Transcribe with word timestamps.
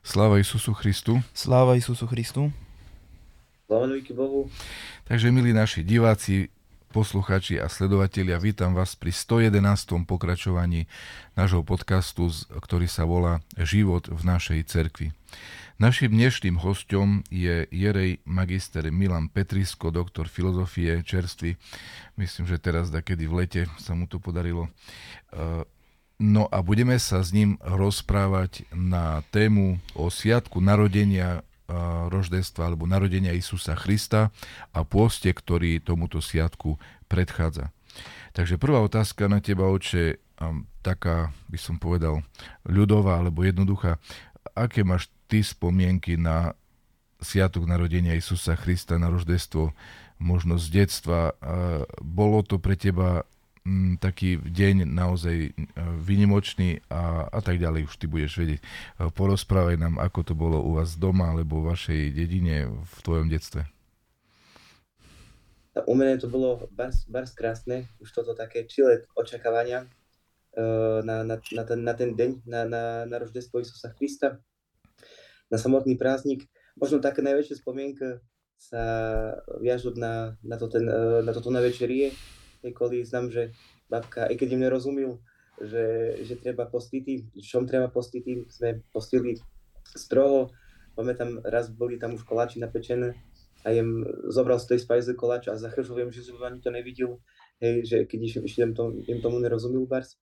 Sláva 0.00 0.40
Isusu 0.40 0.72
Christu. 0.72 1.20
Sláva 1.36 1.76
Isusu 1.76 2.08
Christu. 2.08 2.48
Sláva 3.68 3.86
Bohu. 4.16 4.48
Takže, 5.04 5.28
milí 5.28 5.52
naši 5.52 5.84
diváci, 5.84 6.48
posluchači 6.88 7.60
a 7.60 7.68
sledovatelia, 7.68 8.40
vítam 8.40 8.72
vás 8.72 8.96
pri 8.96 9.12
111. 9.12 9.60
pokračovaní 10.08 10.88
nášho 11.36 11.60
podcastu, 11.60 12.32
ktorý 12.48 12.88
sa 12.88 13.04
volá 13.04 13.44
Život 13.60 14.08
v 14.08 14.22
našej 14.24 14.60
cerkvi. 14.66 15.12
Našim 15.76 16.12
dnešným 16.16 16.60
hostom 16.64 17.20
je 17.28 17.68
Jerej 17.68 18.24
magister 18.24 18.88
Milan 18.88 19.28
Petrisko, 19.28 19.92
doktor 19.92 20.32
filozofie 20.32 21.04
čerstvy. 21.04 21.60
Myslím, 22.16 22.44
že 22.48 22.56
teraz, 22.56 22.88
kedy 22.88 23.24
v 23.28 23.34
lete 23.44 23.62
sa 23.76 23.92
mu 23.92 24.08
to 24.08 24.16
podarilo 24.16 24.72
No 26.20 26.44
a 26.52 26.60
budeme 26.60 27.00
sa 27.00 27.24
s 27.24 27.32
ním 27.32 27.56
rozprávať 27.64 28.68
na 28.76 29.24
tému 29.32 29.80
o 29.96 30.12
sviatku 30.12 30.60
narodenia 30.60 31.40
roždestva 32.12 32.68
alebo 32.68 32.84
narodenia 32.84 33.32
Isusa 33.32 33.72
Krista 33.72 34.28
a 34.76 34.84
pôste, 34.84 35.32
ktorý 35.32 35.80
tomuto 35.80 36.20
sviatku 36.20 36.76
predchádza. 37.08 37.72
Takže 38.36 38.60
prvá 38.60 38.84
otázka 38.84 39.32
na 39.32 39.40
teba, 39.40 39.72
oče, 39.72 40.20
taká, 40.84 41.32
by 41.48 41.56
som 41.56 41.80
povedal, 41.80 42.20
ľudová 42.68 43.24
alebo 43.24 43.40
jednoduchá. 43.40 43.96
Aké 44.52 44.84
máš 44.84 45.08
ty 45.24 45.40
spomienky 45.40 46.20
na 46.20 46.52
sviatok 47.16 47.64
narodenia 47.64 48.12
Isusa 48.12 48.60
Krista, 48.60 49.00
na 49.00 49.08
roždestvo, 49.08 49.72
možno 50.20 50.60
z 50.60 50.84
detstva? 50.84 51.32
Bolo 52.04 52.44
to 52.44 52.60
pre 52.60 52.76
teba 52.76 53.24
m, 53.66 53.70
mm, 53.70 53.94
taký 54.00 54.40
deň 54.40 54.88
naozaj 54.88 55.36
e, 55.48 55.52
vynimočný 56.00 56.80
a, 56.88 57.28
a 57.28 57.40
tak 57.44 57.60
ďalej, 57.60 57.88
už 57.88 57.94
ty 58.00 58.06
budeš 58.08 58.40
vedieť. 58.40 58.60
E, 58.60 58.64
porozprávaj 59.12 59.76
nám, 59.76 59.94
ako 60.00 60.20
to 60.24 60.34
bolo 60.36 60.60
u 60.64 60.80
vás 60.80 60.96
doma 60.96 61.32
alebo 61.32 61.60
v 61.60 61.74
vašej 61.74 62.00
dedine 62.16 62.68
v 62.70 62.96
tvojom 63.04 63.28
detstve. 63.28 63.68
U 65.86 65.94
mene 65.94 66.18
to 66.18 66.26
bolo 66.26 66.66
bars, 66.74 67.06
bars 67.06 67.30
krásne, 67.30 67.86
už 68.02 68.10
toto 68.10 68.34
také 68.34 68.66
čile 68.66 69.06
očakávania 69.14 69.86
uh, 69.86 70.98
na, 71.06 71.22
na, 71.22 71.38
na, 71.38 71.62
ten, 71.62 71.80
na 71.86 71.94
ten 71.94 72.10
deň, 72.18 72.30
na, 72.42 72.66
na, 72.66 72.82
na 73.06 73.16
roždestvo 73.22 73.62
Isusa 73.62 73.94
Krista, 73.94 74.42
na 75.46 75.56
samotný 75.62 75.94
prázdnik. 75.94 76.50
Možno 76.74 76.98
také 76.98 77.22
najväčšie 77.22 77.62
spomienka 77.62 78.18
sa 78.58 78.82
viažú 79.62 79.94
na, 79.94 80.34
na, 80.42 80.58
to 80.58 80.66
ten, 80.66 80.84
na 81.22 81.30
toto 81.30 81.54
na 81.54 81.62
večerie, 81.62 82.12
kvôli 82.68 83.00
znam, 83.08 83.32
že 83.32 83.56
babka, 83.88 84.28
aj 84.28 84.36
keď 84.36 84.48
im 84.54 84.62
nerozumil, 84.68 85.10
že, 85.60 86.16
že 86.24 86.36
treba 86.36 86.68
postiť, 86.68 87.36
čom 87.40 87.64
treba 87.64 87.88
postiť, 87.88 88.24
sme 88.48 88.84
postili 88.92 89.40
stroho, 89.84 90.52
pamätám, 90.96 91.40
raz 91.44 91.72
boli 91.72 91.96
tam 91.96 92.16
už 92.16 92.28
koláči 92.28 92.60
napečené 92.60 93.16
a 93.64 93.72
jem 93.72 94.04
zobral 94.32 94.56
z 94.56 94.76
tej 94.76 94.78
spajze 94.84 95.12
koláč 95.16 95.52
a 95.52 95.56
viem, 95.92 96.08
že 96.08 96.24
som 96.24 96.40
ani 96.40 96.64
to 96.64 96.72
nevidel, 96.72 97.20
hej, 97.60 97.84
že 97.84 97.96
keď 98.08 98.20
iš, 98.40 98.56
im, 98.56 98.72
to, 98.72 98.96
im 99.04 99.20
tomu 99.20 99.36
nerozumil 99.40 99.84
bars. 99.84 100.16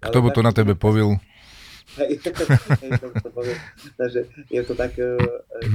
Kto 0.00 0.24
by 0.24 0.32
to 0.32 0.40
na 0.40 0.52
tebe 0.52 0.72
povil? 0.72 1.20
Hej, 2.00 2.22
hej 2.80 2.90
to, 2.96 3.06
to 3.20 3.28
poviem. 3.34 3.58
Takže 4.00 4.20
je 4.48 4.62
to 4.64 4.72
tak, 4.72 4.96
uh, 4.96 5.20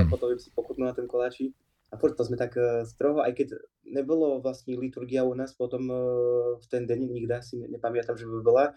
potom 0.09 0.33
si 0.39 0.49
pochutnul 0.49 0.89
na 0.89 0.97
ten 0.97 1.05
koláči 1.05 1.53
a 1.95 1.97
furt 1.97 2.19
to 2.19 2.27
sme 2.27 2.35
tak 2.35 2.59
uh, 2.59 2.83
stroho, 2.83 3.23
aj 3.23 3.31
keď 3.39 3.55
nebolo 3.87 4.43
vlastne 4.43 4.75
liturgia 4.75 5.23
u 5.23 5.31
nás 5.31 5.55
potom 5.55 5.87
uh, 5.87 6.59
v 6.59 6.65
ten 6.67 6.83
deň, 6.83 6.99
nikdy 7.07 7.31
si 7.39 7.63
nepamätám, 7.63 8.19
že 8.19 8.27
by 8.27 8.43
bola, 8.43 8.75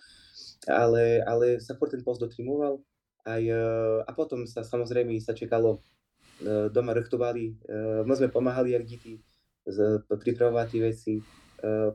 ale, 0.70 1.18
ale 1.26 1.58
sa 1.58 1.74
furt 1.74 1.90
ten 1.90 2.06
post 2.06 2.22
dotrimoval 2.22 2.78
aj, 3.26 3.42
uh, 3.50 4.06
a 4.06 4.10
potom 4.14 4.46
sa 4.46 4.62
samozrejme 4.62 5.18
sa 5.18 5.34
čekalo, 5.34 5.82
doma 6.70 6.94
rechtovali, 6.94 7.58
my 8.06 8.14
sme 8.14 8.30
pomáhali 8.30 8.70
jak 8.70 8.86
deti 8.86 9.18
pripravovať 10.06 10.66
tie 10.70 10.80
veci, 10.86 11.14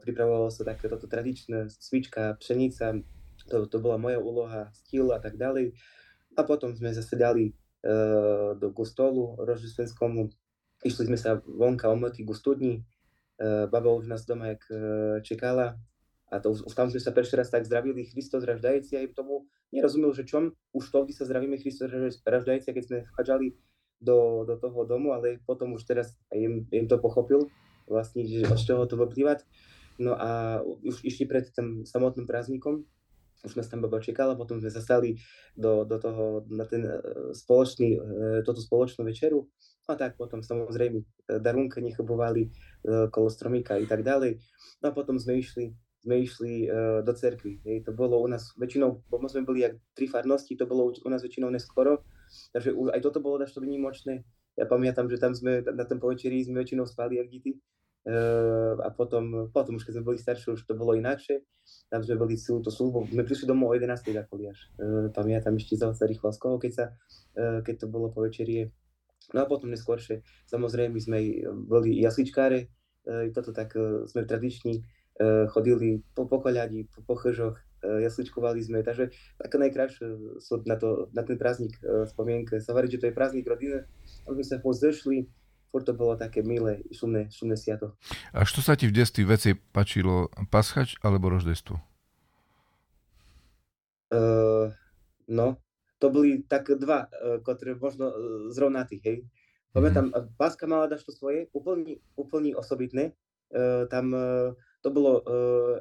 pripravovalo 0.03 0.51
sa 0.51 0.67
také 0.67 0.91
toto 0.91 1.07
tradičné 1.07 1.72
cvička, 1.72 2.35
pšenica, 2.44 3.00
to, 3.47 3.72
to 3.72 3.79
bola 3.79 3.95
moja 3.95 4.19
úloha, 4.19 4.67
styl 4.75 5.16
a 5.16 5.23
tak 5.23 5.39
ďalej. 5.39 5.72
A 6.35 6.44
potom 6.44 6.75
sme 6.75 6.91
zase 6.91 7.16
dali 7.16 7.56
do 8.59 8.67
kostolu 8.75 9.39
roždestvenskomu, 9.39 10.28
Išli 10.83 11.07
sme 11.07 11.17
sa 11.17 11.39
vonka 11.44 11.88
omlty 11.88 12.27
ku 12.27 12.35
studni, 12.35 12.83
uh, 13.39 13.66
baba 13.71 13.91
už 13.95 14.07
nás 14.11 14.27
doma 14.27 14.55
jak 14.55 14.63
uh, 14.69 15.23
čekala. 15.23 15.79
A 16.33 16.41
to, 16.41 16.57
už 16.57 16.73
tam 16.73 16.89
sme 16.89 16.97
sa 16.97 17.13
prvý 17.13 17.29
raz 17.38 17.53
tak 17.53 17.61
zdravili. 17.61 18.09
Christos 18.09 18.41
raždajci 18.41 18.97
a 18.97 19.05
im 19.05 19.13
tomu 19.13 19.45
nerozumel, 19.69 20.17
že 20.17 20.25
čom. 20.25 20.49
Už 20.73 20.89
to, 20.89 21.05
sa 21.13 21.29
zdravíme 21.29 21.61
Christos 21.61 21.94
raždajci, 22.25 22.73
keď 22.73 22.83
sme 22.89 22.97
vchádzali 23.13 23.53
do, 24.01 24.41
do 24.44 24.57
toho 24.57 24.83
domu, 24.83 25.13
ale 25.13 25.39
potom 25.45 25.77
už 25.77 25.85
teraz 25.85 26.17
im, 26.33 26.66
im 26.73 26.85
to 26.89 26.97
pochopil, 26.97 27.47
vlastne, 27.88 28.25
že 28.27 28.44
z 28.44 28.63
čoho 28.65 28.83
to 28.89 28.97
vyplývať. 28.97 29.45
No 30.01 30.18
a 30.18 30.59
už 30.65 31.06
išli 31.06 31.29
pred 31.29 31.53
tým 31.53 31.86
samotným 31.86 32.25
prázdnikom, 32.25 32.81
už 33.45 33.53
nás 33.53 33.69
tam 33.69 33.86
baba 33.86 34.01
čekala, 34.01 34.33
potom 34.33 34.57
sme 34.57 34.74
zastali 34.74 35.21
do, 35.53 35.86
do 35.86 36.01
toho, 36.01 36.47
na 36.50 36.65
ten 36.65 36.81
e, 36.88 36.95
spoločný, 37.36 38.00
toto 38.47 38.63
spoločnú 38.63 39.03
večeru 39.06 39.45
a 39.88 39.95
tak 40.00 40.15
potom 40.15 40.39
samozrejme 40.39 41.03
e, 41.03 41.06
darunka 41.44 41.83
nechobovali 41.83 42.47
e, 42.47 42.50
kolo 43.12 43.27
stromíka 43.27 43.75
i 43.75 43.88
tak 43.88 44.03
ďalej. 44.03 44.39
No 44.80 44.91
a 44.91 44.95
potom 44.95 45.19
sme 45.19 45.44
išli, 45.44 45.75
sme 46.03 46.24
išli 46.24 46.53
e, 46.63 47.03
do 47.03 47.12
cerkvy. 47.12 47.59
Hej, 47.68 47.88
to 47.88 47.91
bolo 47.91 48.24
u 48.24 48.27
nás 48.31 48.56
väčšinou, 48.56 49.03
bo 49.12 49.19
sme 49.27 49.44
boli 49.44 49.68
jak 49.68 49.75
tri 49.91 50.07
farnosti, 50.07 50.56
to 50.56 50.63
bolo 50.63 50.88
u 50.88 51.09
nás 51.12 51.19
väčšinou 51.19 51.51
neskoro, 51.51 52.07
takže 52.56 52.71
aj 52.71 53.01
toto 53.03 53.19
bolo 53.19 53.44
dašto 53.44 53.59
vynimočné. 53.59 54.24
Ja 54.56 54.69
pamätám, 54.69 55.09
že 55.09 55.19
tam 55.19 55.35
sme 55.35 55.65
na 55.65 55.83
tom 55.83 56.00
povečeri 56.00 56.45
sme 56.45 56.63
väčšinou 56.63 56.88
spali 56.88 57.19
jak 57.19 57.27
dity. 57.27 57.59
Uh, 58.03 58.75
a 58.83 58.91
potom, 58.91 59.47
potom 59.56 59.79
už 59.79 59.88
keď 59.88 59.95
sme 59.95 60.03
boli 60.12 60.19
starší, 60.19 60.51
už 60.51 60.68
to 60.68 60.75
bolo 60.75 60.91
inakšie. 60.91 61.39
Tam 61.88 62.03
sme 62.03 62.19
boli 62.19 62.36
celú 62.36 62.59
to 62.59 62.68
službu, 62.68 63.07
sme 63.15 63.24
prišli 63.24 63.47
domov 63.47 63.71
o 63.71 63.75
11. 63.79 63.95
ako 64.19 64.44
až. 64.44 64.59
Pamätám 65.15 65.56
ešte 65.56 65.79
za 65.79 65.88
rýchlo 66.03 66.36
z 66.36 66.38
koho, 66.38 66.59
keď, 66.59 66.71
sa, 66.75 66.86
uh, 67.39 67.63
keď 67.63 67.75
to 67.79 67.88
bolo 67.88 68.12
po 68.12 68.27
večerie 68.27 68.75
No 69.31 69.44
a 69.44 69.50
potom 69.50 69.72
neskôršie, 69.72 70.25
samozrejme 70.52 71.00
sme 71.00 71.48
boli 71.64 71.96
jasličkáre, 72.04 72.68
e, 73.08 73.31
toto 73.31 73.56
tak 73.56 73.72
e, 73.80 74.04
sme 74.12 74.28
tradiční, 74.28 74.84
e, 74.84 75.48
chodili 75.48 76.04
po 76.12 76.28
pokoľadi, 76.28 76.92
po 76.92 77.02
pochržoch, 77.08 77.56
jasličkovali 77.84 78.64
sme, 78.64 78.80
takže 78.80 79.12
také 79.36 79.60
najkrajšie 79.60 80.40
sú 80.40 80.64
na, 80.64 80.80
to, 80.80 81.12
na 81.12 81.20
ten 81.28 81.36
prázdnik 81.36 81.75
spomienke. 82.08 82.64
Sa 82.64 82.72
varí, 82.72 82.88
že 82.88 82.96
to 82.96 83.12
je 83.12 83.18
prázdnik 83.20 83.44
rodiny, 83.44 83.84
aby 84.24 84.40
sme 84.40 84.64
sa 84.64 84.88
zešli, 84.88 85.28
furt 85.68 85.84
to 85.84 85.92
bolo 85.92 86.16
také 86.16 86.48
milé, 86.48 86.80
šumné, 86.96 87.28
šumné 87.28 87.60
sviato. 87.60 88.00
A 88.31 88.48
čo 88.48 88.64
sa 88.64 88.80
ti 88.80 88.88
v 88.88 88.96
detstve 88.96 89.28
veci 89.28 89.52
pačilo, 89.52 90.31
paschač 90.48 90.96
alebo 91.04 91.28
roždestvo? 91.28 91.75
Uh, 94.16 94.72
no, 95.28 95.60
to 96.03 96.11
boli 96.11 96.44
tak 96.44 96.67
dva, 96.75 97.07
e, 97.07 97.39
ktoré 97.39 97.79
možno 97.79 98.11
e, 98.11 98.15
zrovnatých, 98.51 99.01
hej. 99.07 99.17
Pamätám, 99.71 100.11
mm-hmm. 100.11 100.35
Páska 100.35 100.67
mala 100.67 100.91
dašto 100.91 101.15
svoje, 101.15 101.47
úplne, 101.55 102.03
úplne 102.19 102.53
osobitné, 102.53 103.17
tam 103.89 104.09
to 104.83 104.89
bolo 104.91 105.23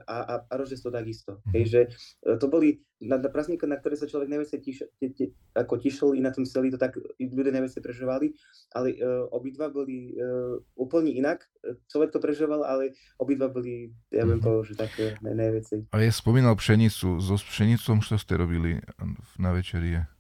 a, 0.07 0.17
a, 0.23 0.35
a 0.47 0.53
roždestvo 0.55 0.95
takisto. 0.95 1.43
Hej, 1.51 1.65
že 1.67 1.81
uh, 2.29 2.39
to 2.39 2.47
boli 2.47 2.85
na, 3.03 3.19
na 3.19 3.27
prázdnika, 3.27 3.67
na 3.67 3.81
ktoré 3.81 3.99
sa 3.99 4.07
človek 4.07 4.31
najviac 4.31 4.63
tiš, 4.63 4.87
ako 5.59 5.75
tišil 5.83 6.15
i 6.15 6.23
na 6.23 6.31
tom 6.31 6.47
celý 6.47 6.71
to 6.71 6.79
tak 6.79 6.95
ľudia 7.19 7.51
najviac 7.51 7.75
prežívali, 7.83 8.39
ale 8.71 8.95
uh, 9.01 9.27
obidva 9.35 9.73
boli 9.75 10.15
uh, 10.15 10.55
úplne 10.79 11.11
inak. 11.11 11.43
Človek 11.91 12.15
to 12.15 12.23
prežíval, 12.23 12.63
ale 12.63 12.95
obidva 13.19 13.51
boli, 13.51 13.91
ja 14.15 14.23
viem 14.23 14.39
mm-hmm. 14.39 14.69
že 14.69 14.75
tak 14.79 14.93
uh, 15.03 15.19
najviac. 15.19 15.67
A 15.91 15.99
je 15.99 16.13
spomínal 16.15 16.55
pšenicu, 16.55 17.19
so 17.19 17.35
pšenicom, 17.35 18.05
čo 18.05 18.15
ste 18.21 18.39
robili 18.39 18.79
na 19.41 19.51
večerie? 19.51 20.12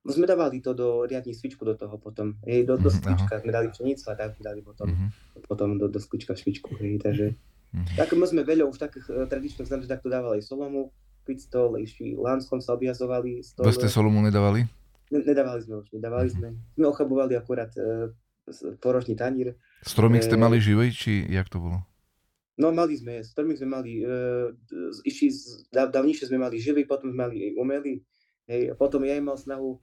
No 0.00 0.16
sme 0.16 0.24
dávali 0.24 0.64
to 0.64 0.72
do 0.72 1.04
riadne 1.04 1.36
svičku 1.36 1.60
do 1.60 1.76
toho 1.76 2.00
potom. 2.00 2.40
Hej, 2.48 2.64
do, 2.64 2.80
do 2.80 2.88
mhm, 2.88 2.96
sklička 2.96 3.34
sme 3.44 3.52
dali 3.52 3.68
pšenicu 3.68 4.04
a 4.08 4.14
tak 4.16 4.32
dali 4.40 4.64
potom, 4.64 4.88
uh-huh. 4.88 5.44
potom 5.44 5.76
do, 5.76 5.92
do 5.92 6.00
sklička 6.00 6.32
švičku. 6.32 6.72
Hej, 6.80 7.04
takže 7.04 7.26
uh-huh. 7.36 7.96
tak 8.00 8.16
my 8.16 8.24
sme 8.24 8.40
veľa 8.40 8.64
už 8.64 8.80
takých 8.80 9.06
uh, 9.12 9.28
tradičných 9.28 9.68
znam, 9.68 9.84
že 9.84 9.92
takto 9.92 10.08
dávali 10.08 10.40
solomu, 10.40 10.88
pitstol, 11.28 11.76
išli 11.76 12.16
lanskom 12.16 12.64
sa 12.64 12.72
objazovali. 12.72 13.44
Stole. 13.44 13.68
Bez 13.68 13.76
tej 13.76 13.92
solomu 13.92 14.24
nedávali? 14.24 14.64
Ne, 15.12 15.20
nedávali 15.20 15.60
sme 15.68 15.84
už, 15.84 15.92
nedávali 15.92 16.32
uh-huh. 16.32 16.48
sme. 16.48 16.48
Sme 16.80 16.84
ochabovali 16.88 17.36
akurát 17.36 17.68
uh, 17.76 18.08
porožný 18.80 19.20
tanír. 19.20 19.52
Stromík 19.84 20.24
ste 20.24 20.40
mali 20.40 20.64
živej, 20.64 20.96
či 20.96 21.12
jak 21.28 21.52
to 21.52 21.60
bolo? 21.60 21.84
No 22.56 22.72
mali 22.72 22.96
sme, 22.96 23.20
stromík 23.20 23.60
sme 23.60 23.68
mali, 23.68 24.00
uh, 24.00 24.48
išli, 25.04 25.28
dávnejšie 25.72 26.28
sme 26.32 26.40
mali 26.40 26.56
živý, 26.56 26.88
potom 26.88 27.12
sme 27.12 27.28
mali 27.28 27.52
umelý, 27.56 28.04
hej, 28.48 28.72
a 28.72 28.74
potom 28.76 29.00
ja 29.04 29.16
mal 29.20 29.36
snahu 29.36 29.80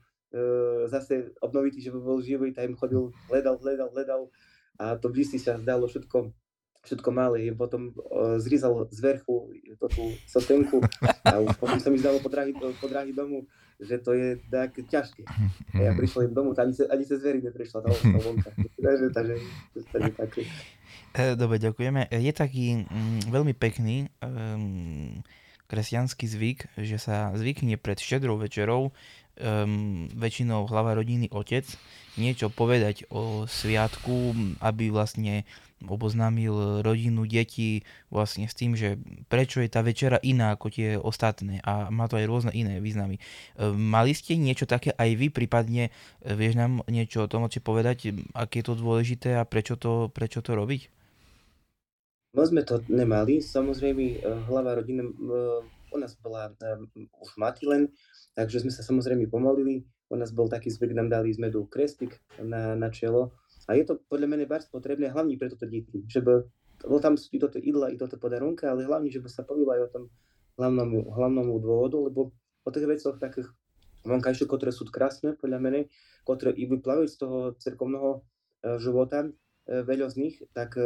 zase 0.92 1.32
obnovitý, 1.40 1.80
že 1.80 1.94
bol 1.94 2.20
živý, 2.20 2.52
tam 2.52 2.76
chodil, 2.76 3.12
hledal, 3.32 3.56
hledal, 3.60 3.88
hledal 3.96 4.22
a 4.78 4.94
to 4.94 5.10
vždy 5.10 5.42
sa 5.42 5.58
zdalo 5.58 5.90
všetko, 5.90 6.30
všetko 6.86 7.08
malé. 7.10 7.50
Potom 7.50 7.90
uh, 7.90 8.38
zrizal 8.38 8.86
zverchu 8.94 9.50
tú 9.90 10.04
sotenku 10.30 10.78
a 11.26 11.42
už 11.42 11.58
potom 11.58 11.82
sa 11.82 11.90
mi 11.90 11.98
zdalo 11.98 12.22
po 12.22 12.30
dráhy, 12.30 12.54
po 12.54 12.86
dráhy 12.86 13.10
domu, 13.10 13.42
že 13.82 13.98
to 13.98 14.14
je 14.14 14.38
tak 14.46 14.78
ťažké. 14.78 15.26
A 15.74 15.78
ja 15.82 15.90
prišiel 15.98 16.30
im 16.30 16.34
domov, 16.34 16.54
ani, 16.62 16.70
ani 16.86 17.02
cez 17.02 17.18
zvery 17.18 17.42
neprišla 17.42 17.82
tá, 17.82 17.90
tá 17.90 18.18
vonka. 18.22 18.50
takže, 18.86 19.06
takže, 19.10 19.36
takže 19.90 20.10
také. 20.14 20.42
Dobre, 21.34 21.58
ďakujeme. 21.58 22.06
Je 22.14 22.32
taký 22.34 22.86
mm, 22.86 23.34
veľmi 23.34 23.54
pekný 23.58 24.06
um, 24.22 25.18
kresťanský 25.66 26.24
zvyk, 26.30 26.58
že 26.78 27.02
sa 27.02 27.34
zvykne 27.34 27.74
pred 27.76 27.98
štedrou 27.98 28.38
večerou 28.38 28.94
um, 29.38 30.10
väčšinou 30.12 30.66
hlava 30.68 30.98
rodiny 30.98 31.30
otec 31.30 31.64
niečo 32.18 32.50
povedať 32.50 33.06
o 33.14 33.46
sviatku, 33.46 34.34
aby 34.58 34.90
vlastne 34.90 35.46
oboznámil 35.86 36.82
rodinu, 36.82 37.22
deti 37.22 37.86
vlastne 38.10 38.50
s 38.50 38.54
tým, 38.58 38.74
že 38.74 38.98
prečo 39.30 39.62
je 39.62 39.70
tá 39.70 39.78
večera 39.86 40.18
iná 40.26 40.58
ako 40.58 40.66
tie 40.74 40.98
ostatné 40.98 41.62
a 41.62 41.86
má 41.94 42.10
to 42.10 42.18
aj 42.18 42.26
rôzne 42.26 42.50
iné 42.50 42.82
významy. 42.82 43.22
Mali 43.62 44.10
ste 44.10 44.34
niečo 44.34 44.66
také 44.66 44.90
aj 44.90 45.14
vy, 45.14 45.30
prípadne 45.30 45.94
vieš 46.26 46.58
nám 46.58 46.82
niečo 46.90 47.22
o 47.24 47.30
tom 47.30 47.46
či 47.46 47.62
povedať, 47.62 48.10
aké 48.34 48.60
je 48.60 48.66
to 48.66 48.74
dôležité 48.74 49.38
a 49.38 49.46
prečo 49.46 49.78
to, 49.78 50.10
prečo 50.10 50.42
to 50.42 50.58
robiť? 50.58 50.90
No 52.34 52.44
sme 52.44 52.66
to 52.66 52.82
nemali, 52.90 53.40
samozrejme 53.40 54.04
eh, 54.04 54.16
hlava 54.50 54.76
rodiny 54.82 55.00
eh, 55.00 55.94
u 55.94 55.96
nás 55.96 56.12
bola 56.20 56.52
už 57.22 57.30
mati 57.40 57.64
len, 57.64 57.88
takže 58.38 58.62
sme 58.62 58.70
sa 58.70 58.86
samozrejme 58.86 59.26
pomolili. 59.26 59.82
U 60.06 60.14
nás 60.14 60.30
bol 60.30 60.46
taký 60.46 60.70
zvyk, 60.70 60.94
nám 60.94 61.10
dali 61.10 61.34
sme 61.34 61.50
do 61.50 61.66
krestik 61.66 62.22
na, 62.38 62.78
na 62.78 62.86
čelo. 62.94 63.34
A 63.66 63.74
je 63.74 63.82
to 63.82 63.98
podľa 64.06 64.30
mňa 64.30 64.46
bardzo 64.46 64.70
potrebné, 64.70 65.10
hlavne 65.10 65.34
pre 65.34 65.50
toto 65.50 65.66
deti, 65.66 66.06
żeby, 66.06 66.46
bo 66.86 67.02
tam 67.02 67.18
sú 67.18 67.34
i 67.34 67.42
toto 67.42 67.58
idla, 67.58 67.90
i 67.90 67.98
toto 67.98 68.14
podarunka, 68.14 68.70
ale 68.70 68.86
hlavne, 68.86 69.10
żeby 69.10 69.26
sa 69.26 69.42
povilo 69.42 69.74
aj 69.74 69.90
o 69.90 69.92
tom 69.92 70.02
hlavnomu, 70.54 71.10
hlavnomu 71.10 71.58
dôvodu, 71.58 71.98
lebo 71.98 72.30
o 72.62 72.70
tých 72.70 72.86
vecoch 72.86 73.18
takých 73.18 73.50
vonkajších, 74.06 74.48
ktoré 74.48 74.70
sú 74.70 74.86
krásne, 74.88 75.34
podľa 75.34 75.58
mňa, 75.58 75.80
ktoré 76.24 76.54
i 76.54 76.64
vyplávajú 76.70 77.06
z 77.10 77.16
toho 77.18 77.38
cerkovného 77.58 78.22
uh, 78.22 78.78
života, 78.78 79.28
veľa 79.68 80.08
z 80.08 80.16
nich, 80.16 80.34
tak 80.56 80.80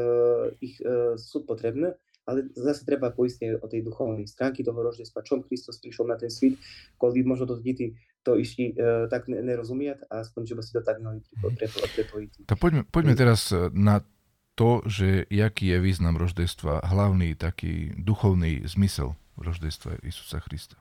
ich 0.59 0.83
sú 1.15 1.47
potrebné, 1.47 1.95
ale 2.27 2.51
zase 2.55 2.87
treba 2.87 3.11
poistiť 3.11 3.63
o 3.63 3.67
tej 3.67 3.83
duchovnej 3.83 4.27
stránky 4.31 4.63
toho 4.63 4.79
roždestva, 4.79 5.27
čom 5.27 5.43
Kristus 5.43 5.83
prišiel 5.83 6.07
na 6.07 6.17
ten 6.19 6.31
svet, 6.31 6.59
kvôli 6.97 7.27
možno 7.27 7.51
to 7.51 7.57
deti 7.59 7.95
to 8.23 8.39
išli 8.39 8.79
uh, 8.79 9.11
tak 9.11 9.27
nerozumiať 9.27 10.07
a 10.07 10.23
aspoň, 10.23 10.43
že 10.47 10.55
by 10.55 10.63
si 10.63 10.73
to 10.79 10.83
tak 10.87 11.03
mali 11.03 11.19
prepojiť. 11.67 12.47
Tak 12.47 12.59
poďme, 12.63 12.87
poďme 12.87 13.19
teraz 13.19 13.51
na 13.75 14.07
to, 14.55 14.87
že 14.87 15.27
jaký 15.27 15.75
je 15.75 15.79
význam 15.83 16.15
roždestva, 16.15 16.87
hlavný 16.87 17.35
taký 17.35 17.91
duchovný 17.99 18.63
zmysel 18.63 19.19
roždestva 19.35 19.99
Isusa 20.07 20.39
Krista. 20.39 20.79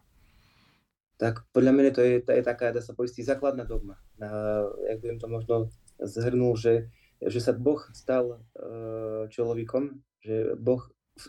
Tak 1.18 1.50
podľa 1.50 1.74
mňa 1.74 1.92
to 1.98 2.02
je, 2.06 2.16
to 2.22 2.32
je 2.38 2.44
taká, 2.46 2.70
dá 2.70 2.82
sa 2.82 2.94
poistiť, 2.94 3.26
základná 3.26 3.66
dogma. 3.66 3.98
Uh, 4.22 4.70
jak 4.86 5.02
by 5.02 5.18
to 5.18 5.26
možno 5.26 5.56
zhrnul, 5.98 6.54
že 6.54 6.94
že 7.22 7.38
sa 7.38 7.54
Boh 7.54 7.78
stal 7.94 8.42
uh, 8.42 9.30
človekom, 9.30 10.02
že 10.26 10.58
Boh 10.58 10.82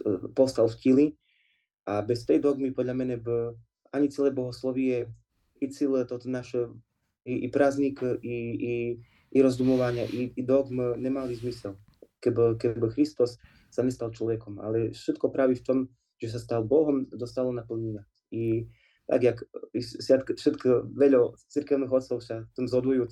uh, 0.05 0.29
postal 0.37 0.69
v 0.71 0.77
tili 0.79 1.07
a 1.87 2.03
bez 2.03 2.23
tej 2.23 2.39
dogmy 2.39 2.71
podľa 2.71 2.95
mňa 2.95 3.17
by 3.23 3.37
ani 3.93 4.09
celé 4.09 4.31
bohoslovie 4.31 5.11
i 5.63 5.67
celé 5.71 6.07
toto 6.07 6.27
naše 6.27 6.71
i, 7.25 7.47
i 7.47 7.49
prázdnik, 7.49 8.03
i, 8.23 8.37
i, 8.59 8.75
i 9.31 9.39
rozdumovania, 9.43 10.07
i, 10.11 10.35
i 10.35 10.43
dogm 10.43 10.99
nemali 10.99 11.39
zmysel, 11.39 11.79
keby, 12.19 12.59
keby 12.59 12.91
Kristus 12.91 13.39
sa 13.71 13.87
nestal 13.87 14.11
človekom. 14.11 14.59
Ale 14.59 14.91
všetko 14.91 15.31
praví 15.31 15.55
v 15.59 15.67
tom, 15.67 15.79
že 16.19 16.35
sa 16.35 16.39
stal 16.43 16.67
Bohom, 16.67 17.07
dostalo 17.11 17.55
naplnenia. 17.55 18.03
I 18.35 18.67
tak, 19.07 19.23
jak 19.23 19.39
všetko 20.35 20.95
veľa 20.95 21.35
cirkevných 21.51 21.93
otcov 21.93 22.23
sa 22.23 22.47
tom 22.55 22.67
zhodujú, 22.67 23.07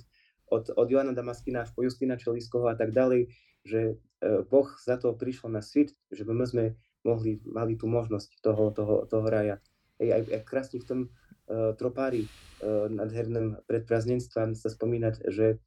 od, 0.51 0.67
od 0.75 0.87
Joana 0.91 1.15
Damaskina 1.15 1.63
až 1.63 1.71
po 1.71 1.87
Justina 1.87 2.19
Čeliskoho 2.19 2.67
a 2.67 2.75
tak 2.75 2.91
ďalej, 2.91 3.31
že 3.63 3.95
Boh 4.21 4.69
za 4.77 5.01
to 5.01 5.17
prišiel 5.17 5.49
na 5.49 5.65
svet, 5.65 5.97
že 6.13 6.21
my 6.23 6.45
sme 6.45 6.77
mohli, 7.01 7.41
mali 7.45 7.73
tú 7.73 7.89
možnosť 7.89 8.45
toho, 8.45 8.69
toho, 8.69 8.95
toho 9.09 9.25
raja. 9.25 9.57
Ej, 9.97 10.13
aj, 10.13 10.21
aj 10.29 10.41
krásne 10.45 10.77
v 10.81 10.87
tom 10.87 10.99
uh, 11.05 11.73
tropári 11.77 12.25
uh, 12.25 12.89
nadherným 12.89 13.57
pred 13.65 13.85
prázdnenstvám 13.85 14.53
sa 14.53 14.69
spomínať, 14.69 15.25
že 15.29 15.57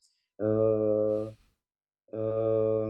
uh, 0.43 1.31
uh, 2.15 2.89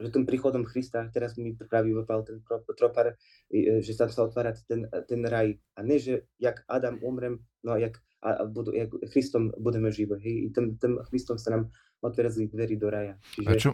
že 0.00 0.08
tým 0.08 0.24
príchodom 0.24 0.64
Krista, 0.64 1.04
teraz 1.12 1.36
mi 1.36 1.52
praví 1.52 1.92
vypal 1.92 2.24
ten 2.24 2.40
tropar, 2.72 3.20
že 3.52 3.92
sa 3.92 4.08
sa 4.08 4.24
otvárať 4.24 4.64
ten, 4.64 4.88
ten 4.88 5.20
raj. 5.28 5.60
A 5.76 5.84
ne, 5.84 6.00
že 6.00 6.24
jak 6.40 6.64
Adam 6.64 6.96
umrem, 7.04 7.44
no 7.60 7.76
jak 7.76 8.00
a, 8.24 8.48
budu, 8.48 8.72
jak 8.72 8.88
Christom 9.12 9.52
budeme 9.60 9.92
živo. 9.92 10.16
Hej, 10.16 10.56
tým, 10.56 10.80
tým 10.80 11.04
Christom 11.12 11.36
sa 11.36 11.52
nám 11.52 11.68
otvorili 12.00 12.48
dverí 12.48 12.74
do 12.80 12.88
raja. 12.88 13.14
Čiže... 13.36 13.48
A 13.48 13.52
čo, 13.60 13.70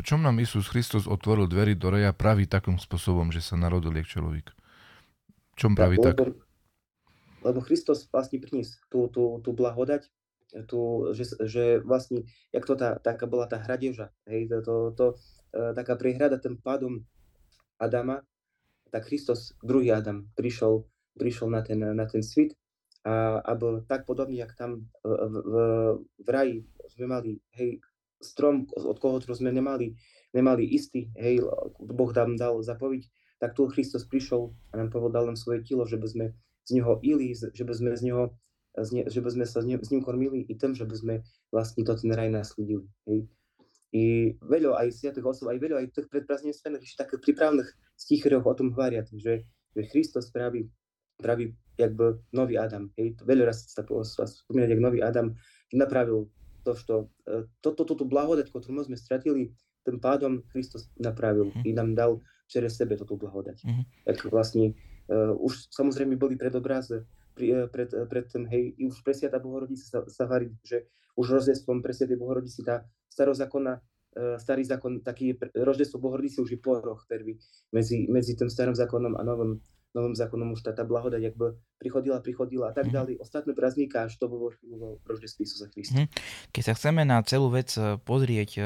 čom 0.00 0.20
nám 0.24 0.40
Isus 0.40 0.68
Kristus 0.72 1.04
otvoril 1.04 1.44
dverí 1.48 1.76
do 1.76 1.92
raja 1.92 2.16
praví 2.16 2.48
takým 2.48 2.80
spôsobom, 2.80 3.28
že 3.28 3.44
sa 3.44 3.60
narodil 3.60 3.92
jak 3.92 4.08
človek? 4.08 4.52
Čom 5.56 5.76
praví 5.76 6.00
tak? 6.00 6.16
Lebo, 6.16 6.40
lebo 7.44 7.58
Kristus 7.60 8.08
vlastne 8.08 8.40
prinies 8.40 8.80
tú, 8.88 9.08
tú, 9.12 9.40
tú 9.44 9.52
blahodať, 9.52 10.08
tú, 10.64 11.12
že, 11.12 11.36
že 11.44 11.64
vlastne, 11.84 12.24
jak 12.52 12.64
to 12.64 12.76
tá, 12.76 12.96
taká 12.96 13.28
bola 13.28 13.44
tá 13.44 13.60
hradeža, 13.60 14.08
hej, 14.24 14.48
to, 14.48 14.58
to, 14.64 14.74
to 14.96 15.06
e, 15.52 15.76
taká 15.76 16.00
prehrada 16.00 16.40
tým 16.40 16.56
pádom 16.56 17.04
Adama, 17.76 18.24
tak 18.88 19.10
Kristus, 19.10 19.52
druhý 19.60 19.92
Adam, 19.92 20.24
prišiel, 20.32 20.88
prišiel 21.18 21.48
na 21.52 21.60
ten, 21.60 21.80
na 21.82 22.06
ten 22.08 22.24
svet 22.24 22.56
a, 23.06 23.38
aby 23.54 23.86
tak 23.86 24.02
podobne, 24.02 24.34
jak 24.34 24.50
tam 24.58 24.90
v, 25.06 25.10
v, 25.30 25.54
v 26.26 26.28
raji 26.28 26.56
sme 26.90 27.06
mali, 27.06 27.38
hej, 27.54 27.78
strom, 28.18 28.66
od 28.74 28.98
koho 28.98 29.22
sme 29.22 29.54
nemali, 29.54 29.94
nemali 30.34 30.66
istý, 30.66 31.14
hej, 31.14 31.38
Boh 31.78 32.10
nám 32.10 32.34
dal 32.34 32.58
zapoviť, 32.58 33.06
tak 33.38 33.54
tu 33.54 33.70
Kristus 33.70 34.08
prišiel 34.08 34.50
a 34.72 34.80
nám 34.80 34.90
povedal 34.90 35.28
nám 35.28 35.38
svoje 35.38 35.62
telo, 35.62 35.86
že 35.86 36.00
by 36.00 36.08
sme 36.08 36.26
z 36.66 36.70
neho 36.82 36.98
ili, 37.06 37.30
že 37.36 37.62
by 37.62 37.74
sme 37.78 37.90
z 37.94 38.02
neho, 38.10 38.34
z 38.74 38.88
ne, 38.90 39.02
že 39.06 39.20
by 39.22 39.30
sme 39.30 39.44
sa 39.46 39.62
s 39.62 39.90
ním 39.92 40.02
kormili 40.02 40.42
i 40.42 40.54
tým, 40.58 40.74
že 40.74 40.88
by 40.88 40.96
sme 40.98 41.14
vlastne 41.54 41.86
to 41.86 41.94
ten 41.94 42.10
raj 42.10 42.32
nasledili. 42.32 42.88
Hej. 43.06 43.30
I 43.94 44.04
veľa 44.42 44.82
aj 44.82 44.88
sviatých 44.98 45.24
osôb, 45.24 45.52
aj 45.52 45.62
veľa 45.62 45.76
aj 45.84 45.94
tých 45.94 46.08
predprázdnenstvených, 46.10 46.84
ešte 46.84 47.06
takých 47.06 47.22
prípravných 47.22 47.70
stichrov 47.94 48.44
o 48.44 48.54
tom 48.56 48.74
hovoria, 48.74 49.06
že, 49.14 49.46
že 49.72 49.82
Kristus 49.88 50.28
praví, 50.28 50.68
praví 51.22 51.54
jakby 51.76 52.20
nový 52.32 52.58
Adam. 52.58 52.90
Hej, 52.96 53.20
veľa 53.22 53.52
raz 53.52 53.68
sa 53.68 54.24
spomínať, 54.24 54.68
jak 54.72 54.82
nový 54.82 55.00
Adam 55.04 55.36
napravil 55.72 56.28
to, 56.66 56.74
što 56.74 56.94
to, 57.62 57.68
to, 57.70 57.82
to, 57.86 57.94
tú 57.94 58.04
blahodať, 58.10 58.50
ktorú 58.50 58.82
sme 58.82 58.98
stratili, 58.98 59.54
tým 59.86 60.02
pádom 60.02 60.42
Kristus 60.50 60.90
napravil 60.98 61.54
mm. 61.54 61.62
i 61.62 61.70
nám 61.70 61.94
dal 61.94 62.18
čere 62.50 62.66
sebe 62.66 62.98
toto 62.98 63.14
blahodať. 63.14 63.62
Mm. 63.62 63.82
Tak 64.02 64.26
vlastne 64.34 64.74
uh, 65.06 65.30
už 65.38 65.70
samozrejme 65.70 66.18
boli 66.18 66.34
predobraze 66.34 67.06
pri, 67.38 67.70
pred, 67.70 67.94
pred 68.10 68.26
tým, 68.26 68.50
hej, 68.50 68.74
i 68.74 68.82
už 68.90 69.06
presiata 69.06 69.38
Bohorodice 69.38 69.86
sa, 69.86 70.02
sa 70.10 70.26
varí, 70.26 70.50
že 70.66 70.90
už 71.14 71.38
rozdestvom 71.38 71.86
presiatej 71.86 72.18
Bohorodice 72.18 72.66
tá 72.66 72.82
starozákonná 73.14 73.78
uh, 73.78 74.34
starý 74.42 74.66
zákon, 74.66 75.06
taký 75.06 75.38
roždestvo 75.54 76.02
Bohorodice 76.02 76.42
už 76.42 76.50
je 76.50 76.58
poroch 76.58 77.06
prvý 77.06 77.38
medzi, 77.70 78.10
medzi 78.10 78.34
tým 78.34 78.50
starým 78.50 78.74
zákonom 78.74 79.14
a 79.14 79.22
novým 79.22 79.62
Novom 79.96 80.12
zákonom 80.12 80.52
už 80.52 80.60
tá, 80.60 80.76
tá 80.76 80.84
blahodať 80.84 81.32
jakby 81.32 81.56
prichodila, 81.80 82.20
prichodila 82.20 82.68
a 82.68 82.72
tak 82.76 82.92
mhm. 82.92 82.92
ďalej. 82.92 83.14
Ostatné 83.24 83.56
prázdnika 83.56 84.04
až 84.04 84.20
to 84.20 84.28
bolo 84.28 84.52
v 84.60 85.04
roždeství 85.08 85.48
Isusa 85.48 85.72
Krista. 85.72 86.04
Mm. 86.04 86.08
Keď 86.52 86.62
sa 86.62 86.76
chceme 86.76 87.02
na 87.08 87.24
celú 87.24 87.48
vec 87.48 87.72
e, 87.80 87.96
pozrieť 88.04 88.50
e, 88.56 88.62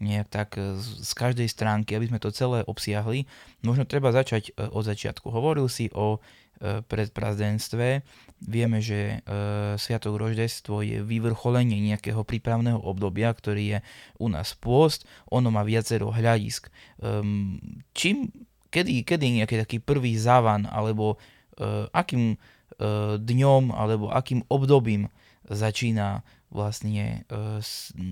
nejak 0.00 0.28
tak 0.32 0.48
e, 0.56 0.80
z 0.80 1.12
každej 1.12 1.48
stránky, 1.52 1.92
aby 1.92 2.08
sme 2.08 2.20
to 2.20 2.32
celé 2.32 2.64
obsiahli, 2.64 3.28
možno 3.60 3.84
treba 3.84 4.08
začať 4.08 4.56
od 4.56 4.84
začiatku. 4.88 5.28
Hovoril 5.28 5.68
si 5.68 5.92
o 5.92 6.24
predprazdenstve. 6.64 8.06
Vieme, 8.46 8.78
že 8.78 9.26
Sviatok 9.74 10.16
roždestvo 10.16 10.86
je 10.86 11.02
vyvrcholenie 11.02 11.82
nejakého 11.82 12.22
prípravného 12.22 12.78
obdobia, 12.78 13.34
ktorý 13.34 13.64
je 13.76 13.78
u 14.22 14.30
nás 14.30 14.54
pôst. 14.54 15.02
Ono 15.34 15.50
má 15.50 15.66
viacero 15.66 16.14
hľadisk. 16.14 16.70
Ehm, 17.02 17.58
čím 17.90 18.30
kedy, 18.74 19.06
kedy 19.06 19.38
nejaký 19.38 19.62
taký 19.62 19.78
prvý 19.78 20.18
závan, 20.18 20.66
alebo 20.66 21.14
uh, 21.14 21.86
akým 21.94 22.34
uh, 22.34 23.14
dňom, 23.22 23.70
alebo 23.70 24.10
akým 24.10 24.42
obdobím 24.50 25.06
začína 25.46 26.26
vlastne 26.50 27.22
uh, 27.30 27.62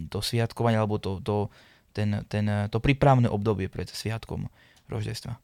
to 0.06 0.22
sviatkovanie, 0.22 0.78
alebo 0.78 1.02
to, 1.02 1.18
to, 1.18 1.50
ten, 1.90 2.22
ten, 2.30 2.46
to 2.70 2.78
prípravné 2.78 3.26
obdobie 3.26 3.66
pred 3.66 3.90
sviatkom 3.90 4.46
roždestva. 4.86 5.34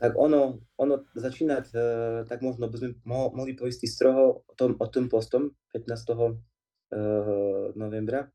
Tak 0.00 0.16
ono, 0.18 0.58
ono 0.74 1.06
začínať, 1.14 1.64
uh, 1.70 1.80
tak 2.26 2.42
možno 2.42 2.66
by 2.66 2.76
sme 2.82 2.90
mo- 3.06 3.30
mohli 3.30 3.54
poistiť 3.54 3.86
stroho 3.86 4.42
o 4.42 4.52
tom, 4.58 4.74
o 4.74 4.86
tom 4.90 5.06
postom 5.06 5.54
15. 5.70 6.42
Uh, 6.86 7.74
novembra, 7.74 8.30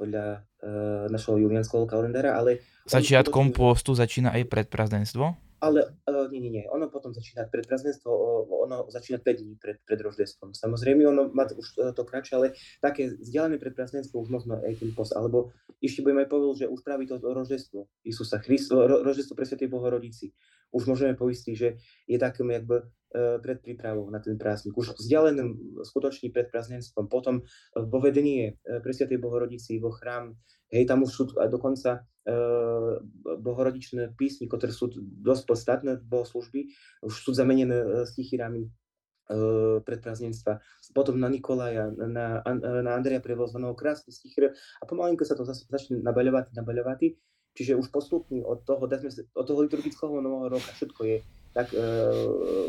podľa 0.00 0.40
uh, 0.40 1.04
našho 1.12 1.36
julianského 1.36 1.84
kalendára, 1.84 2.40
ale... 2.40 2.64
Začiatkom 2.88 3.52
postu 3.52 3.92
začína 3.92 4.32
aj 4.32 4.48
predprazdenstvo? 4.48 5.36
Ale 5.60 5.92
uh, 6.08 6.24
nie, 6.32 6.40
nie, 6.40 6.48
nie. 6.56 6.64
Ono 6.72 6.88
potom 6.88 7.12
začína 7.12 7.44
pred 7.52 7.68
prázdnenstvo, 7.68 8.08
ono 8.48 8.88
začína 8.88 9.20
5 9.20 9.44
dní 9.44 9.60
pred, 9.60 9.76
pred 9.84 10.00
roždestvom. 10.00 10.56
Samozrejme, 10.56 11.04
ono 11.04 11.28
má 11.36 11.44
už 11.44 11.92
to, 11.92 12.02
kratšie, 12.08 12.34
ale 12.40 12.46
také 12.80 13.12
vzdialené 13.12 13.60
pred 13.60 13.76
prázdnenstvo 13.76 14.24
už 14.24 14.32
možno 14.32 14.56
aj 14.56 14.80
ten 14.80 14.96
post. 14.96 15.12
Alebo 15.12 15.52
ešte 15.84 16.00
budeme 16.00 16.24
aj 16.24 16.32
povedať, 16.32 16.64
že 16.64 16.72
už 16.72 16.80
praví 16.80 17.04
to 17.04 17.20
roždestvo 17.20 17.84
Isusa 18.08 18.40
Christa, 18.40 18.72
ro, 18.72 19.04
roždestvo 19.04 19.36
pre 19.36 19.44
Svetej 19.44 19.68
Bohorodici. 19.68 20.32
Už 20.72 20.88
môžeme 20.88 21.12
poistiť, 21.12 21.54
že 21.54 21.76
je 22.08 22.16
takým 22.16 22.48
jakby 22.48 22.80
pred 23.12 23.58
prípravou 23.58 24.06
na 24.06 24.22
ten 24.22 24.38
prázdnik. 24.38 24.78
Už 24.78 24.94
vzdialeným 24.94 25.82
skutočný 25.82 26.30
pred 26.30 26.46
prázdnenstvom. 26.46 27.10
Potom 27.10 27.42
uh, 27.42 27.82
vo 27.82 27.98
vedení 27.98 28.54
pre 28.62 28.94
Svetej 28.94 29.18
Bohorodici 29.18 29.82
vo 29.82 29.90
chrám 29.90 30.38
Hej, 30.70 30.86
tam 30.86 31.02
už 31.02 31.10
sú 31.10 31.22
dokonca 31.50 32.06
uh, 32.06 33.02
bohorodičné 33.42 34.14
písmy, 34.14 34.46
ktoré 34.46 34.70
sú 34.70 34.86
dosť 35.02 35.42
podstatné 35.50 35.98
v 35.98 36.04
bohoslužby, 36.06 36.60
už 37.02 37.10
sú 37.10 37.34
zamenené 37.34 38.06
stichyrami 38.06 38.70
uh, 38.70 39.82
predprázdnenstva. 39.82 40.62
Potom 40.94 41.18
na 41.18 41.26
Nikolaja, 41.26 41.90
na, 41.90 42.38
na 42.54 42.90
Andreja 42.94 43.18
prevozvaného 43.18 43.74
krásny 43.74 44.14
stichyr 44.14 44.54
a 44.54 44.84
pomalinko 44.86 45.26
sa 45.26 45.34
to 45.34 45.42
zase 45.42 45.66
začne 45.66 46.06
nabaľovať, 46.06 46.54
nabaľovať. 46.54 47.18
Čiže 47.50 47.74
už 47.74 47.90
postupne 47.90 48.46
od 48.46 48.62
toho, 48.62 48.86
od 48.86 49.44
toho 49.44 49.58
liturgického 49.66 50.22
nového 50.22 50.54
roka 50.54 50.70
všetko 50.70 51.02
je 51.02 51.18
tak 51.50 51.74
e, 51.74 51.82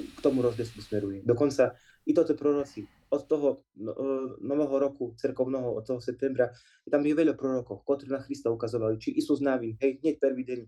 k 0.02 0.20
tomu 0.22 0.42
rozdesku 0.42 0.82
smeruje. 0.82 1.22
Dokonca 1.22 1.78
i 2.06 2.12
toto 2.18 2.34
proroci 2.34 2.86
od 3.12 3.22
toho 3.28 3.68
no, 3.78 3.92
e, 3.94 4.06
nového 4.42 4.76
roku 4.80 5.14
cerkovného, 5.20 5.78
od 5.78 5.84
toho 5.86 6.02
septembra, 6.02 6.50
tam 6.88 7.06
je 7.06 7.14
veľa 7.14 7.38
prorokov, 7.38 7.86
ktorí 7.86 8.10
na 8.10 8.24
Krista 8.24 8.50
ukazovali, 8.50 8.98
či 8.98 9.14
Isus 9.14 9.44
Návin, 9.44 9.78
hej, 9.84 10.02
hneď 10.02 10.16
prvý 10.18 10.44
deň 10.48 10.60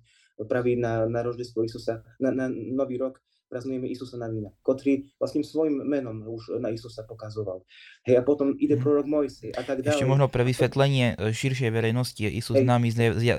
praví 0.46 0.77
na, 0.77 1.10
na 1.10 1.24
roždestvo 1.24 1.63
Isusa, 1.65 2.03
na, 2.20 2.29
na 2.29 2.51
nový 2.51 3.00
rok, 3.00 3.17
praznujeme 3.53 3.86
Isusa 3.86 4.17
Navina, 4.17 4.50
ktorý 4.65 5.05
vlastným 5.22 5.46
svojim 5.46 5.77
menom 5.86 6.25
už 6.25 6.58
na 6.58 6.74
Isusa 6.74 7.05
pokazoval. 7.05 7.62
Hej, 8.03 8.17
a 8.20 8.24
potom 8.25 8.58
ide 8.58 8.75
mhm. 8.75 8.82
prorok 8.82 9.05
Mojsej 9.05 9.53
a 9.53 9.62
tak 9.62 9.86
ďalej. 9.86 10.01
Ešte 10.01 10.10
možno 10.10 10.27
pre 10.27 10.41
vysvetlenie 10.41 11.15
e, 11.15 11.32
širšej 11.32 11.70
verejnosti 11.70 12.17
je 12.17 12.29
Isus 12.34 12.58
známy, 12.58 12.89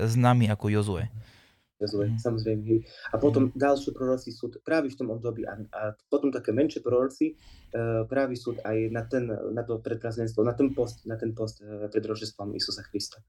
známy 0.07 0.47
ako 0.49 0.71
Jozue. 0.71 1.11
Jozue, 1.85 2.09
mm. 2.09 2.17
samozrejme. 2.17 2.61
Hej. 2.65 2.79
A 3.13 3.21
potom 3.21 3.53
mm. 3.53 3.55
ďalšie 3.55 3.93
proroci 3.93 4.33
sú 4.33 4.49
práve 4.65 4.89
v 4.89 4.97
tom 4.97 5.13
období 5.13 5.45
a, 5.45 5.55
a 5.71 5.93
potom 6.09 6.33
také 6.33 6.49
menšie 6.51 6.81
proroci 6.81 7.37
uh, 7.37 8.03
práve 8.09 8.33
sú 8.33 8.57
aj 8.65 8.77
na, 8.89 9.05
ten, 9.05 9.29
na 9.29 9.61
to 9.61 9.77
predprázdnenstvo, 9.79 10.41
na 10.41 10.57
ten 10.57 10.73
post, 10.73 11.05
na 11.05 11.15
ten 11.15 11.31
post 11.37 11.61
uh, 11.61 11.87
pred 11.87 12.01
rožestvom 12.01 12.57
Isusa 12.57 12.81
Krista. 12.89 13.21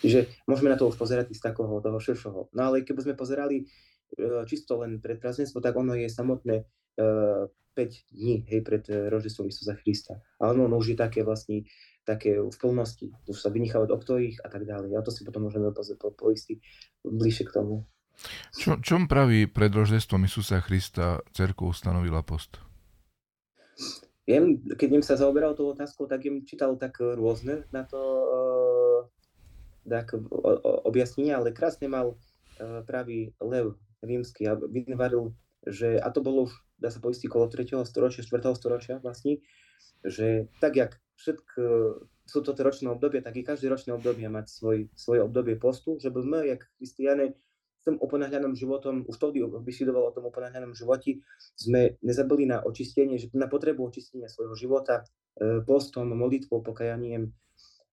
Čiže 0.00 0.32
môžeme 0.48 0.72
na 0.72 0.80
to 0.80 0.88
už 0.88 0.96
pozerať 0.96 1.36
z 1.36 1.44
takého 1.44 1.68
toho 1.68 1.98
širšieho. 2.00 2.40
No 2.56 2.60
ale 2.72 2.80
keby 2.82 3.04
sme 3.04 3.14
pozerali 3.14 3.68
uh, 4.16 4.42
čisto 4.48 4.80
len 4.80 4.98
pred 4.98 5.20
prázdnenstvo, 5.20 5.60
tak 5.60 5.76
ono 5.76 5.92
je 5.92 6.08
samotné 6.08 6.64
uh, 6.64 7.44
5 7.76 8.16
dní 8.16 8.44
hej, 8.50 8.60
pred 8.66 8.82
rožestvom 8.88 9.46
Isusa 9.46 9.78
Krista. 9.78 10.18
A 10.42 10.50
ono, 10.50 10.66
ono 10.66 10.82
už 10.82 10.92
je 10.92 10.98
také 10.98 11.22
vlastne 11.22 11.62
také 12.10 12.42
v 12.42 12.56
plnosti, 12.58 13.14
už 13.30 13.38
sa 13.38 13.54
vynichávajú 13.54 13.94
od 13.94 14.02
ktorých 14.02 14.42
a 14.42 14.48
tak 14.50 14.66
ďalej. 14.66 14.98
A 14.98 15.04
to 15.06 15.14
si 15.14 15.22
potom 15.22 15.46
môžeme 15.46 15.70
po, 15.70 15.86
po, 15.94 16.10
poistiť 16.10 16.58
bližšie 17.06 17.46
k 17.46 17.54
tomu. 17.54 17.86
Čo, 18.58 18.82
čom 18.82 19.06
praví 19.06 19.46
pred 19.46 19.70
roždestvom 19.70 20.26
Isusa 20.26 20.58
Krista 20.60 21.22
cerko 21.32 21.70
ustanovila 21.70 22.26
post? 22.26 22.58
Viem, 24.28 24.60
keď 24.76 24.88
ním 24.90 25.04
sa 25.06 25.16
zaoberal 25.16 25.56
tou 25.56 25.72
otázkou, 25.72 26.04
tak 26.10 26.26
im 26.28 26.44
čítal 26.44 26.76
tak 26.76 27.00
rôzne 27.00 27.64
na 27.72 27.86
to 27.86 27.98
uh, 27.98 28.98
tak 29.88 30.12
objasnenia, 30.84 31.40
ale 31.40 31.56
krásne 31.56 31.88
mal 31.88 32.14
uh, 32.14 32.84
pravý 32.84 33.32
Lev 33.40 33.80
rímsky 34.04 34.44
a 34.44 34.56
vyvaril, 34.56 35.32
že, 35.64 35.96
a 35.96 36.08
to 36.12 36.20
bolo 36.20 36.48
už, 36.48 36.52
dá 36.76 36.92
sa 36.92 37.00
poistiť, 37.00 37.28
kolo 37.28 37.48
3. 37.48 37.72
storočia, 37.84 38.24
4. 38.24 38.52
storočia 38.56 38.94
vlastne, 39.00 39.40
že 40.04 40.48
tak, 40.60 40.76
jak 40.76 40.92
všetko 41.20 41.60
sú 42.30 42.46
toto 42.46 42.62
ročné 42.62 42.86
obdobie, 42.86 43.20
tak 43.20 43.34
i 43.34 43.42
každé 43.42 43.66
ročné 43.66 43.90
obdobie 43.90 44.30
mať 44.30 44.46
svoj, 44.46 44.78
svoje 44.94 45.20
obdobie 45.26 45.58
postu, 45.58 45.98
že 45.98 46.14
by 46.14 46.22
my, 46.22 46.40
jak 46.46 46.62
christiane, 46.78 47.34
s 47.80 47.88
tým 47.88 47.96
uponáhľanom 47.96 48.52
životom, 48.52 49.08
už 49.08 49.16
to 49.16 49.32
vyšidovalo 49.64 50.12
o 50.12 50.14
tom 50.14 50.28
uponáhľanom 50.28 50.76
životi, 50.76 51.24
sme 51.56 51.96
nezabili 52.04 52.44
na 52.44 52.60
očistenie, 52.60 53.16
že 53.16 53.32
na 53.32 53.48
potrebu 53.48 53.80
očistenia 53.88 54.28
svojho 54.28 54.52
života 54.52 55.00
e, 55.00 55.64
postom, 55.64 56.12
modlitbou, 56.12 56.60
pokajaním. 56.60 57.32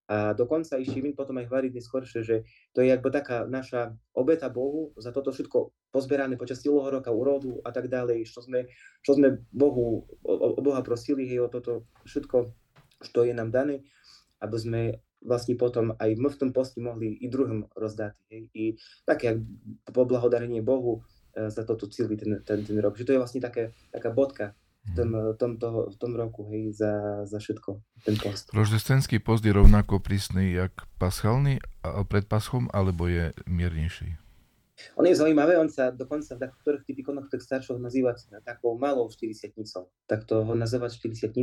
A 0.07 0.31
dokonca 0.35 0.79
i 0.79 0.87
Šivin 0.87 1.15
potom 1.15 1.35
aj 1.39 1.51
hovorí 1.51 1.67
neskôršie, 1.71 2.23
že 2.23 2.35
to 2.71 2.79
je 2.79 2.95
ako 2.95 3.11
taká 3.11 3.43
naša 3.43 3.95
obeta 4.15 4.47
Bohu 4.47 4.95
za 4.95 5.11
toto 5.11 5.35
všetko 5.35 5.71
pozberané 5.91 6.39
počas 6.39 6.63
celého 6.63 6.87
roka 6.87 7.11
úrodu 7.11 7.59
a 7.63 7.75
tak 7.75 7.91
ďalej, 7.91 8.27
čo 8.27 8.39
sme, 8.43 8.71
čo 9.03 9.19
sme 9.19 9.39
Bohu, 9.51 10.07
o, 10.23 10.33
o 10.55 10.61
Boha 10.63 10.79
prosili, 10.79 11.27
hej, 11.27 11.47
o 11.47 11.51
toto 11.51 11.87
všetko 12.07 12.66
čo 13.01 13.25
je 13.25 13.33
nám 13.33 13.53
dané, 13.53 13.85
aby 14.41 14.57
sme 14.57 14.81
vlastne 15.21 15.57
potom 15.57 15.97
aj 15.97 16.13
my 16.13 16.29
v 16.29 16.39
tom 16.39 16.49
poste 16.53 16.77
mohli 16.77 17.17
i 17.17 17.27
druhým 17.27 17.65
rozdať. 17.73 18.13
Hej? 18.29 18.41
I 18.53 18.63
také 19.03 19.41
poblahodarenie 19.89 20.61
Bohu 20.61 21.01
e, 21.33 21.49
za 21.49 21.65
toto 21.65 21.89
celý 21.89 22.17
ten, 22.17 22.41
ten, 22.45 22.61
ten 22.61 22.77
rok. 22.77 22.93
Že 22.95 23.05
to 23.05 23.13
je 23.17 23.21
vlastne 23.21 23.41
také, 23.41 23.73
taká 23.89 24.13
bodka 24.13 24.53
v 24.87 24.91
tom, 24.95 25.09
mhm. 25.11 25.35
tom, 25.35 25.51
toho, 25.59 25.79
v 25.91 25.97
tom 25.99 26.11
roku 26.15 26.47
hej, 26.53 26.71
za, 26.71 27.23
za 27.27 27.43
všetko, 27.43 27.81
ten 28.07 28.15
post. 28.15 28.55
Roždestenský 28.55 29.19
post 29.19 29.43
je 29.43 29.51
rovnako 29.51 29.99
prísny 29.99 30.55
jak 30.55 30.71
paschálny 30.95 31.59
pred 32.07 32.23
paschom, 32.23 32.71
alebo 32.71 33.11
je 33.11 33.35
miernejší? 33.43 34.15
On 34.93 35.01
je 35.01 35.17
zaujímavé, 35.17 35.57
on 35.57 35.73
sa 35.73 35.89
dokonca 35.89 36.37
v 36.37 36.45
niektorých 36.45 36.85
typikonoch 36.85 37.33
tak 37.33 37.41
starších 37.41 37.81
nazýva 37.81 38.13
takou 38.45 38.77
malou 38.77 39.09
40 39.09 39.49
Tak 40.05 40.29
to 40.29 40.45
ho 40.45 40.53
nazývať 40.53 41.01
40 41.01 41.33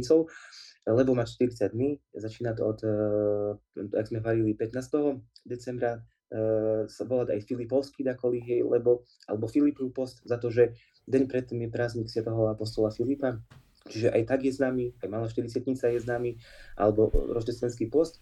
lebo 0.87 1.17
má 1.17 1.25
40 1.25 1.73
dní, 1.73 1.97
začína 2.13 2.53
to 2.53 2.69
od, 2.69 2.79
uh, 2.85 3.57
ak 3.97 4.05
sme 4.05 4.21
varili 4.21 4.53
15. 4.53 5.17
decembra, 5.49 5.97
uh, 5.97 6.85
sa 6.85 7.03
volá 7.09 7.33
aj 7.33 7.41
Filipovský 7.49 8.05
dakoli, 8.05 8.45
hej, 8.45 8.69
lebo, 8.69 9.09
alebo 9.25 9.49
Filipov 9.49 9.89
post, 9.97 10.21
za 10.29 10.37
to, 10.37 10.53
že 10.53 10.77
deň 11.09 11.25
predtým 11.25 11.65
je 11.65 11.73
prázdnik 11.73 12.13
svätého 12.13 12.37
apostola 12.53 12.93
Filipa, 12.93 13.41
čiže 13.89 14.13
aj 14.13 14.23
tak 14.29 14.45
je 14.45 14.53
známy, 14.53 14.85
aj 15.01 15.09
malá 15.09 15.25
40 15.25 15.65
je 15.65 16.01
známy, 16.05 16.37
alebo 16.77 17.09
roždestenský 17.13 17.89
post. 17.89 18.21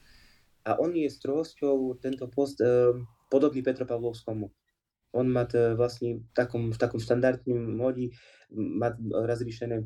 A 0.62 0.78
on 0.78 0.94
je 0.94 1.10
strohosťou 1.10 1.98
tento 1.98 2.30
post 2.30 2.62
uh, 2.62 2.94
podobný 3.26 3.66
Petropavlovskomu. 3.66 4.54
On 5.12 5.26
má 5.26 5.44
t, 5.44 5.74
vlastne 5.74 6.22
v 6.22 6.32
takom, 6.32 6.70
v 6.70 6.78
takom 6.78 7.02
štandardnom 7.02 7.58
modi, 7.74 8.14
má 8.54 8.94
razrišené 9.02 9.82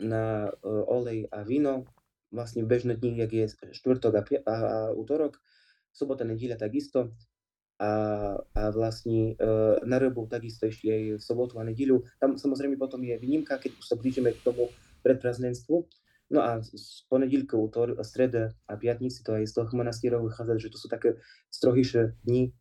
na 0.00 0.48
uh, 0.48 0.82
olej 0.88 1.28
a 1.28 1.44
víno, 1.44 1.84
vlastne 2.30 2.64
bežné 2.64 2.96
dni, 2.96 3.24
jak 3.24 3.32
je 3.32 3.44
štvrtok 3.72 4.12
a, 4.14 4.22
a, 4.22 4.54
a 4.54 4.76
útorok, 4.92 5.40
sobota, 5.92 6.24
nedíľa 6.28 6.60
takisto 6.60 7.16
a, 7.78 7.90
a 8.42 8.62
vlastne 8.74 9.38
e, 9.38 9.44
na 9.86 9.96
rybu 10.02 10.26
takisto 10.26 10.66
ešte 10.66 10.90
aj 10.90 11.02
sobotu 11.22 11.62
a 11.62 11.64
nedíľu. 11.64 12.02
Tam 12.18 12.34
samozrejme 12.34 12.74
potom 12.74 13.00
je 13.06 13.14
výnimka, 13.16 13.56
keď 13.58 13.78
už 13.78 13.86
sa 13.86 13.96
blížime 13.96 14.34
k 14.34 14.42
tomu 14.42 14.68
predprázdnenstvu. 15.06 15.86
No 16.28 16.44
a 16.44 16.60
z 16.60 17.08
ponedílka, 17.08 17.56
útor, 17.56 17.96
streda 18.04 18.52
a 18.68 18.76
piatnici, 18.76 19.24
to 19.24 19.32
aj 19.32 19.48
z 19.48 19.52
toho 19.56 19.72
monastierov 19.72 20.28
vychádza, 20.28 20.68
že 20.68 20.68
to 20.68 20.76
sú 20.76 20.92
také 20.92 21.16
strohýšie 21.48 22.20
dni, 22.28 22.52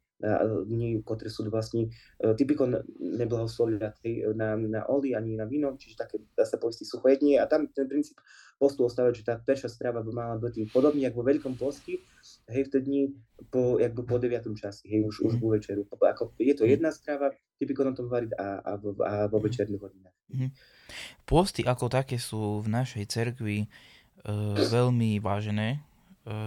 dní, 0.66 1.06
ktoré 1.06 1.30
sú 1.30 1.46
vlastne 1.46 1.94
e, 2.18 2.34
typiko 2.34 2.66
neblahoslovia 2.98 3.94
na, 4.34 4.58
na 4.58 4.82
oli 4.90 5.14
ani 5.14 5.38
na 5.38 5.46
víno, 5.46 5.78
čiže 5.78 5.94
také, 5.94 6.18
dá 6.34 6.42
sa 6.42 6.58
povedať, 6.58 6.90
suchojednie 6.90 7.38
a 7.38 7.46
tam 7.46 7.70
ten 7.70 7.86
princíp 7.86 8.18
postu 8.58 8.82
ostáva, 8.82 9.14
že 9.14 9.22
tá 9.22 9.38
peša 9.38 9.70
strava 9.70 10.02
by 10.02 10.12
mala 10.12 10.36
byť 10.42 10.74
podobne 10.74 11.06
ako 11.06 11.22
vo 11.22 11.26
veľkom 11.30 11.54
posti, 11.62 12.02
hej, 12.50 12.66
v 12.66 12.70
dni 12.82 13.02
po, 13.54 13.78
jakby 13.78 14.02
po 14.02 14.18
9. 14.18 14.42
časi, 14.58 14.90
hej, 14.90 15.06
už, 15.06 15.22
už 15.22 15.34
po 15.38 15.54
večeru. 15.54 15.86
Ako, 15.86 16.34
je 16.42 16.54
to 16.58 16.66
jedna 16.66 16.90
strava, 16.90 17.30
typiko 17.62 17.86
na 17.86 17.94
tom 17.94 18.10
variť 18.10 18.34
a, 18.34 18.48
a, 18.66 18.72
a 18.82 19.14
vo 19.30 19.38
večerných 19.38 19.82
hodinách. 19.82 20.16
Posty 21.30 21.62
ako 21.62 21.94
také 21.94 22.18
sú 22.18 22.66
v 22.66 22.68
našej 22.74 23.06
cerkvi 23.06 23.58
e, 23.62 23.68
veľmi 24.74 25.22
vážené, 25.22 25.78
e, 25.78 25.80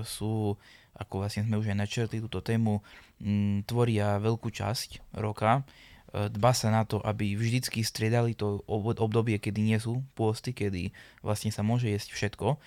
sú 0.04 0.60
ako 0.96 1.22
vlastne 1.22 1.46
sme 1.46 1.60
už 1.60 1.70
aj 1.70 1.78
načrtli 1.78 2.18
túto 2.18 2.42
tému, 2.42 2.82
mm, 3.22 3.68
tvoria 3.68 4.18
veľkú 4.18 4.50
časť 4.50 5.14
roka. 5.16 5.62
E, 6.10 6.28
dba 6.28 6.50
sa 6.50 6.68
na 6.74 6.82
to, 6.82 6.98
aby 7.00 7.38
vždycky 7.38 7.86
striedali 7.86 8.34
to 8.34 8.60
obdobie, 8.66 9.38
kedy 9.38 9.60
nie 9.62 9.78
sú 9.78 10.02
pôsty, 10.18 10.50
kedy 10.50 10.90
vlastne 11.22 11.54
sa 11.54 11.62
môže 11.62 11.86
jesť 11.86 12.12
všetko. 12.12 12.48
E, 12.52 12.58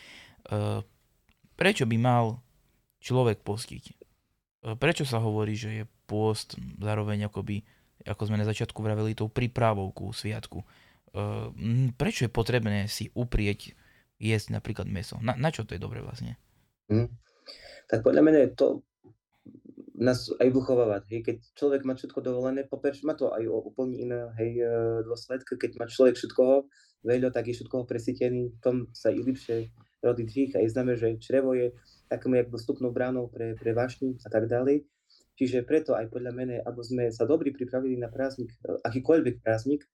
prečo 1.59 1.83
by 1.83 1.97
mal 1.99 2.39
človek 3.03 3.43
postiť? 3.43 3.99
Prečo 4.63 5.03
sa 5.03 5.19
hovorí, 5.19 5.59
že 5.59 5.83
je 5.83 5.85
pôst 6.07 6.55
zároveň 6.79 7.27
akoby, 7.27 7.67
ako 8.07 8.31
sme 8.31 8.39
na 8.39 8.47
začiatku 8.47 8.79
vraveli, 8.79 9.11
tou 9.11 9.27
prípravou 9.27 9.91
ku 9.91 10.15
sviatku? 10.15 10.63
Prečo 11.99 12.23
je 12.23 12.31
potrebné 12.31 12.87
si 12.87 13.11
uprieť 13.11 13.75
jesť 14.23 14.55
napríklad 14.55 14.87
meso? 14.87 15.19
Na, 15.19 15.35
na 15.35 15.51
čo 15.51 15.67
to 15.67 15.75
je 15.75 15.83
dobre 15.83 15.99
vlastne? 15.99 16.39
Mm 16.91 17.23
tak 17.93 18.01
podľa 18.01 18.25
mňa 18.25 18.39
je 18.49 18.51
to 18.57 18.67
nás 19.93 20.25
aj 20.41 20.49
vychovávať. 20.49 21.03
Hej, 21.13 21.21
keď 21.21 21.37
človek 21.53 21.81
má 21.85 21.93
všetko 21.93 22.19
dovolené, 22.25 22.65
poprvé 22.65 22.97
má 23.05 23.13
to 23.13 23.29
aj 23.29 23.45
úplne 23.45 23.93
iné 23.93 24.19
hej, 24.41 24.65
e, 24.65 24.69
dôsledky. 25.05 25.53
Keď 25.53 25.77
má 25.77 25.85
človek 25.85 26.17
všetkoho 26.17 26.65
veľa, 27.05 27.29
tak 27.29 27.53
je 27.53 27.61
všetkoho 27.61 27.85
presítený, 27.85 28.57
v 28.57 28.59
tom 28.65 28.75
sa 28.89 29.13
i 29.13 29.21
lepšie 29.21 29.69
rodí 30.01 30.25
dých 30.25 30.57
a 30.57 30.65
je 30.65 30.73
známe, 30.73 30.97
že 30.97 31.21
črevo 31.21 31.53
je 31.53 31.77
takým 32.09 32.33
jak 32.33 32.49
dostupnou 32.49 32.89
bránou 32.89 33.29
pre, 33.29 33.53
pre 33.53 33.71
vášni 33.77 34.17
a 34.25 34.29
tak 34.33 34.49
ďalej. 34.49 34.83
Čiže 35.37 35.61
preto 35.61 35.93
aj 35.93 36.09
podľa 36.09 36.33
mene, 36.33 36.57
aby 36.65 36.81
sme 36.81 37.03
sa 37.13 37.29
dobri 37.29 37.53
pripravili 37.53 37.93
na 38.01 38.09
prázdnik, 38.09 38.49
e, 38.65 38.81
akýkoľvek 38.81 39.45
prázdnik, 39.45 39.85
e, 39.85 39.87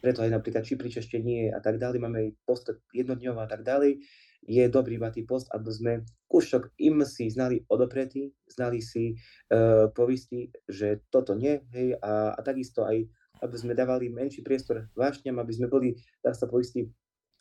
preto 0.00 0.24
aj 0.24 0.32
napríklad 0.32 0.64
či 0.64 0.80
pričaštenie 0.80 1.52
a 1.52 1.60
tak 1.60 1.76
ďalej, 1.76 2.00
máme 2.00 2.18
aj 2.24 2.28
post 2.48 2.72
jednodňová 2.96 3.44
a 3.44 3.50
tak 3.52 3.60
ďalej, 3.60 4.00
je 4.42 4.64
dobrý 4.66 4.98
mať 4.98 5.22
post, 5.22 5.46
aby 5.54 5.70
sme 5.70 5.92
kúšok 6.26 6.74
im 6.82 7.06
si 7.06 7.30
znali 7.30 7.62
odopretí, 7.70 8.34
znali 8.50 8.82
si 8.82 9.14
uh, 9.14 9.86
povisti, 9.94 10.50
že 10.66 11.06
toto 11.14 11.38
nie, 11.38 11.62
hej, 11.70 11.94
a, 12.02 12.34
a 12.34 12.40
takisto 12.42 12.82
aj, 12.82 13.06
aby 13.42 13.56
sme 13.58 13.78
dávali 13.78 14.10
menší 14.10 14.42
priestor 14.42 14.90
vášňam, 14.98 15.38
aby 15.38 15.52
sme 15.54 15.66
boli, 15.70 15.94
dá 16.22 16.34
sa 16.34 16.50
poisti, 16.50 16.90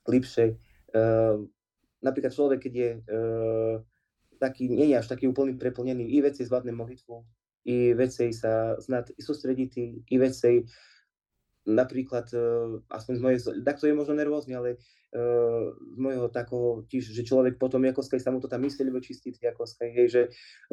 lepšie. 0.05 0.57
Uh, 0.93 1.45
napríklad 2.05 2.33
človek, 2.33 2.69
keď 2.69 2.73
je 2.73 2.89
uh, 3.01 3.75
taký, 4.37 4.69
nie 4.69 4.93
je 4.93 4.97
až 4.97 5.09
taký 5.09 5.29
úplný 5.29 5.57
preplnený, 5.57 6.05
i 6.05 6.21
veci 6.21 6.45
zvládne 6.45 6.73
modlitvu, 6.73 7.15
i 7.69 7.93
veci 7.93 8.33
sa 8.33 8.77
znať, 8.77 9.17
i 9.17 9.21
sústrediť, 9.21 9.71
i 10.09 10.15
veci 10.17 10.65
napríklad, 11.67 12.25
uh, 12.33 12.81
aspoň 12.89 13.13
z 13.17 13.21
mojej, 13.21 13.39
tak 13.61 13.77
to 13.77 13.85
je 13.85 13.97
možno 13.97 14.17
nervózne, 14.17 14.57
ale 14.57 14.81
uh, 15.13 15.73
z 15.77 15.97
môjho 15.97 16.27
takého 16.33 16.85
tiež, 16.89 17.13
že 17.13 17.21
človek 17.25 17.61
potom 17.61 17.85
ako 17.85 18.01
skaj 18.01 18.21
sa 18.21 18.33
mu 18.33 18.41
to 18.41 18.49
tam 18.49 18.65
myslí, 18.65 18.87
lebo 18.87 19.03
čistí 19.03 19.33
ako 19.33 19.69
skaj, 19.69 19.89
hej, 19.93 20.07
že 20.09 20.21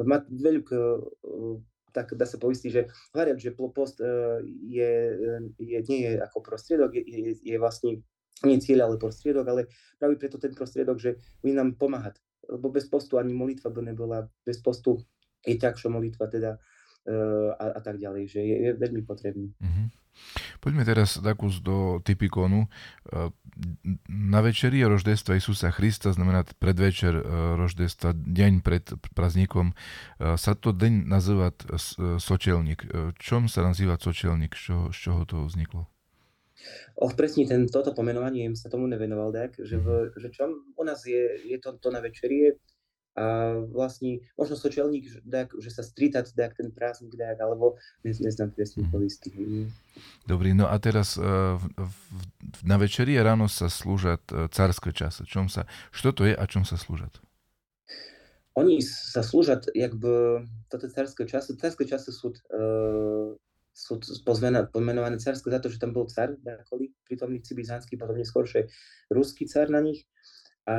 má 0.01 0.21
veľk, 0.25 0.67
uh, 0.73 1.61
tak 1.93 2.13
dá 2.13 2.25
sa 2.25 2.37
poistiť, 2.37 2.69
že 2.69 2.81
hľadať, 3.17 3.37
že 3.41 3.51
post 3.57 3.97
je, 4.45 4.91
je, 5.57 5.79
nie 5.89 5.99
je 6.05 6.11
ako 6.21 6.45
prostriedok, 6.45 6.93
je, 6.93 7.01
je, 7.01 7.31
je 7.41 7.57
vlastne 7.57 8.05
nie 8.45 8.61
cieľ, 8.61 8.87
ale 8.87 9.01
prostriedok, 9.01 9.45
ale 9.49 9.61
práve 9.97 10.15
preto 10.21 10.37
ten 10.37 10.53
prostriedok, 10.53 11.01
že 11.01 11.17
mi 11.41 11.51
nám 11.51 11.81
pomáhať. 11.81 12.21
Lebo 12.45 12.69
bez 12.69 12.85
postu 12.85 13.17
ani 13.17 13.33
molitva 13.33 13.73
by 13.73 13.81
nebola, 13.89 14.21
bez 14.45 14.61
postu 14.61 15.01
je 15.41 15.57
ťažšia 15.57 15.89
molitva 15.89 16.29
teda 16.29 16.61
a, 17.57 17.65
a 17.73 17.79
tak 17.81 17.97
ďalej, 17.97 18.23
že 18.29 18.41
je, 18.43 18.55
je 18.69 18.71
veľmi 18.77 19.01
potrebný. 19.01 19.49
Mm-hmm. 19.49 19.87
Poďme 20.59 20.83
teraz 20.83 21.15
takú 21.19 21.47
do 21.63 22.03
typikonu. 22.03 22.67
E, 22.67 23.31
na 24.07 24.39
večeri 24.39 24.83
roždestva 24.83 25.39
Isusa 25.39 25.71
Krista, 25.71 26.11
znamená 26.11 26.43
predvečer 26.59 27.15
e, 27.15 27.23
roždestva, 27.55 28.11
deň 28.15 28.59
pred 28.59 28.83
praznikom, 29.15 29.71
e, 29.71 30.35
sa 30.35 30.55
to 30.55 30.75
deň 30.75 31.07
nazýva 31.07 31.55
sočelník. 32.19 32.85
Čom 33.19 33.47
sa 33.47 33.63
nazýva 33.63 33.95
sočelník? 33.95 34.55
Z 34.55 34.91
čoho, 34.91 35.23
to 35.23 35.47
vzniklo? 35.47 35.87
Och, 36.99 37.15
presne 37.15 37.47
ten, 37.47 37.71
toto 37.71 37.95
pomenovanie 37.95 38.51
sa 38.59 38.67
tomu 38.67 38.83
nevenoval, 38.91 39.31
tak, 39.31 39.55
že, 39.55 39.79
v, 39.79 40.11
že 40.19 40.27
čom 40.35 40.51
u 40.75 40.83
nás 40.83 40.99
je, 41.07 41.39
je 41.47 41.55
to, 41.55 41.79
to 41.79 41.87
na 41.87 42.03
večerie, 42.03 42.59
a 43.19 43.25
vlastne 43.67 44.23
možno 44.39 44.55
sočelník, 44.55 45.11
tak, 45.27 45.51
že 45.59 45.75
sa 45.75 45.83
strítať 45.83 46.31
tak, 46.31 46.55
ten 46.55 46.71
prázdnik, 46.71 47.19
tak, 47.19 47.35
alebo 47.43 47.75
ne, 48.07 48.15
neznám 48.15 48.55
presne 48.55 48.87
mm. 48.87 48.91
povisky. 48.95 49.29
Dobrý, 50.23 50.55
no 50.55 50.71
a 50.71 50.79
teraz 50.79 51.19
v, 51.19 51.63
na 52.63 52.79
večeri 52.79 53.19
a 53.19 53.27
ráno 53.27 53.51
sa 53.51 53.67
slúžat 53.67 54.23
uh, 54.31 54.47
carské 54.47 54.95
časy. 54.95 55.27
Čom 55.27 55.51
sa, 55.51 55.67
čo 55.91 56.15
to 56.15 56.23
je 56.23 56.31
a 56.31 56.43
čom 56.47 56.63
sa 56.63 56.79
slúžat? 56.79 57.19
Oni 58.55 58.79
sa 58.79 59.19
slúžat, 59.19 59.67
jakby, 59.75 60.47
toto 60.71 60.87
carské 60.87 61.27
časy, 61.27 61.59
carské 61.59 61.83
časy 61.83 62.15
sú, 62.15 62.31
uh, 62.31 63.35
sú 63.75 63.99
pomenované 64.71 65.19
carské 65.19 65.51
za 65.51 65.59
to, 65.59 65.67
že 65.67 65.79
tam 65.79 65.91
bol 65.91 66.07
car, 66.07 66.39
dakoli, 66.39 66.95
prítomný 67.03 67.43
byzantský, 67.43 67.99
potom 67.99 68.15
neskôršie 68.15 68.71
ruský 69.11 69.43
car 69.43 69.67
na 69.67 69.83
nich 69.83 70.07
a, 70.69 70.73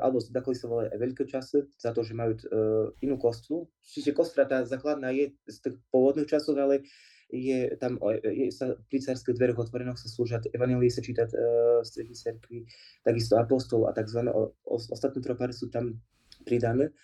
alebo 0.00 0.24
takové 0.24 0.56
sa 0.56 0.72
volajú 0.72 0.88
aj 0.88 1.00
veľkočasy, 1.04 1.58
za 1.76 1.92
to, 1.92 2.00
že 2.00 2.16
majú 2.16 2.32
uh, 2.32 2.88
inú 3.04 3.20
kostru. 3.20 3.68
Čiže 3.84 4.16
kostra 4.16 4.48
tá 4.48 4.64
základná 4.64 5.12
je 5.12 5.36
z 5.44 5.56
tých 5.68 5.76
pôvodných 5.92 6.24
časov, 6.24 6.56
ale 6.56 6.80
je 7.28 7.68
tam 7.76 8.00
je, 8.24 8.48
sa 8.54 8.72
pri 8.88 9.04
cárských 9.04 9.36
dveroch 9.36 9.68
otvorenoch 9.68 10.00
sa 10.00 10.08
slúžať, 10.08 10.48
evanílie 10.54 10.88
sa 10.88 11.04
čítať 11.04 11.28
uh, 11.36 11.40
v 11.82 11.86
strední 11.86 12.16
cerkvi, 12.16 12.58
takisto 13.04 13.36
apostol 13.36 13.84
a 13.84 13.92
tzv. 13.92 14.24
Ostatné 14.64 15.20
tropary 15.20 15.52
sú 15.52 15.68
tam 15.68 16.00
pridané 16.48 16.96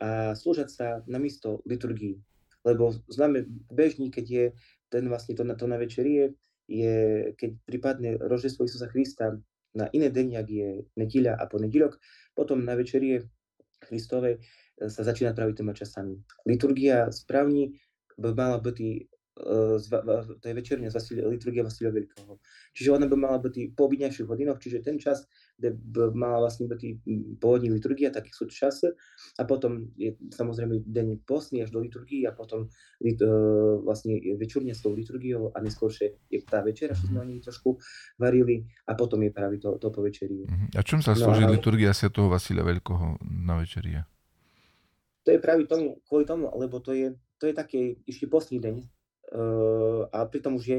a 0.00 0.32
slúžať 0.32 0.68
sa 0.72 0.86
na 1.04 1.20
miesto 1.20 1.60
liturgii. 1.68 2.16
Lebo 2.64 2.96
známe 3.12 3.44
bežní, 3.68 4.08
keď 4.08 4.24
je 4.24 4.46
ten 4.88 5.04
vlastne 5.04 5.36
to, 5.36 5.44
to 5.44 5.66
na 5.68 5.76
večerie, 5.76 6.32
je, 6.64 7.28
keď 7.36 7.50
prípadne 7.68 8.10
roždestvo 8.16 8.64
Isusa 8.64 8.88
Krista 8.88 9.36
na 9.74 9.90
iné 9.90 10.08
deň, 10.10 10.26
jak 10.40 10.48
je 10.50 10.68
nedíľa 10.94 11.38
a 11.38 11.44
ponedílok. 11.50 11.98
Potom 12.34 12.62
na 12.62 12.78
večerie 12.78 13.26
Kristovej 13.82 14.38
e, 14.38 14.40
sa 14.86 15.02
začína 15.02 15.34
praviť 15.34 15.54
tými 15.60 15.74
časami. 15.74 16.14
Liturgia 16.46 17.10
správni 17.10 17.74
by 18.14 18.30
mala 18.32 18.58
byť 18.62 18.78
to 19.34 20.44
je 20.46 20.54
večerňa 20.54 20.94
liturgia 21.26 21.66
Vasilia 21.66 21.90
Veľkého. 21.90 22.38
Čiže 22.70 22.94
ona 22.94 23.10
by 23.10 23.16
mala 23.18 23.38
byť 23.42 23.74
po 23.74 23.90
obidňajších 23.90 24.30
hodinách, 24.30 24.62
čiže 24.62 24.86
ten 24.86 24.94
čas, 25.02 25.26
kde 25.54 25.78
mala 26.14 26.42
vlastne 26.42 26.66
byť 26.66 27.06
pôvodní 27.38 27.70
liturgia, 27.70 28.10
taký 28.10 28.34
sú 28.34 28.50
časy, 28.50 28.90
a 29.38 29.42
potom 29.46 29.90
je 29.94 30.18
samozrejme 30.34 30.82
deň 30.82 31.22
postný 31.22 31.62
až 31.62 31.70
do 31.70 31.80
liturgie 31.80 32.26
a 32.26 32.34
potom 32.34 32.66
uh, 32.66 33.74
vlastne 33.82 34.18
večerňa 34.34 34.74
s 34.74 34.82
tou 34.82 34.92
liturgiou 34.92 35.54
a 35.54 35.58
neskôršie 35.62 36.26
je 36.26 36.38
tá 36.42 36.60
večera, 36.60 36.98
čo 36.98 37.06
sme 37.06 37.22
oni 37.22 37.38
trošku 37.38 37.78
varili 38.18 38.66
a 38.90 38.98
potom 38.98 39.22
je 39.22 39.30
práve 39.30 39.62
to, 39.62 39.78
to 39.78 39.88
po 39.94 40.02
večeri. 40.02 40.44
A 40.74 40.82
čom 40.82 40.98
sa 40.98 41.14
slúži 41.14 41.46
no, 41.46 41.54
liturgia 41.54 41.94
toho 41.94 42.28
Vasilia 42.30 42.66
Veľkého 42.66 43.22
na 43.22 43.58
večerie? 43.58 44.04
To 45.24 45.32
je 45.32 45.40
práve 45.40 45.64
tomu, 45.64 46.04
kvôli 46.04 46.28
tomu, 46.28 46.52
lebo 46.52 46.84
to 46.84 46.92
je, 46.92 47.16
to 47.40 47.48
je 47.48 47.54
také 47.56 47.96
ešte 48.04 48.28
postný 48.28 48.60
deň, 48.60 48.84
Uh, 49.34 50.06
a 50.14 50.30
pritom 50.30 50.54
už 50.54 50.64
je, 50.64 50.78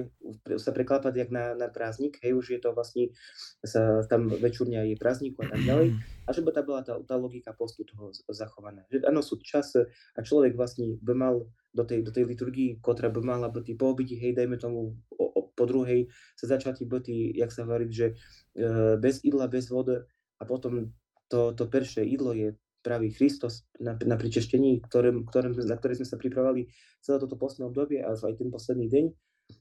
sa 0.56 0.72
preklápať 0.72 1.12
jak 1.12 1.28
na, 1.28 1.52
na 1.60 1.68
prázdnik, 1.68 2.24
hej, 2.24 2.40
už 2.40 2.56
je 2.56 2.60
to 2.64 2.72
vlastne, 2.72 3.12
sa 3.60 4.00
tam 4.08 4.32
večúrňa 4.32 4.88
je 4.88 4.96
prázdniku 4.96 5.44
a 5.44 5.52
tak 5.52 5.60
ďalej. 5.68 6.00
A 6.24 6.30
že 6.32 6.40
by 6.40 6.56
tá 6.56 6.64
bola 6.64 6.80
tá, 6.80 6.96
tá 7.04 7.20
logika 7.20 7.52
postu 7.52 7.84
toho 7.84 8.16
zachovaná. 8.32 8.88
Že 8.88 9.12
áno, 9.12 9.20
sú 9.20 9.44
čas 9.44 9.76
a 9.76 10.20
človek 10.24 10.56
vlastne 10.56 10.96
by 11.04 11.14
mal 11.20 11.52
do 11.76 11.84
tej, 11.84 12.00
do 12.08 12.16
tej 12.16 12.32
liturgii, 12.32 12.80
ktorá 12.80 13.12
by 13.12 13.20
mala 13.20 13.52
byť 13.52 13.76
po 13.76 13.92
obidi, 13.92 14.16
hej, 14.16 14.32
dajme 14.32 14.56
tomu 14.56 14.96
o, 15.20 15.26
o, 15.36 15.52
po 15.52 15.68
druhej, 15.68 16.08
sa 16.40 16.56
začať 16.56 16.88
byť, 16.88 17.36
jak 17.36 17.52
sa 17.52 17.68
hovorí, 17.68 17.92
že 17.92 18.16
uh, 18.16 18.96
bez 18.96 19.20
idla, 19.28 19.52
bez 19.52 19.68
vody 19.68 20.00
a 20.40 20.44
potom 20.48 20.96
to, 21.28 21.52
to 21.52 21.68
peršie 21.68 22.08
idlo 22.08 22.32
je 22.32 22.56
pravý 22.86 23.10
Kristus 23.10 23.66
na, 23.82 23.98
na 24.06 24.14
pričeštení, 24.14 24.86
ktorým, 24.86 25.26
ktorým, 25.26 25.58
na 25.66 25.74
ktoré 25.74 25.98
sme 25.98 26.06
sa 26.06 26.22
pripravali 26.22 26.70
celé 27.02 27.18
toto 27.18 27.34
posledné 27.34 27.66
obdobie, 27.74 28.00
až 28.06 28.30
aj 28.30 28.38
ten 28.38 28.54
posledný 28.54 28.86
deň. 28.86 29.06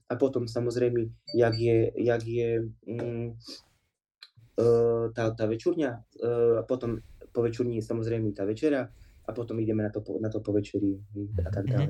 A 0.09 0.13
potom 0.21 0.45
samozrejme, 0.45 1.09
jak 1.33 1.55
je, 1.57 1.89
jak 1.97 2.21
je 2.21 2.69
mm, 2.85 3.27
uh, 4.61 5.05
tá, 5.13 5.33
tá 5.33 5.45
večurňa, 5.49 5.91
uh, 6.21 6.61
a 6.61 6.63
potom 6.65 7.01
po 7.33 7.41
večurni 7.41 7.81
samozrejme 7.81 8.29
tá 8.37 8.45
večera, 8.45 8.93
a 9.25 9.29
potom 9.33 9.57
ideme 9.57 9.81
na 9.81 9.89
to, 9.89 10.05
na 10.21 10.29
to 10.29 10.37
po 10.37 10.53
večeri 10.53 11.01
a 11.41 11.49
tak 11.49 11.65
mhm. 11.65 11.71
ďalej. 11.73 11.87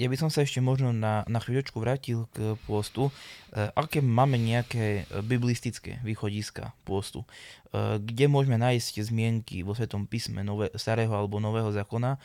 Ja 0.00 0.06
by 0.08 0.16
som 0.16 0.32
sa 0.32 0.40
ešte 0.40 0.64
možno 0.64 0.96
na, 0.96 1.28
na 1.28 1.38
chvíľočku 1.38 1.76
vrátil 1.76 2.24
k 2.32 2.56
pôstu. 2.64 3.12
E, 3.52 3.68
aké 3.76 4.00
máme 4.00 4.40
nejaké 4.40 5.04
biblistické 5.28 6.00
východiska 6.00 6.72
pôstu? 6.88 7.28
E, 7.70 8.00
kde 8.00 8.32
môžeme 8.32 8.56
nájsť 8.56 9.04
zmienky 9.04 9.60
vo 9.60 9.76
Svetom 9.76 10.08
písme 10.08 10.40
nové, 10.40 10.72
starého 10.74 11.12
alebo 11.12 11.36
nového 11.36 11.68
zákona, 11.68 12.16
e, 12.16 12.18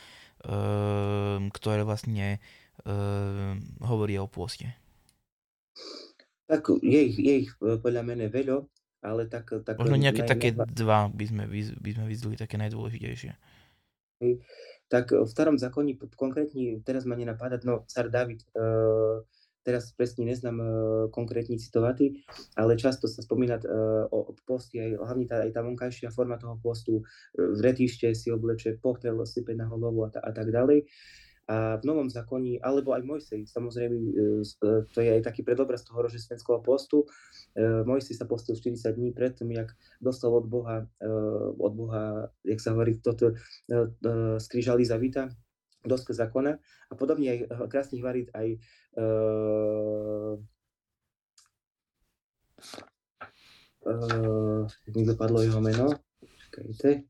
ktoré 1.52 1.84
vlastne 1.84 2.40
e, 2.84 2.98
hovoria 3.84 4.24
o 4.24 4.28
pôste? 4.28 4.72
Tak 6.46 6.70
je 6.80 7.00
ich, 7.12 7.16
je 7.20 7.34
ich 7.44 7.50
e, 7.60 7.76
podľa 7.76 8.02
mene 8.06 8.32
veľa, 8.32 8.64
ale 9.04 9.28
tak... 9.28 9.52
tak 9.66 9.76
Možno 9.76 10.00
nejaké 10.00 10.24
najmä... 10.24 10.32
také 10.32 10.48
dva 10.54 11.12
by 11.12 11.24
sme, 11.28 11.44
by 11.76 11.90
sme 11.92 12.04
vyzdali, 12.08 12.34
také 12.40 12.56
najdôležitejšie. 12.56 13.55
Tak 14.86 15.10
v 15.10 15.26
starom 15.26 15.58
zákoni 15.58 15.98
konkrétne, 16.14 16.80
teraz 16.86 17.04
ma 17.04 17.18
nenapadá, 17.18 17.58
no 17.66 17.82
car 17.90 18.06
David, 18.06 18.46
uh, 18.54 19.26
teraz 19.66 19.90
presne 19.98 20.30
neznám 20.30 20.56
uh, 20.62 20.68
konkrétne 21.10 21.58
citovatý, 21.58 22.22
ale 22.54 22.78
často 22.78 23.10
sa 23.10 23.18
spomína 23.18 23.58
o, 24.14 24.30
o 24.30 24.32
posti, 24.46 24.78
aj, 24.78 24.90
hlavne 24.94 25.26
tá, 25.26 25.42
aj 25.42 25.50
tá 25.50 25.60
vonkajšia 25.66 26.14
forma 26.14 26.38
toho 26.38 26.54
postu, 26.62 27.02
v 27.34 27.60
retište 27.60 28.14
si 28.14 28.30
obleče 28.30 28.78
popel, 28.78 29.18
sype 29.26 29.58
na 29.58 29.66
hlavu 29.66 30.06
a, 30.06 30.14
a 30.22 30.30
tak 30.30 30.54
ďalej. 30.54 30.86
A 31.46 31.78
v 31.78 31.84
Novom 31.86 32.10
zákoni, 32.10 32.58
alebo 32.58 32.90
aj 32.90 33.06
Mojsej, 33.06 33.46
samozrejme, 33.46 33.94
to 34.90 34.98
je 34.98 35.10
aj 35.14 35.22
taký 35.22 35.46
predobraz 35.46 35.86
toho 35.86 36.02
rožesvenského 36.02 36.58
postu, 36.58 37.06
Eh, 37.56 37.82
Mojsi 37.88 38.12
sa 38.12 38.28
postil 38.28 38.52
40 38.52 38.92
dní 38.92 39.16
pred 39.16 39.32
tým, 39.32 39.56
jak 39.56 39.72
dostal 39.96 40.28
od 40.28 40.44
Boha, 40.44 40.84
od 41.56 41.72
Boha, 41.72 42.28
jak 42.44 42.60
sa 42.60 42.76
hovorí, 42.76 43.00
toto 43.00 43.32
eh, 43.32 43.88
skrížali 44.36 44.84
za 44.84 45.00
vita, 45.00 45.32
doske 45.80 46.12
zákona. 46.12 46.60
A 46.90 46.92
podobne 47.00 47.32
aj 47.32 47.38
krásnych 47.72 48.04
varit 48.04 48.28
aj 48.34 48.58
uh, 48.98 50.34
mi 54.90 55.02
dopadlo 55.06 55.46
jeho 55.46 55.62
meno, 55.62 55.94
čakajte, 56.22 57.06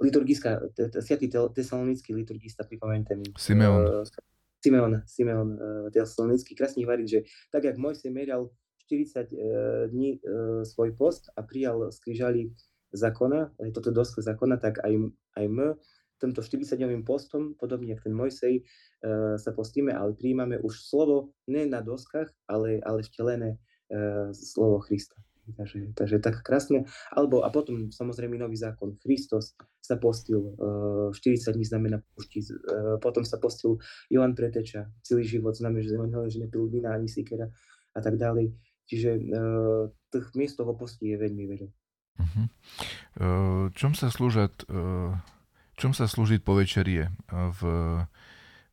liturgická, 0.00 0.60
sviatý 1.00 1.28
tesalonický 1.28 2.12
liturgista, 2.12 2.64
pripomeňte 2.64 3.16
mi. 3.16 3.28
Simeon. 3.36 3.82
Uh, 3.84 4.04
Simeon, 4.60 4.92
Simeon 5.06 5.48
uh, 5.56 5.88
tesalonický, 5.92 6.54
krásny 6.54 6.84
varit, 6.84 7.08
že 7.08 7.24
tak, 7.52 7.64
jak 7.64 7.76
Mojsej 7.76 8.12
meral 8.12 8.50
40 8.88 9.32
uh, 9.32 9.90
dní 9.90 10.20
svoj 10.62 10.94
post 10.94 11.32
a 11.36 11.42
prijal 11.42 11.90
z 11.90 11.98
krížali 12.00 12.42
zákona, 12.94 13.52
toto 13.74 13.90
doska 13.90 14.22
zákona, 14.22 14.56
tak 14.56 14.78
aj, 14.84 14.94
aj 15.36 15.46
my 15.50 15.74
týmto 16.16 16.40
40-dňovým 16.40 17.04
postom, 17.04 17.52
podobne 17.60 17.92
ako 17.92 18.08
ten 18.08 18.16
Mojsej, 18.16 18.54
sa 19.36 19.50
postíme, 19.52 19.92
ale 19.92 20.16
príjmame 20.16 20.56
už 20.64 20.80
slovo 20.80 21.36
ne 21.44 21.68
na 21.68 21.84
doskách, 21.84 22.32
ale, 22.48 22.80
ale 22.80 23.04
vtelené 23.04 23.60
slovo 24.32 24.80
Krista. 24.80 25.25
Takže, 25.54 25.94
takže 25.94 26.18
tak 26.18 26.42
krásne. 26.42 26.90
Alebo 27.14 27.46
a 27.46 27.54
potom 27.54 27.94
samozrejme 27.94 28.34
nový 28.34 28.58
zákon. 28.58 28.98
Kristus 28.98 29.54
sa 29.78 29.94
postil, 29.94 30.42
uh, 30.58 31.14
40 31.14 31.54
dní 31.54 31.62
znamená 31.62 32.02
pušti, 32.18 32.42
uh, 32.42 32.98
potom 32.98 33.22
sa 33.22 33.38
postil 33.38 33.78
Johan 34.10 34.34
Preteča, 34.34 34.90
celý 35.06 35.22
život 35.22 35.54
znamená, 35.54 35.86
že, 35.86 35.94
že 36.34 36.38
nepil 36.42 36.66
vína 36.66 36.98
ani 36.98 37.06
sikera 37.06 37.46
a 37.94 38.00
tak 38.02 38.18
ďalej. 38.18 38.50
Čiže 38.90 39.10
uh, 39.22 39.86
tých 40.10 40.26
miest 40.34 40.58
toho 40.58 40.74
posti 40.74 41.14
je 41.14 41.16
veľmi 41.22 41.44
veľa. 41.46 41.68
Uh-huh. 42.16 42.46
Uh, 43.20 43.64
čom 43.76 43.94
sa 43.94 44.10
slúžat 44.10 44.66
uh 44.66 45.14
čom 45.76 45.92
sa 45.92 46.08
slúžiť 46.08 46.40
po 46.40 46.56
večerie 46.56 47.12
v, 47.28 47.60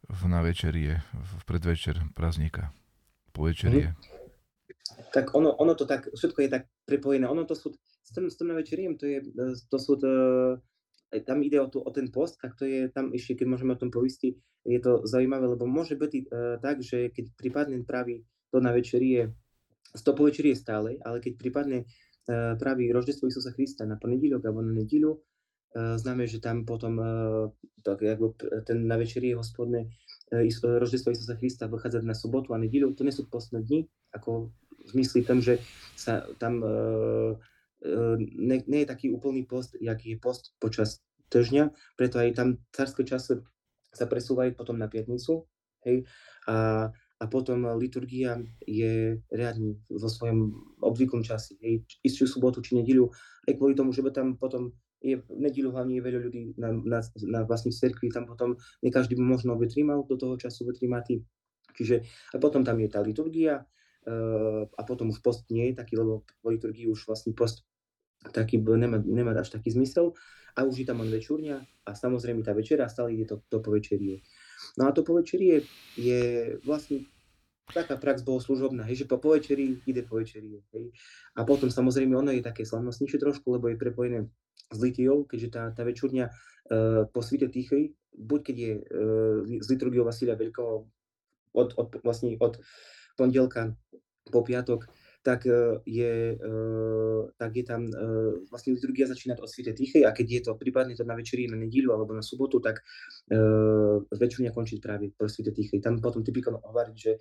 v, 0.07 0.21
na 0.31 0.39
večerie, 0.39 1.03
v 1.11 1.31
predvečer 1.43 1.99
prázdnika? 2.15 2.71
Po 3.35 3.43
večerie. 3.43 3.91
Mm. 3.91 4.12
Tak 5.13 5.31
ono, 5.35 5.55
ono 5.55 5.73
to 5.73 5.87
tak, 5.87 6.11
všetko 6.11 6.39
je 6.43 6.49
tak 6.49 6.63
prepojené. 6.85 7.25
Ono 7.29 7.47
to 7.47 7.55
sú, 7.55 7.71
s 8.03 8.11
tým, 8.11 8.27
s 8.27 8.35
tým 8.35 8.51
na 8.51 8.57
večeriem, 8.59 8.99
to 8.99 9.07
je, 9.07 9.23
to 9.71 9.77
sú, 9.79 9.95
to, 9.95 10.09
tam 11.23 11.39
ide 11.45 11.61
o, 11.61 11.67
to, 11.71 11.79
o 11.79 11.91
ten 11.93 12.11
post, 12.11 12.41
tak 12.41 12.59
to 12.59 12.67
je 12.67 12.91
tam 12.91 13.15
ešte, 13.15 13.39
keď 13.39 13.47
môžeme 13.47 13.73
o 13.73 13.79
tom 13.79 13.93
povisti, 13.93 14.35
je 14.63 14.79
to 14.79 15.03
zaujímavé, 15.07 15.45
lebo 15.55 15.67
môže 15.67 15.95
byť 15.99 16.11
uh, 16.15 16.23
tak, 16.63 16.79
že 16.79 17.11
keď 17.11 17.35
prípadne 17.35 17.83
praví 17.83 18.23
to 18.51 18.63
na 18.63 18.71
večerie, 18.71 19.35
to 19.91 20.11
po 20.15 20.23
večerie 20.25 20.55
stále, 20.55 20.97
ale 21.03 21.19
keď 21.19 21.35
prípadne 21.35 21.83
uh, 21.83 22.55
praví 22.55 22.89
roždestvo 22.89 23.27
Isusa 23.27 23.51
Krista 23.51 23.83
na 23.83 23.99
ponedílok 23.99 24.41
alebo 24.43 24.63
na 24.63 24.71
nedíľu, 24.71 25.19
Eh, 25.73 25.97
známe, 25.97 26.29
že 26.29 26.37
tam 26.37 26.69
potom 26.69 27.01
eh, 27.01 27.49
tak, 27.81 28.05
jakby 28.05 28.37
ten 28.61 28.85
na 28.85 28.93
večerie 28.93 29.33
hospodné 29.33 29.89
eh, 30.29 30.45
roždestvo 30.61 31.09
Isusa 31.09 31.33
Krista 31.33 31.65
vychádzať 31.65 32.05
na 32.05 32.13
sobotu 32.13 32.53
a 32.53 32.61
nedíľu, 32.61 32.93
to 32.93 33.01
nie 33.01 33.09
sú 33.09 33.25
postné 33.25 33.65
dni, 33.65 33.89
ako 34.13 34.53
zmysli 34.89 35.23
tom, 35.23 35.39
že 35.39 35.59
sa 35.95 36.27
tam 36.41 36.59
ne, 38.35 38.57
nie 38.67 38.79
je 38.83 38.91
taký 38.91 39.11
úplný 39.11 39.43
post, 39.43 39.75
jaký 39.79 40.15
je 40.15 40.19
post 40.19 40.55
počas 40.59 41.03
týždňa, 41.27 41.73
preto 41.99 42.19
aj 42.19 42.29
tam 42.35 42.47
carské 42.71 43.03
časy 43.03 43.43
sa 43.93 44.05
presúvajú 44.09 44.55
potom 44.57 44.79
na 44.79 44.89
piatnicu, 44.89 45.45
hej, 45.85 46.07
a, 46.49 46.87
a 46.93 47.23
potom 47.29 47.67
liturgia 47.77 48.41
je 48.65 49.21
riadne 49.29 49.77
vo 49.89 50.09
svojom 50.09 50.53
obvyklom 50.81 51.21
čase, 51.21 51.59
hej, 51.61 51.85
istú 52.01 52.25
sobotu 52.25 52.63
či 52.63 52.79
nedíľu, 52.79 53.11
aj 53.49 53.53
kvôli 53.59 53.77
tomu, 53.77 53.93
že 53.93 54.01
by 54.01 54.09
tam 54.13 54.27
potom 54.39 54.73
je 55.03 55.19
v 55.19 55.27
nedílu 55.35 55.75
hlavne 55.75 55.99
je 55.99 56.05
veľa 56.05 56.19
ľudí 56.23 56.41
na, 56.55 56.71
na, 56.71 56.99
na 57.27 57.43
vlastní 57.43 57.75
cerkvi, 57.75 58.07
tam 58.07 58.23
potom 58.23 58.55
ne 58.55 58.89
každý 58.89 59.19
by 59.19 59.23
možno 59.35 59.59
vytrímal 59.59 60.07
do 60.07 60.15
toho 60.15 60.39
času 60.39 60.63
vytrímatý. 60.63 61.19
Čiže 61.75 62.07
a 62.31 62.39
potom 62.39 62.63
tam 62.63 62.79
je 62.79 62.87
tá 62.87 63.03
liturgia 63.03 63.67
a 64.73 64.81
potom 64.83 65.09
už 65.09 65.23
post 65.23 65.47
nie 65.47 65.71
je 65.71 65.79
taký, 65.79 65.95
lebo 65.95 66.27
po 66.43 66.47
liturgii 66.51 66.91
už 66.91 67.07
vlastne 67.07 67.31
post 67.31 67.63
taký 68.31 68.59
nemá, 68.59 69.03
nemá 69.03 69.35
až 69.35 69.51
taký 69.51 69.71
zmysel 69.71 70.15
a 70.55 70.63
už 70.63 70.83
je 70.83 70.87
tam 70.87 71.03
len 71.03 71.11
večúrňa 71.11 71.59
a 71.83 71.91
samozrejme 71.91 72.45
tá 72.45 72.55
večera 72.55 72.87
stále 72.87 73.17
ide 73.17 73.27
to, 73.27 73.43
to 73.51 73.59
povečerie. 73.59 74.23
No 74.79 74.87
a 74.87 74.95
to 74.95 75.03
povečerie 75.03 75.67
je 75.99 76.55
vlastne 76.63 77.03
taká 77.71 77.95
prax 77.95 78.21
bohoslužobná, 78.27 78.83
hej, 78.87 79.03
že 79.03 79.09
po 79.09 79.17
povečeri 79.17 79.79
ide 79.87 80.03
povečerie. 80.03 80.61
Hej. 80.75 80.91
A 81.39 81.47
potom 81.47 81.71
samozrejme 81.71 82.11
ono 82.15 82.31
je 82.35 82.43
také 82.43 82.67
slavnostnejšie 82.67 83.19
trošku, 83.19 83.55
lebo 83.55 83.71
je 83.71 83.79
prepojené 83.79 84.19
s 84.69 84.77
litiou, 84.83 85.23
keďže 85.23 85.49
tá, 85.49 85.63
tá 85.71 85.81
večurňa 85.87 86.25
uh, 86.27 87.07
po 87.07 87.19
svite 87.23 87.47
Tichej, 87.49 87.95
buď 88.13 88.39
keď 88.43 88.55
je 88.55 88.73
uh, 88.77 89.39
z 89.63 89.67
liturgiou 89.73 90.03
Vasilia 90.03 90.35
Veľkého 90.35 90.85
od, 91.53 91.69
od, 91.77 91.87
vlastne 92.01 92.35
od 92.41 92.59
pondelka 93.15 93.75
po 94.31 94.41
piatok, 94.41 94.87
tak 95.23 95.47
uh, 95.47 95.79
je, 95.87 96.35
uh, 96.35 97.31
tak 97.39 97.55
je 97.55 97.63
tam, 97.63 97.87
uh, 97.87 98.43
vlastne 98.51 98.75
liturgia 98.75 99.07
začína 99.07 99.39
od 99.39 99.47
svite 99.47 99.71
Tichej 99.71 100.03
a 100.03 100.11
keď 100.11 100.27
je 100.27 100.41
to 100.47 100.51
prípadne 100.59 100.99
to 100.99 101.07
na 101.07 101.15
večeri 101.15 101.47
na 101.47 101.55
nedíľu 101.55 101.95
alebo 101.95 102.11
na 102.11 102.21
sobotu, 102.21 102.59
tak 102.59 102.83
večurňa 104.11 104.51
končí 104.51 104.83
práve 104.83 105.15
po 105.15 105.31
svite 105.31 105.55
Tichej. 105.55 105.79
Tam 105.79 105.97
potom 106.03 106.21
typikom 106.27 106.59
hovoriť, 106.59 106.95
že 106.99 107.11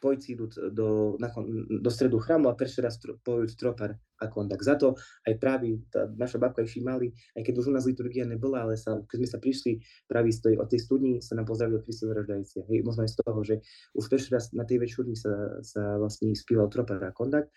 pojci 0.00 0.32
idú 0.34 0.48
do, 0.72 1.20
na, 1.20 1.28
do 1.68 1.90
stredu 1.92 2.16
chrámu 2.18 2.48
a 2.48 2.56
prvý 2.56 2.72
raz 2.80 2.96
tro, 2.96 3.20
pojú 3.20 3.44
tropar 3.52 4.00
a 4.20 4.26
kontakt. 4.32 4.64
Za 4.64 4.80
to 4.80 4.96
aj 5.28 5.36
práve 5.36 5.84
tá 5.92 6.08
naša 6.16 6.40
babka 6.40 6.64
ich 6.64 6.80
mali, 6.80 7.12
aj 7.36 7.44
keď 7.44 7.54
už 7.60 7.68
u 7.68 7.72
nás 7.76 7.84
liturgia 7.84 8.24
nebola, 8.24 8.64
ale 8.64 8.80
sa, 8.80 8.96
keď 9.04 9.16
sme 9.20 9.28
sa 9.28 9.38
prišli 9.38 9.72
práve 10.08 10.32
z 10.32 10.40
tej, 10.40 10.54
od 10.56 10.68
tej 10.72 10.80
studni, 10.80 11.12
sa 11.20 11.36
nám 11.36 11.46
pozdravil 11.48 11.84
Kristus 11.84 12.08
roždajúci. 12.08 12.64
Hej, 12.66 12.80
možno 12.84 13.04
aj 13.04 13.10
z 13.12 13.16
toho, 13.20 13.40
že 13.44 13.54
už 13.92 14.04
prvý 14.08 14.28
raz 14.32 14.44
na 14.56 14.64
tej 14.64 14.80
večerni 14.80 15.16
sa, 15.16 15.60
sa 15.60 16.00
vlastne 16.00 16.32
spíval 16.32 16.72
tropar 16.72 17.00
a 17.04 17.12
kontakt. 17.12 17.52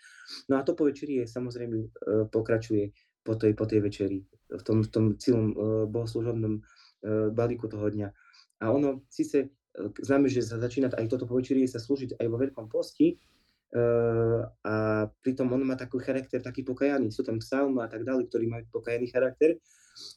No 0.52 0.60
a 0.60 0.62
to 0.62 0.76
po 0.76 0.84
večeri 0.84 1.24
je 1.24 1.26
samozrejme 1.26 1.76
uh, 1.80 1.88
pokračuje 2.28 2.92
po 3.24 3.40
tej, 3.40 3.56
po 3.56 3.64
tej 3.64 3.80
večeri, 3.80 4.20
v 4.52 4.62
tom, 4.62 4.84
v 4.84 4.90
tom 4.92 5.04
celom 5.16 5.46
uh, 5.56 5.56
bohoslužobnom 5.88 6.60
balíku 7.36 7.68
toho 7.68 7.84
dňa. 7.92 8.08
A 8.64 8.72
ono 8.72 9.04
síce 9.12 9.52
známe, 9.76 10.30
že 10.30 10.46
začína 10.46 10.90
aj 10.94 11.10
toto 11.10 11.26
povečerie 11.26 11.66
sa 11.66 11.82
slúžiť 11.82 12.18
aj 12.18 12.26
vo 12.30 12.38
veľkom 12.38 12.66
posti, 12.70 13.18
Uh, 13.74 14.46
a 14.62 14.74
pritom 15.26 15.50
on 15.50 15.66
má 15.66 15.74
taký 15.74 15.98
charakter, 15.98 16.38
taký 16.38 16.62
pokajaný. 16.62 17.10
Sú 17.10 17.26
tam 17.26 17.42
psalmy 17.42 17.82
a 17.82 17.90
tak 17.90 18.06
ďalej, 18.06 18.30
ktorí 18.30 18.46
majú 18.46 18.64
pokajaný 18.70 19.10
charakter. 19.10 19.58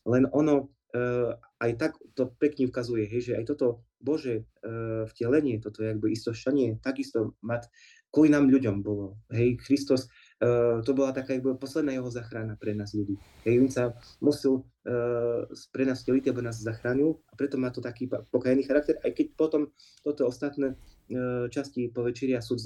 Len 0.05 0.29
ono 0.29 0.69
uh, 0.93 1.33
aj 1.57 1.71
tak 1.81 1.91
to 2.13 2.29
pekne 2.37 2.69
ukazuje, 2.69 3.09
hej, 3.09 3.33
že 3.33 3.33
aj 3.33 3.49
toto 3.49 3.81
Bože 3.97 4.45
uh, 4.45 5.09
vtelenie, 5.09 5.57
toto 5.57 5.81
jakby 5.81 6.13
istošťanie, 6.13 6.85
takisto 6.85 7.33
mať 7.41 7.65
kvôli 8.13 8.29
nám 8.29 8.45
ľuďom 8.45 8.85
bolo. 8.85 9.17
Hej, 9.33 9.57
Kristus 9.65 10.05
uh, 10.41 10.81
to 10.85 10.91
bola 10.93 11.13
taká 11.13 11.33
jakby 11.33 11.57
posledná 11.57 11.93
jeho 11.93 12.09
zachrana 12.11 12.57
pre 12.57 12.73
nás 12.77 12.93
ľudí. 12.93 13.17
Hej, 13.45 13.55
on 13.61 13.69
sa 13.69 13.83
musel 14.21 14.61
uh, 14.85 15.45
pre 15.73 15.83
nás 15.85 16.01
vteliť, 16.03 16.29
aby 16.29 16.41
nás 16.45 16.61
zachránil 16.61 17.17
a 17.29 17.33
preto 17.37 17.57
má 17.57 17.69
to 17.73 17.81
taký 17.81 18.09
pokajený 18.09 18.65
charakter, 18.65 18.97
aj 19.01 19.11
keď 19.13 19.27
potom 19.37 19.69
toto 20.05 20.29
ostatné 20.29 20.73
uh, 20.73 21.45
časti 21.49 21.89
po 21.89 22.05
večeria 22.05 22.41
sú 22.41 22.57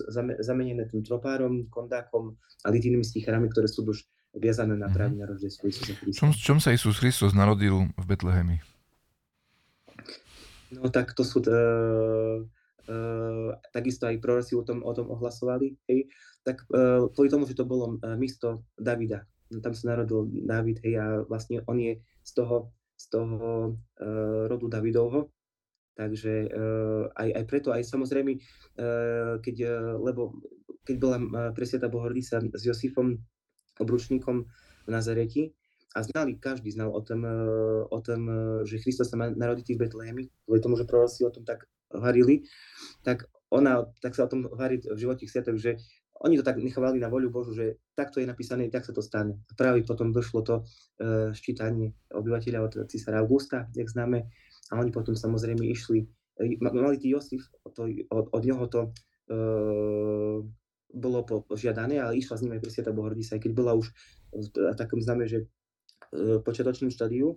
zamenené 0.43 0.87
tým 0.91 1.03
tropárom, 1.03 1.67
kondákom 1.71 2.35
a 2.63 2.67
litínnymi 2.71 3.03
stichárami, 3.03 3.47
ktoré 3.51 3.67
sú 3.67 3.87
už 3.87 4.03
viazané 4.31 4.79
na 4.79 4.87
práve 4.87 5.19
na 5.19 5.27
roždestvo 5.27 5.67
Isusa 5.67 5.91
Krista. 5.99 6.23
Čom, 6.23 6.31
čom 6.31 6.57
sa 6.63 6.71
Isus 6.71 7.03
Kristus 7.03 7.35
narodil 7.35 7.91
v 7.99 8.05
Betlehemi? 8.07 8.63
No 10.71 10.87
tak 10.87 11.11
to 11.11 11.27
sú... 11.27 11.43
Uh, 11.43 12.47
Uh, 12.89 13.53
takisto 13.69 14.09
aj 14.09 14.17
proroci 14.17 14.57
o 14.57 14.65
tom, 14.65 14.81
o 14.81 14.89
tom 14.89 15.13
ohlasovali, 15.13 15.77
hej, 15.85 16.09
tak 16.41 16.65
uh, 16.73 17.05
kvôli 17.13 17.29
tomu, 17.29 17.45
že 17.45 17.53
to 17.53 17.69
bolo 17.69 18.01
uh, 18.01 18.17
místo 18.17 18.65
Davida, 18.73 19.21
tam 19.61 19.77
sa 19.77 19.93
narodil 19.93 20.25
David, 20.49 20.81
hej, 20.81 20.97
a 20.97 21.05
vlastne 21.29 21.61
on 21.69 21.77
je 21.77 22.01
z 22.25 22.31
toho, 22.33 22.73
z 22.97 23.05
toho 23.13 23.77
uh, 24.01 24.49
rodu 24.49 24.65
Davidovho, 24.65 25.29
takže 25.93 26.49
uh, 26.49 27.13
aj, 27.13 27.29
aj 27.37 27.43
preto, 27.45 27.69
aj 27.69 27.85
samozrejme, 27.85 28.33
uh, 28.33 29.37
keď, 29.45 29.55
uh, 29.61 30.01
lebo 30.01 30.41
keď 30.81 30.95
bola 30.97 31.17
uh, 31.21 31.27
presiata 31.53 31.85
Bohordica 31.85 32.41
s 32.41 32.63
Josifom, 32.65 33.21
obručníkom 33.77 34.49
v 34.85 34.89
Nazareti, 34.89 35.53
a 35.91 36.07
znali, 36.07 36.39
každý 36.39 36.71
znal 36.71 36.87
o 36.87 37.03
tom, 37.03 37.27
o 37.91 37.99
tom 37.99 38.21
že 38.63 38.79
Kristus 38.79 39.11
sa 39.11 39.19
má 39.19 39.27
narodiť 39.27 39.75
v 39.75 39.81
Betlehemi, 39.83 40.23
kvôli 40.47 40.63
tomu, 40.63 40.79
že 40.79 40.87
proroci 40.87 41.27
o 41.27 41.31
tom 41.35 41.43
tak 41.43 41.67
varili, 41.93 42.43
tak 43.03 43.27
ona, 43.51 43.83
tak 43.99 44.15
sa 44.15 44.25
o 44.25 44.31
tom 44.31 44.47
varí 44.47 44.79
v 44.79 44.95
živote 44.95 45.27
sviatok, 45.27 45.59
že 45.59 45.75
oni 46.21 46.37
to 46.37 46.45
tak 46.45 46.61
nechovali 46.61 47.01
na 47.01 47.09
voľu 47.09 47.33
Božu, 47.33 47.51
že 47.57 47.81
takto 47.97 48.21
je 48.21 48.29
napísané, 48.29 48.69
tak 48.69 48.85
sa 48.85 48.93
to 48.93 49.01
stane. 49.01 49.41
A 49.49 49.53
práve 49.57 49.81
potom 49.81 50.13
došlo 50.13 50.45
to 50.45 50.55
uh, 50.61 51.33
ščítanie 51.33 51.97
obyvateľa 52.13 52.59
od 52.61 52.73
císara 52.85 53.25
Augusta, 53.25 53.65
jak 53.73 53.89
známe, 53.89 54.29
a 54.71 54.73
oni 54.79 54.93
potom 54.93 55.17
samozrejme 55.17 55.67
išli, 55.67 56.07
e, 56.39 56.55
mali 56.61 56.95
tí 56.95 57.11
Josif, 57.11 57.43
to, 57.75 57.89
od, 58.07 58.31
od 58.31 58.43
neho 58.45 58.65
to 58.71 58.81
uh, 58.87 60.39
bolo 60.93 61.19
požiadané, 61.25 61.99
ale 61.99 62.21
išla 62.21 62.37
s 62.37 62.43
ním 62.45 62.55
aj 62.55 62.63
Presiata 62.63 62.95
Bohordica, 62.95 63.35
aj 63.35 63.41
keď 63.41 63.51
bola 63.51 63.75
už 63.75 63.91
v 64.31 64.47
takom 64.77 65.01
známe, 65.01 65.25
že 65.25 65.43
uh, 65.43 66.39
počiatočnom 66.45 66.93
štádiu, 66.93 67.35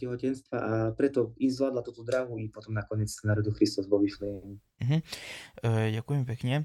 tehotenstva 0.00 0.56
a 0.56 0.72
preto 0.96 1.36
i 1.36 1.52
zvládla 1.52 1.84
túto 1.84 2.00
dráhu 2.00 2.40
i 2.40 2.48
potom 2.48 2.72
nakoniec 2.72 3.12
sa 3.12 3.28
narodil 3.28 3.52
Kristus 3.52 3.84
vo 3.84 4.00
Vyflejení. 4.00 4.56
Uh-huh. 4.56 5.00
E, 5.60 5.92
ďakujem 5.92 6.24
pekne. 6.24 6.54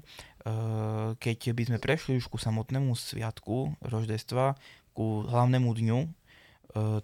keď 1.20 1.52
by 1.52 1.62
sme 1.68 1.78
prešli 1.78 2.16
už 2.16 2.32
ku 2.32 2.40
samotnému 2.40 2.96
sviatku 2.96 3.76
roždestva, 3.84 4.56
ku 4.96 5.20
hlavnému 5.28 5.68
dňu, 5.68 5.98
e, 6.00 6.10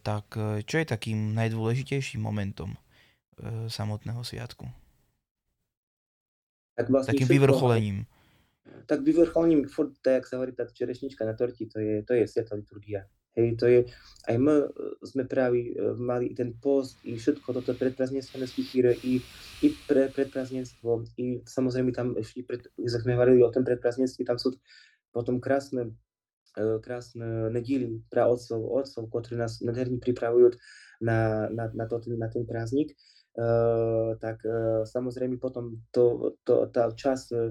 tak 0.01 0.33
čo 0.64 0.77
je 0.81 0.87
takým 0.88 1.37
najdôležitejším 1.37 2.25
momentom 2.25 2.73
e, 2.73 2.79
samotného 3.68 4.25
sviatku? 4.25 4.64
Tak 6.81 6.88
vlastne 6.88 7.12
Takým 7.12 7.29
všetko, 7.29 7.37
vyvrcholením. 7.44 7.99
Tak 8.88 9.05
vyvrcholením, 9.05 9.68
furt, 9.68 9.92
tak 10.01 10.25
jak 10.25 10.27
sa 10.33 10.40
hovorí, 10.40 10.57
tá 10.57 10.64
čerešnička 10.64 11.29
na 11.29 11.37
torti, 11.37 11.68
to 11.68 11.77
je, 11.77 12.01
to 12.03 12.16
je 12.16 12.25
sviatá 12.25 12.57
liturgia. 12.57 13.05
Hej, 13.35 13.59
to 13.59 13.66
je, 13.66 13.81
aj 14.31 14.37
my 14.38 14.55
e, 14.62 14.66
sme 15.03 15.27
práve 15.27 15.75
mali 15.99 16.31
ten 16.38 16.55
post 16.55 17.03
i 17.03 17.18
všetko 17.18 17.51
toto 17.51 17.75
predprazdenstvo 17.75 18.38
na 18.38 18.47
stichíre 18.47 18.94
i, 19.03 19.18
i 19.59 19.66
pre, 19.90 20.07
predprazdenstvo 20.14 21.03
i 21.18 21.42
samozrejme 21.42 21.90
tam 21.90 22.14
ešte, 22.14 22.47
pred, 22.47 22.62
sme 22.79 23.18
hovorili 23.18 23.42
o 23.42 23.51
tom 23.51 23.66
predprazdenstve, 23.66 24.23
tam 24.23 24.38
sú 24.38 24.55
potom 25.11 25.42
krásne 25.42 25.99
e, 26.55 26.79
krásne 26.79 27.51
nedíly 27.51 28.07
pre 28.07 28.23
otcov, 28.23 28.62
otcov, 28.70 29.11
ktorí 29.11 29.35
nás 29.35 29.59
nádherne 29.59 29.99
pripravujú 29.99 30.55
na, 31.03 31.51
na, 31.51 31.75
na, 31.75 31.85
to, 31.90 31.99
na 32.14 32.31
ten 32.31 32.47
prázdnik. 32.47 32.94
Uh, 33.35 34.14
tak 34.23 34.47
uh, 34.47 34.87
samozrejme 34.87 35.42
potom 35.42 35.83
to, 35.90 36.38
to, 36.47 36.70
tá 36.70 36.87
časť 36.87 37.35
uh, 37.35 37.51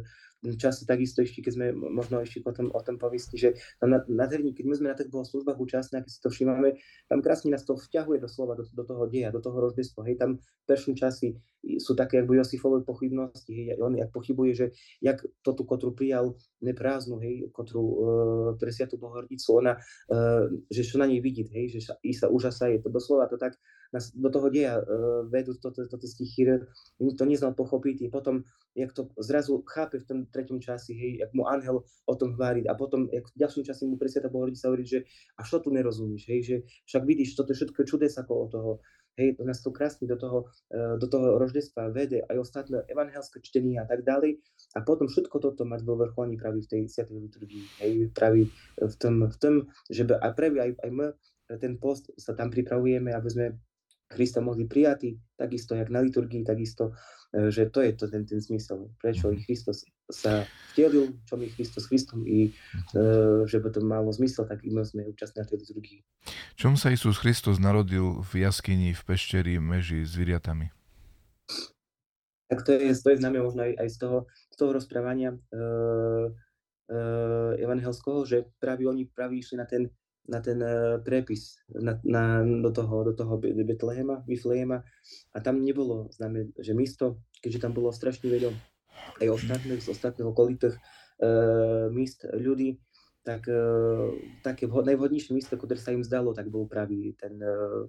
často 0.60 0.84
takisto 0.84 1.24
ešte, 1.24 1.40
keď 1.40 1.54
sme 1.56 1.68
možno 1.72 2.20
ešte 2.20 2.44
potom 2.44 2.68
o 2.76 2.82
tom 2.84 3.00
povistí, 3.00 3.40
že 3.40 3.56
tam 3.80 3.96
na, 3.96 4.04
na 4.12 4.28
terní, 4.28 4.52
keď 4.52 4.66
my 4.68 4.76
sme 4.76 4.88
na 4.92 4.98
tých 4.98 5.12
službách 5.12 5.56
účastní, 5.56 6.04
keď 6.04 6.12
si 6.12 6.20
to 6.20 6.30
všímame, 6.30 6.76
tam 7.08 7.24
krásne 7.24 7.56
nás 7.56 7.64
to 7.64 7.80
vťahuje 7.80 8.20
doslova 8.20 8.60
do, 8.60 8.68
do 8.68 8.84
toho 8.84 9.08
deja, 9.08 9.32
do 9.32 9.40
toho 9.40 9.56
rozdestva. 9.60 10.04
Hej, 10.08 10.20
tam 10.20 10.44
prvé 10.68 10.94
časy 10.96 11.40
sú 11.80 11.96
také, 11.96 12.20
ako 12.20 12.36
Josifové 12.36 12.84
pochybnosti, 12.84 13.52
hej, 13.52 13.80
on 13.80 13.96
jak 13.96 14.12
pochybuje, 14.12 14.52
že 14.52 14.66
jak 15.00 15.24
to 15.42 15.56
kotru 15.64 15.96
prijal 15.96 16.36
neprázdnu, 16.60 17.24
hej, 17.24 17.48
kotru 17.56 17.82
e, 17.82 17.96
pre 18.60 18.70
Sviatú 18.72 19.00
Bohordicu, 19.00 19.64
ona, 19.64 19.80
e, 20.12 20.20
že 20.68 20.84
čo 20.84 21.00
na 21.00 21.08
nej 21.08 21.24
vidieť, 21.24 21.48
hej, 21.56 21.66
že 21.80 21.80
sa, 21.80 21.94
i 22.04 22.12
sa 22.12 22.28
úžasa 22.28 22.68
je, 22.68 22.84
to 22.84 22.92
doslova 22.92 23.32
to 23.32 23.40
tak 23.40 23.56
nás 23.94 24.10
do 24.12 24.30
toho 24.34 24.50
deja 24.50 24.82
e, 24.82 24.84
vedú 25.30 25.56
toto, 25.56 25.86
toto 25.88 26.08
stichír, 26.10 26.68
to 27.00 27.24
neznal 27.24 27.56
pochopiť, 27.56 28.10
potom 28.12 28.44
jak 28.74 28.90
to 28.92 29.14
zrazu 29.22 29.62
chápe 29.70 30.02
v 30.02 30.08
tom 30.10 30.20
treťom 30.28 30.60
časi, 30.60 30.98
hej, 30.98 31.12
jak 31.22 31.32
mu 31.32 31.46
angel 31.46 31.86
o 32.10 32.16
tom 32.18 32.34
hovorí 32.34 32.66
a 32.66 32.74
potom 32.74 33.06
jak 33.14 33.24
v 33.30 33.40
ďalšom 33.40 33.64
čase 33.64 33.86
mu 33.86 33.96
presvieta 34.02 34.34
Bohorodica 34.34 34.68
hovorí, 34.68 34.84
že 34.84 35.06
a 35.38 35.46
čo 35.46 35.62
tu 35.62 35.70
nerozumíš, 35.70 36.24
hej, 36.28 36.42
že 36.42 36.56
však 36.90 37.04
vidíš, 37.06 37.38
toto 37.38 37.54
všetko 37.54 37.80
čudes 37.86 38.18
ako 38.18 38.34
o 38.34 38.46
toho, 38.50 38.72
hej, 39.18 39.38
to 39.38 39.44
nás 39.46 39.62
to 39.62 39.70
krásne 39.70 40.06
do 40.10 40.18
toho, 40.18 40.50
e, 40.70 40.98
do 40.98 41.08
toho 41.08 41.38
roždestva 41.38 41.94
vede 41.94 42.26
aj 42.28 42.38
ostatné 42.40 42.84
evangelské 42.90 43.42
čtení 43.42 43.78
a 43.78 43.86
tak 43.86 44.06
ďalej. 44.06 44.42
A 44.76 44.82
potom 44.82 45.10
všetko 45.10 45.38
toto 45.40 45.64
mať 45.64 45.86
vo 45.86 45.98
vrcholní 45.98 46.38
praví 46.38 46.66
v 46.66 46.70
tej 46.70 46.82
sviatej 46.90 47.18
liturgii, 47.30 47.66
hej, 47.82 47.94
praví 48.14 48.50
v 48.82 48.96
tom, 48.98 49.26
v 49.30 49.38
tom 49.38 49.54
že 49.90 50.06
aj 50.10 50.34
praví 50.34 50.58
aj, 50.60 50.72
aj 50.82 50.90
my 50.92 51.08
ten 51.60 51.78
post 51.78 52.10
sa 52.18 52.34
tam 52.34 52.50
pripravujeme, 52.50 53.14
aby 53.14 53.30
sme 53.30 53.46
Krista 54.14 54.42
mohli 54.42 54.70
prijatí, 54.70 55.18
takisto 55.34 55.74
jak 55.74 55.90
na 55.90 56.00
liturgii, 56.06 56.46
takisto, 56.46 56.94
že 57.34 57.74
to 57.74 57.82
je 57.82 57.98
to 57.98 58.06
ten, 58.06 58.30
ten 58.30 58.38
zmysel, 58.38 58.94
prečo 59.02 59.34
i 59.34 59.42
Kristus 59.42 59.90
sa 60.12 60.44
vtelil, 60.74 61.16
čo 61.24 61.38
mi 61.38 61.48
Kristus 61.54 61.86
Kristom 61.88 62.26
i 62.26 62.50
e, 62.50 62.52
že 63.46 63.62
by 63.62 63.70
to 63.72 63.80
malo 63.86 64.10
zmysel, 64.10 64.50
tak 64.50 64.66
i 64.66 64.74
my 64.74 64.84
sme 64.84 65.08
účastní 65.08 65.40
na 65.42 65.48
tej 65.48 65.64
liturgii. 65.64 66.00
Čom 66.58 66.76
sa 66.76 66.90
Isus 66.90 67.22
Kristus 67.22 67.62
narodil 67.62 68.20
v 68.26 68.32
jaskyni 68.44 68.92
v 68.92 69.02
pešteri 69.06 69.62
meži 69.62 70.04
s 70.04 70.18
vyriatami? 70.18 70.74
Tak 72.50 72.66
to 72.68 72.76
je, 72.76 72.92
to 72.94 73.08
je 73.14 73.20
známe 73.22 73.40
možno 73.42 73.66
aj, 73.66 73.74
aj 73.80 73.90
z, 73.90 73.98
toho, 73.98 74.18
z 74.52 74.56
toho 74.58 74.72
rozprávania 74.76 75.34
e, 75.34 75.38
e, 76.90 76.98
evangelského, 77.62 78.26
že 78.28 78.50
práve 78.60 78.86
oni 78.90 79.08
práve 79.08 79.40
išli 79.40 79.58
na 79.62 79.66
ten 79.70 79.94
na 80.24 80.40
ten 80.40 80.56
uh, 80.64 81.04
prepis 81.04 81.60
na, 81.68 82.00
na, 82.08 82.40
do 82.40 82.72
toho, 82.72 83.04
do 83.04 83.12
toho 83.12 83.36
Betlehema, 83.44 84.24
Biflehema 84.24 84.80
a 85.36 85.38
tam 85.44 85.60
nebolo 85.60 86.08
známe, 86.16 86.56
že 86.56 86.72
místo, 86.72 87.20
keďže 87.44 87.60
tam 87.68 87.76
bolo 87.76 87.92
strašne 87.92 88.32
veľa 88.32 88.56
aj 89.22 89.28
ostatných, 89.30 89.82
z 89.82 89.92
ostatných 89.92 90.28
okolitých 90.30 90.76
uh, 90.76 91.88
míst 91.94 92.26
ľudí, 92.30 92.80
tak 93.24 93.48
uh, 93.48 94.12
také 94.44 94.68
vhod, 94.68 94.90
najvhodnejšie 94.90 95.32
místo, 95.32 95.56
ktoré 95.56 95.80
sa 95.80 95.96
im 95.96 96.04
zdalo, 96.04 96.36
tak 96.36 96.52
bol 96.52 96.68
pravý 96.68 97.16
ten, 97.16 97.40
uh, 97.40 97.88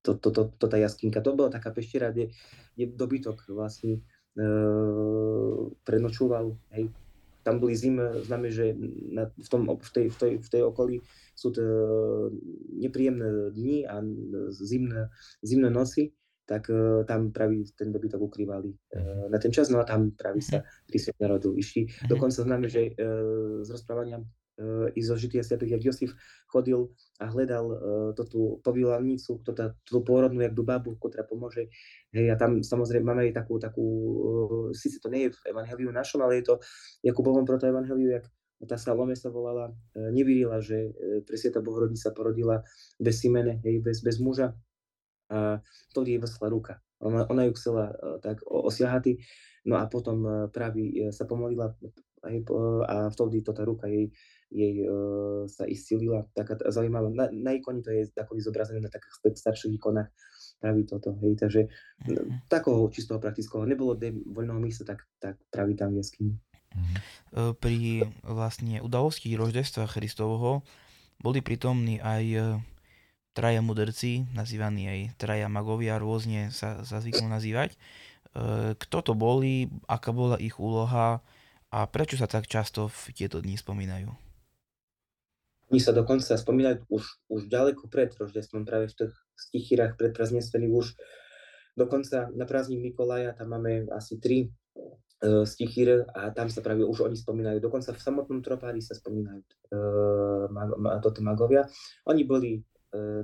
to, 0.00 0.16
to, 0.16 0.32
to, 0.32 0.42
to, 0.56 0.66
tá 0.66 0.76
jaskinka. 0.80 1.20
To 1.20 1.36
bola 1.36 1.52
taká 1.52 1.74
peštiera, 1.74 2.10
kde, 2.10 2.32
kde 2.78 2.84
dobytok 2.96 3.44
vlastne 3.52 4.00
uh, 4.40 5.68
prenočúval, 5.84 6.56
hej, 6.72 6.88
tam 7.40 7.56
boli 7.56 7.72
zime, 7.72 8.20
známe, 8.20 8.52
že 8.52 8.76
na, 9.10 9.32
v, 9.32 9.48
tom, 9.48 9.64
v, 9.64 9.90
tej, 9.92 10.06
v, 10.12 10.16
tej, 10.16 10.32
v 10.44 10.48
tej 10.48 10.62
okolí 10.68 10.96
sú 11.32 11.48
to 11.56 11.62
nepríjemné 12.76 13.56
dni 13.56 13.88
a 13.88 14.04
zimné, 14.52 15.08
zimné 15.40 15.72
noci, 15.72 16.12
tak 16.50 16.66
uh, 16.66 17.06
tam 17.06 17.30
praví 17.30 17.62
ten 17.78 17.94
dobytok 17.94 18.18
ukrývali 18.26 18.74
uh, 18.74 19.30
na 19.30 19.38
ten 19.38 19.54
čas, 19.54 19.70
no 19.70 19.78
a 19.78 19.86
tam 19.86 20.10
praví 20.10 20.42
sa 20.42 20.66
Kristus 20.90 21.14
narodil. 21.22 21.54
Išli, 21.54 21.86
mhm. 21.86 22.10
dokonca 22.10 22.42
známe, 22.42 22.66
že 22.66 22.90
uh, 22.90 23.62
z 23.62 23.68
rozprávania 23.70 24.18
uh, 24.18 24.90
i 24.90 24.98
zo 24.98 25.14
žitia 25.14 25.46
svetých, 25.46 25.78
jak 25.78 25.86
Josif 25.86 26.10
chodil 26.50 26.90
a 27.22 27.30
hľadal 27.30 27.66
uh, 27.70 27.78
to 28.18 28.26
tú 28.26 28.40
povilanicu, 28.66 29.38
to 29.46 29.54
tá, 29.54 29.78
tú 29.86 30.02
pôrodnú, 30.02 30.42
jak 30.42 30.58
babu, 30.58 30.98
ktorá 30.98 31.22
pomôže. 31.22 31.70
Hej, 32.10 32.34
a 32.34 32.36
tam 32.36 32.66
samozrejme 32.66 33.06
máme 33.06 33.30
aj 33.30 33.46
takú, 33.46 33.62
takú 33.62 33.86
uh, 33.86 34.66
síce 34.74 34.98
to 34.98 35.06
nie 35.06 35.30
je 35.30 35.38
v 35.38 35.54
Evangeliu 35.54 35.94
našom, 35.94 36.18
ale 36.26 36.42
je 36.42 36.50
to 36.50 36.54
Jakubovom 37.06 37.46
proto 37.46 37.70
Evangeliu, 37.70 38.18
jak 38.18 38.26
tá 38.66 38.76
Salome 38.76 39.16
sa 39.16 39.32
volala, 39.32 39.72
e, 39.96 40.12
nevírila, 40.12 40.60
že 40.60 40.92
e, 40.92 41.24
Presvieta 41.24 41.64
Bohorodnica 41.64 42.12
porodila 42.12 42.60
bez 43.00 43.24
simene, 43.24 43.56
hej, 43.64 43.80
bez, 43.80 44.04
bez 44.04 44.20
muža 44.20 44.52
a 45.30 45.62
to 45.94 46.02
jej 46.02 46.18
vysla 46.18 46.50
ruka. 46.50 46.82
Ona, 47.00 47.24
ona 47.30 47.48
ju 47.48 47.56
chcela 47.56 47.94
e, 47.94 48.20
tak 48.20 48.44
osiahať, 48.44 49.16
no 49.64 49.80
a 49.80 49.88
potom 49.88 50.50
práve 50.52 51.08
sa 51.14 51.24
pomolila 51.24 51.72
hej, 52.28 52.44
a 52.84 53.08
vtedy 53.08 53.40
to 53.40 53.52
tá 53.56 53.64
ruka 53.64 53.88
jej, 53.88 54.12
jej 54.52 54.84
uh, 54.84 55.48
sa 55.48 55.64
iscilila. 55.64 56.26
Taká 56.36 56.58
zaujímavá, 56.68 57.08
na, 57.08 57.32
na 57.32 57.56
ikone 57.56 57.80
to 57.80 57.92
je 57.92 58.10
takový 58.12 58.44
zobrazené 58.44 58.80
na 58.84 58.92
takých 58.92 59.40
starších 59.40 59.76
ikonách 59.80 60.10
práve 60.60 60.84
toto, 60.84 61.16
hej, 61.24 61.40
takže 61.40 61.72
mm-hmm. 62.04 62.52
takého 62.52 62.84
čistého 62.92 63.16
praktického, 63.16 63.64
nebolo 63.64 63.96
voľného 64.28 64.60
místa, 64.60 64.84
tak, 64.84 65.08
tak 65.16 65.40
práve 65.48 65.72
tam 65.72 65.96
jaskyni. 65.96 66.36
Mhm. 66.76 66.94
E, 66.94 67.00
pri 67.56 68.04
vlastne 68.22 68.84
udalosti 68.84 69.32
roždestva 69.34 69.88
Christovho 69.88 70.60
boli 71.18 71.40
pritomní 71.40 71.96
aj 71.98 72.24
e, 72.28 72.40
traja 73.32 73.62
mudrci, 73.62 74.26
nazývaní 74.34 74.90
aj 74.90 75.00
traja 75.16 75.46
magovia, 75.46 76.02
rôzne 76.02 76.50
sa, 76.50 76.82
sa 76.82 76.98
zvyknú 76.98 77.30
nazývať. 77.30 77.74
E, 77.74 77.78
kto 78.74 78.98
to 79.00 79.12
boli, 79.14 79.70
aká 79.86 80.10
bola 80.10 80.36
ich 80.36 80.58
úloha 80.58 81.22
a 81.70 81.78
prečo 81.86 82.18
sa 82.18 82.26
tak 82.26 82.50
často 82.50 82.90
v 82.90 83.14
tieto 83.14 83.38
dni 83.38 83.54
spomínajú? 83.54 84.10
Oni 85.70 85.78
sa 85.78 85.94
dokonca 85.94 86.34
spomínajú 86.34 86.90
už, 86.90 87.04
už 87.30 87.40
ďaleko 87.46 87.86
pred 87.86 88.10
roždestvom, 88.10 88.66
práve 88.66 88.90
v 88.90 89.06
tých 89.06 89.14
stichírach 89.38 89.94
pred 89.94 90.10
prázdnenstvením 90.10 90.74
už 90.74 90.98
dokonca 91.78 92.28
na 92.34 92.44
prázdnik 92.44 92.82
Mikolaja 92.82 93.32
tam 93.38 93.54
máme 93.54 93.86
asi 93.94 94.18
tri 94.18 94.50
uh, 95.22 95.46
stichír 95.46 96.04
a 96.10 96.34
tam 96.34 96.50
sa 96.50 96.60
práve 96.60 96.82
už 96.82 97.06
oni 97.06 97.16
spomínajú. 97.16 97.62
Dokonca 97.62 97.94
v 97.94 98.02
samotnom 98.02 98.42
tropári 98.42 98.82
sa 98.82 98.98
spomínajú 98.98 99.40
uh, 99.40 100.44
mag, 100.50 100.70
ma, 100.76 100.98
toto 100.98 101.22
magovia. 101.22 101.64
Oni 102.10 102.26
boli 102.26 102.60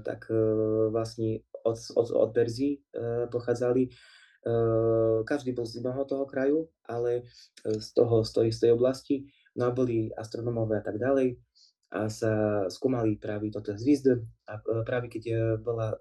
tak 0.02 0.30
uh, 0.30 0.88
vlastne 0.94 1.42
od, 1.66 1.78
od, 1.98 2.08
od 2.14 2.30
Berzí 2.30 2.78
uh, 2.94 3.26
pochádzali. 3.30 3.90
Každý 5.26 5.58
bol 5.58 5.66
z 5.66 5.82
iného 5.82 6.06
toho 6.06 6.22
kraju, 6.22 6.70
ale 6.86 7.26
z 7.66 7.88
toho, 7.98 8.22
z 8.22 8.30
tej, 8.30 8.48
z 8.54 8.58
tej 8.62 8.70
oblasti. 8.78 9.26
No 9.58 9.66
a 9.66 9.74
boli 9.74 10.14
astronómové 10.14 10.78
a 10.78 10.86
tak 10.86 11.02
ďalej 11.02 11.34
a 11.90 12.06
sa 12.06 12.62
skúmali 12.70 13.18
práve 13.18 13.50
toto 13.50 13.74
zvizdy 13.74 14.22
a 14.46 14.62
práve 14.86 15.10
keď 15.10 15.54
bola 15.58 15.98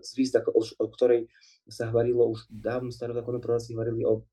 zvizda, 0.00 0.40
o, 0.48 0.64
ktorej 0.88 1.28
sa 1.68 1.92
hovorilo 1.92 2.32
už 2.32 2.48
dávno 2.48 2.88
starozákonnom 2.88 3.44
proroci 3.44 3.76
hovorili 3.76 4.04
o 4.08 4.24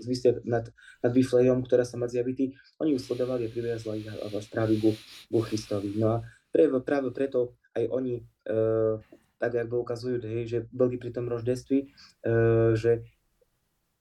zvizde 0.00 0.40
nad, 0.48 0.64
nad 1.04 1.12
Biflejom, 1.12 1.64
ktorá 1.68 1.84
sa 1.84 2.00
má 2.00 2.08
zjaviť, 2.08 2.52
oni 2.80 2.96
ju 2.96 3.00
sledovali 3.00 3.48
a 3.48 3.52
priviazli 3.52 4.08
ich 4.08 4.08
práve 4.52 4.80
ku, 4.80 4.96
ku 5.28 5.38
Christovi. 5.44 6.00
No 6.00 6.16
a 6.16 6.24
práve, 6.56 6.80
práve 6.80 7.08
preto 7.12 7.60
aj 7.76 7.84
oni, 7.92 8.24
e, 8.24 8.56
tak 9.36 9.52
ako 9.52 9.84
ukazujú, 9.84 10.24
hej, 10.24 10.44
že 10.48 10.58
boli 10.72 10.96
pri 10.96 11.12
tom 11.12 11.28
roždeství, 11.28 11.84
e, 11.84 11.86
že 12.72 13.04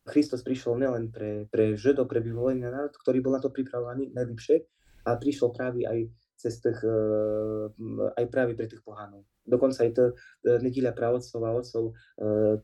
Kristus 0.08 0.46
prišiel 0.46 0.80
nielen 0.80 1.12
pre, 1.12 1.50
pre 1.52 1.76
Židov, 1.76 2.08
pre 2.08 2.24
vyvolený 2.24 2.70
národ, 2.72 2.94
ktorý 2.96 3.20
bol 3.20 3.36
na 3.36 3.42
to 3.42 3.52
pripravovaný 3.52 4.14
najlepšie, 4.14 4.64
a 5.06 5.10
prišiel 5.22 5.54
práve 5.54 5.86
aj 5.86 6.10
cez 6.36 6.58
tých, 6.60 6.82
eh, 6.82 7.66
aj 8.18 8.26
práve 8.34 8.58
pre 8.58 8.66
tých 8.66 8.82
pohánov. 8.82 9.24
Dokonca 9.46 9.86
aj 9.86 9.92
to 9.94 10.04
e, 10.10 10.14
nedíľa 10.60 10.98
pravodcov 10.98 11.40
a 11.46 11.56
otcov, 11.56 11.84
e, 11.90 11.94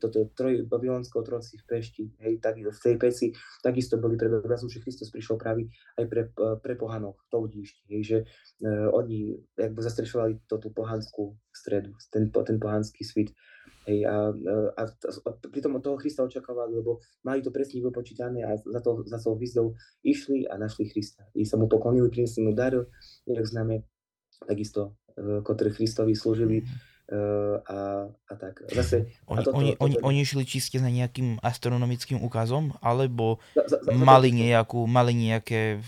toto 0.02 0.28
troj, 0.34 0.66
babylonské 0.66 1.14
otroci 1.16 1.56
v 1.62 1.64
Pešti, 1.64 2.04
hej, 2.20 2.42
tak, 2.42 2.58
v 2.58 2.78
tej 2.82 2.96
peci, 2.98 3.26
takisto 3.62 3.96
boli 3.96 4.18
pred 4.18 4.30
obrazom, 4.34 4.66
že 4.66 4.82
Kristus 4.82 5.14
prišiel 5.14 5.38
práve 5.38 5.70
aj 5.96 6.04
pre, 6.10 6.22
pre 6.58 6.74
pohanov, 6.74 7.22
to 7.30 7.38
udíšti, 7.38 7.86
hej, 7.88 8.02
že 8.02 8.18
uh, 8.66 8.90
oni 8.90 9.38
jakby 9.54 9.80
zastrešovali 9.80 10.32
tú 10.50 10.68
pohanskú 10.74 11.38
stredu, 11.54 11.94
ten, 12.10 12.28
ten 12.28 12.58
pohanský 12.58 13.06
svit. 13.06 13.30
Hej, 13.82 14.06
a, 14.06 14.30
a, 14.78 14.82
a, 15.26 15.30
pritom 15.50 15.82
toho 15.82 15.98
Krista 15.98 16.22
očakávali, 16.22 16.78
lebo 16.78 17.02
mali 17.26 17.42
to 17.42 17.50
presne 17.50 17.82
vypočítané 17.82 18.46
a 18.46 18.54
za 18.54 18.78
to, 18.78 19.02
za 19.02 19.18
to 19.18 19.34
výzdou 19.34 19.74
išli 20.06 20.46
a 20.46 20.54
našli 20.54 20.86
Krista. 20.86 21.26
I 21.34 21.42
sa 21.42 21.58
mu 21.58 21.66
poklonili, 21.66 22.06
priniesli 22.06 22.46
mu 22.46 22.54
dar, 22.54 22.78
jak 23.26 23.46
známe, 23.46 23.82
takisto, 24.46 24.94
ktorí 25.16 25.70
Kristovi 25.74 26.16
slúžili 26.16 26.64
uh, 27.12 27.60
a, 27.64 27.78
a 28.08 28.32
tak. 28.36 28.64
Zase, 28.72 29.10
oni, 29.28 29.38
a 29.38 29.44
toto, 29.44 29.56
oni, 29.56 29.70
toto, 29.76 29.82
oni, 29.84 29.94
oni 30.02 30.18
išli 30.24 30.44
čiste 30.48 30.78
za 30.80 30.88
nejakým 30.88 31.40
astronomickým 31.44 32.20
ukazom, 32.24 32.76
alebo 32.80 33.38
za, 33.52 33.64
za, 33.68 33.78
za, 33.84 33.90
mali, 33.92 34.32
nejakú, 34.32 34.84
mali 34.88 35.12
nejaké 35.12 35.80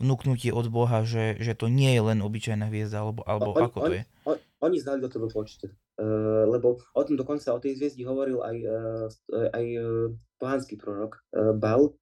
vnúknutie 0.00 0.50
od 0.50 0.66
Boha, 0.72 1.04
že, 1.04 1.36
že 1.38 1.52
to 1.52 1.68
nie 1.68 1.92
je 1.92 2.02
len 2.02 2.18
obyčajná 2.24 2.72
hviezda, 2.72 3.04
alebo, 3.04 3.20
alebo 3.28 3.52
on, 3.52 3.62
ako 3.68 3.78
to 3.84 3.92
je? 4.00 4.02
On, 4.24 4.36
oni 4.64 4.76
znali 4.80 4.98
do 5.04 5.12
toho 5.12 5.28
počte. 5.28 5.70
Uh, 6.00 6.48
lebo 6.48 6.80
o 6.96 7.02
tom 7.04 7.20
dokonca, 7.20 7.52
o 7.52 7.60
tej 7.60 7.76
zviezdi 7.76 8.08
hovoril 8.08 8.40
aj, 8.40 8.56
uh, 8.64 9.52
aj 9.52 9.64
uh, 9.76 10.08
pohanský 10.40 10.80
prorok 10.80 11.20
uh, 11.36 11.52
Bal, 11.52 11.92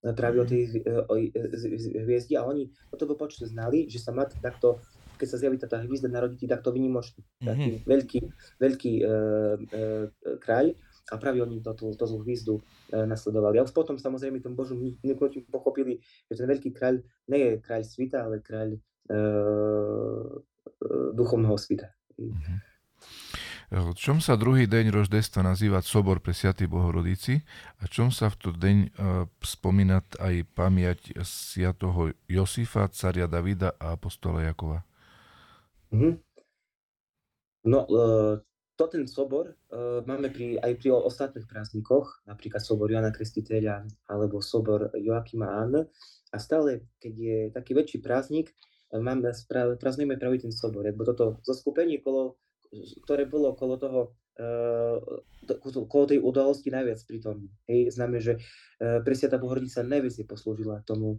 práve 0.00 0.40
o 0.40 0.46
tej 0.48 0.80
o, 1.08 1.14
hviezdi 2.08 2.32
a 2.36 2.44
oni 2.48 2.72
o 2.88 2.96
toho 2.96 3.12
počtu 3.12 3.44
znali, 3.44 3.84
že 3.84 4.00
sa 4.00 4.16
má 4.16 4.24
takto, 4.24 4.80
keď 5.20 5.28
sa 5.28 5.36
zjaví 5.36 5.60
táto 5.60 5.76
hviezda, 5.76 6.08
narodí 6.08 6.48
takto 6.48 6.72
vynimočný, 6.72 7.20
taký 7.44 7.84
mm-hmm. 7.84 7.84
veľký, 7.84 8.20
veľký 8.56 8.92
uh, 9.04 9.54
uh, 9.60 10.06
kráľ 10.40 10.72
a 11.12 11.14
práve 11.20 11.44
oni 11.44 11.60
to, 11.60 11.76
tú, 11.76 11.92
tú 11.92 12.16
hviezdu 12.24 12.56
uh, 12.56 13.04
nasledovali. 13.04 13.60
A 13.60 13.66
už 13.68 13.76
potom 13.76 14.00
samozrejme 14.00 14.40
tom 14.40 14.56
Božom 14.56 14.80
vnúknutím 14.80 15.44
pochopili, 15.52 16.00
že 16.32 16.40
ten 16.40 16.48
veľký 16.48 16.72
kráľ 16.72 17.04
nie 17.28 17.40
je 17.44 17.52
kráľ 17.60 17.82
svita, 17.84 18.16
ale 18.24 18.40
kráľ 18.40 18.80
uh, 19.12 20.40
duchovného 21.12 21.60
svita. 21.60 21.92
Mm-hmm. 22.16 22.58
Čom 23.94 24.18
sa 24.18 24.34
druhý 24.34 24.66
deň 24.66 24.90
roždestva 24.90 25.46
nazýva 25.46 25.78
Sobor 25.78 26.18
pre 26.18 26.34
Sviatý 26.34 26.66
Bohorodici 26.66 27.38
a 27.78 27.86
čom 27.86 28.10
sa 28.10 28.26
v 28.26 28.34
ten 28.42 28.54
deň 28.58 28.76
uh, 28.82 29.30
spomína 29.38 30.02
aj 30.18 30.42
pamiať 30.58 31.14
Sviatoho 31.22 32.10
Josifa, 32.26 32.90
caria 32.90 33.30
Davida 33.30 33.78
a 33.78 33.94
apostola 33.94 34.42
Jakova? 34.42 34.82
Mm-hmm. 35.90 36.12
No, 37.68 37.78
uh, 37.90 38.40
to 38.78 38.84
ten 38.88 39.04
sobor 39.04 39.52
uh, 39.52 40.00
máme 40.08 40.32
pri, 40.32 40.56
aj 40.56 40.72
pri 40.80 40.96
ostatných 40.96 41.44
prázdnikoch, 41.44 42.24
napríklad 42.24 42.64
sobor 42.64 42.88
Jana 42.88 43.12
Krestiteľa 43.12 43.84
alebo 44.08 44.40
sobor 44.40 44.88
Joakima 44.96 45.60
Anne. 45.60 45.92
A 46.30 46.38
stále, 46.38 46.88
keď 47.02 47.14
je 47.14 47.38
taký 47.50 47.74
väčší 47.74 47.98
prázdnik, 48.00 48.54
máme, 48.94 49.34
prázdnujeme 49.82 50.14
pravý 50.14 50.38
ten 50.38 50.54
sobor, 50.54 50.86
lebo 50.86 51.02
toto 51.02 51.42
zoskupenie 51.42 51.98
kolo, 52.00 52.38
ktoré 53.02 53.26
bolo 53.26 53.50
okolo 53.58 53.74
toho, 53.74 54.00
okolo 55.58 56.04
tej 56.06 56.22
udalosti 56.22 56.70
najviac 56.70 57.02
pritom. 57.02 57.50
Hej, 57.66 57.98
známe, 57.98 58.22
že 58.22 58.38
Presiata 58.78 59.42
Bohorodica 59.42 59.82
najviac 59.82 60.22
je 60.22 60.26
poslúžila 60.26 60.86
tomu 60.86 61.18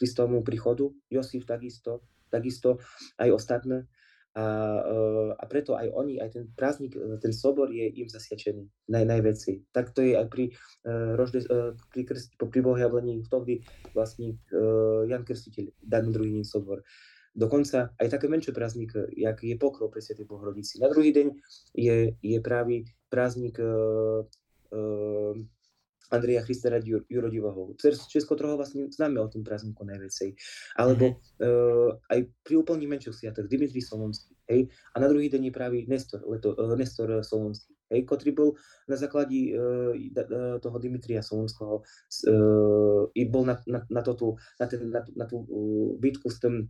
Christovmu 0.00 0.40
príchodu, 0.40 0.88
Josif 1.12 1.44
takisto, 1.44 2.08
takisto 2.34 2.82
aj 3.22 3.30
ostatné. 3.30 3.86
A, 4.34 4.82
a 5.38 5.44
preto 5.46 5.78
aj 5.78 5.94
oni, 5.94 6.18
aj 6.18 6.34
ten 6.34 6.50
prázdnik, 6.58 6.98
ten 7.22 7.30
sobor 7.30 7.70
je 7.70 7.86
im 7.86 8.10
zasiačený 8.10 8.66
naj, 8.90 9.06
najväčší. 9.06 9.70
Tak 9.70 9.94
to 9.94 10.02
je 10.02 10.18
aj 10.18 10.26
pri, 10.26 10.50
uh, 10.50 11.14
rožde, 11.14 11.46
uh, 11.46 11.78
pri, 11.94 12.02
krst, 12.02 12.34
pri 12.34 12.60
bohojavlení, 12.66 13.22
vtedy 13.30 13.62
vlastne 13.94 14.34
uh, 14.50 15.06
Jan 15.06 15.22
Krstiteľ 15.22 15.78
dá 15.78 16.02
na 16.02 16.10
druhý 16.10 16.34
deň 16.34 16.50
sobor. 16.50 16.82
Dokonca 17.30 17.94
aj 17.94 18.10
také 18.10 18.26
menšie 18.26 18.50
prázdnik, 18.50 18.90
jak 19.14 19.38
je 19.38 19.54
pokrov 19.54 19.94
pre 19.94 20.02
Svetej 20.02 20.26
Bohorodici. 20.26 20.82
Na 20.82 20.90
druhý 20.90 21.14
deň 21.14 21.30
je, 21.78 22.18
je 22.18 22.38
právě 22.42 22.90
prázdnik 23.06 23.62
uh, 23.62 24.26
uh, 24.74 25.34
Andreja 26.14 26.46
Christera 26.46 26.78
Jurodivého. 26.80 27.74
Česko 28.08 28.38
trochu 28.38 28.54
vlastne 28.54 28.82
známe 28.88 29.18
o 29.18 29.28
tom 29.28 29.42
prázdniku 29.42 29.82
najväcej. 29.82 30.38
Alebo 30.78 31.18
mm-hmm. 31.18 31.42
uh, 31.42 31.90
aj 32.14 32.18
pri 32.46 32.54
úplne 32.62 32.86
menších 32.86 33.14
sviatoch 33.14 33.50
Dimitri 33.50 33.82
Solonský. 33.82 34.32
Hej? 34.46 34.70
A 34.94 35.02
na 35.02 35.10
druhý 35.10 35.26
deň 35.26 35.50
je 35.50 35.52
práve 35.52 35.76
Nestor, 35.90 36.22
leto, 36.24 36.54
uh, 36.54 36.78
Nestor 36.78 37.20
Solonský. 37.26 37.74
Hej, 37.92 38.08
ktorý 38.08 38.32
bol 38.32 38.50
na 38.88 38.96
základe 38.96 39.52
uh, 39.52 39.92
toho 40.56 40.76
Dimitria 40.80 41.20
Solonského 41.20 41.84
uh, 41.84 43.02
i 43.12 43.22
bol 43.28 43.44
na, 43.44 43.60
na, 43.68 43.84
na, 43.92 44.00
to, 44.00 44.16
na, 44.56 44.64
ten, 44.64 44.88
na, 44.88 45.04
na 45.12 45.28
tú 45.28 45.44
uh, 45.44 45.92
bitku 46.00 46.32
s 46.32 46.40
tým 46.40 46.64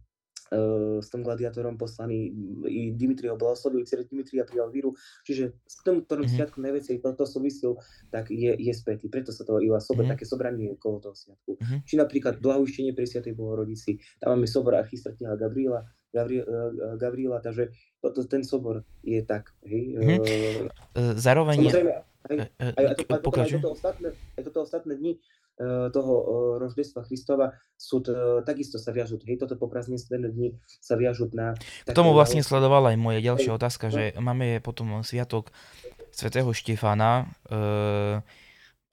uh, 0.53 0.99
s 1.01 1.09
tým 1.09 1.23
gladiátorom 1.25 1.79
poslaný 1.81 2.33
i 2.69 2.93
Dimitri 2.93 3.31
ho 3.31 3.37
blahoslovil, 3.39 3.87
Cyret 3.89 4.11
Dimitria 4.11 4.45
prijal 4.45 4.69
víru, 4.69 4.93
čiže 5.25 5.57
s 5.65 5.81
tým, 5.81 6.05
ktorým 6.05 6.27
mm-hmm. 6.27 6.35
sviatkom 6.35 6.61
najväcej 6.65 7.01
to, 7.01 7.11
to 7.17 7.25
súvisil, 7.25 7.73
tak 8.13 8.29
je, 8.29 8.53
je 8.53 8.73
spätý. 8.75 9.09
Preto 9.09 9.33
sa 9.33 9.47
to 9.47 9.63
iba 9.63 9.81
sober, 9.81 10.05
mm-hmm. 10.05 10.13
také 10.19 10.25
sobranie 10.29 10.69
okolo 10.75 11.01
toho 11.01 11.15
sviatku. 11.17 11.57
Mm-hmm. 11.57 11.79
Či 11.87 11.95
napríklad 11.97 12.35
blahuštenie 12.43 12.93
pri 12.93 13.07
Sviatej 13.09 13.35
Bohorodici, 13.37 14.01
tam 14.21 14.37
máme 14.37 14.49
sobor 14.51 14.77
archistratila 14.77 15.39
Gabriela, 15.39 15.87
Gabriela, 16.13 16.47
uh, 16.47 16.95
Gabriela, 16.99 17.39
takže 17.41 17.73
to, 18.03 18.23
ten 18.27 18.45
sobor 18.45 18.85
je 19.01 19.23
tak. 19.25 19.55
Hej, 19.65 19.97
mm-hmm. 19.97 20.19
uh, 20.99 21.15
Zároveň... 21.17 21.57
Samozrejme, 21.63 21.93
aj, 22.25 22.37
aj, 22.41 22.49
aj, 22.57 22.73
aj, 22.73 22.85
aj, 22.89 23.17
aj, 23.21 23.51
toto 23.61 23.71
ostatné, 23.77 24.09
aj 24.17 24.43
toto 24.49 24.59
ostatné 24.65 24.97
dni 24.97 25.13
E, 25.44 25.44
toho 25.95 26.13
e, 26.19 26.25
roždestva 26.59 27.07
Christova 27.07 27.55
sú 27.79 28.03
to, 28.03 28.43
takisto 28.43 28.75
sa 28.79 28.91
viažú, 28.91 29.23
hej, 29.23 29.39
toto 29.39 29.55
poprázdnenstvené 29.55 30.31
dni 30.35 30.59
sa 30.83 30.99
viažú 30.99 31.31
na... 31.31 31.55
K 31.87 31.95
tomu 31.95 32.11
vlastne 32.11 32.43
sledovala 32.43 32.95
aj 32.95 32.99
moja 32.99 33.21
ďalšia 33.23 33.55
otázka, 33.55 33.95
že 33.95 34.19
no. 34.19 34.27
máme 34.27 34.59
potom 34.59 35.07
sviatok 35.07 35.55
svätého 36.11 36.51
Štefana, 36.51 37.31
e, 37.47 37.55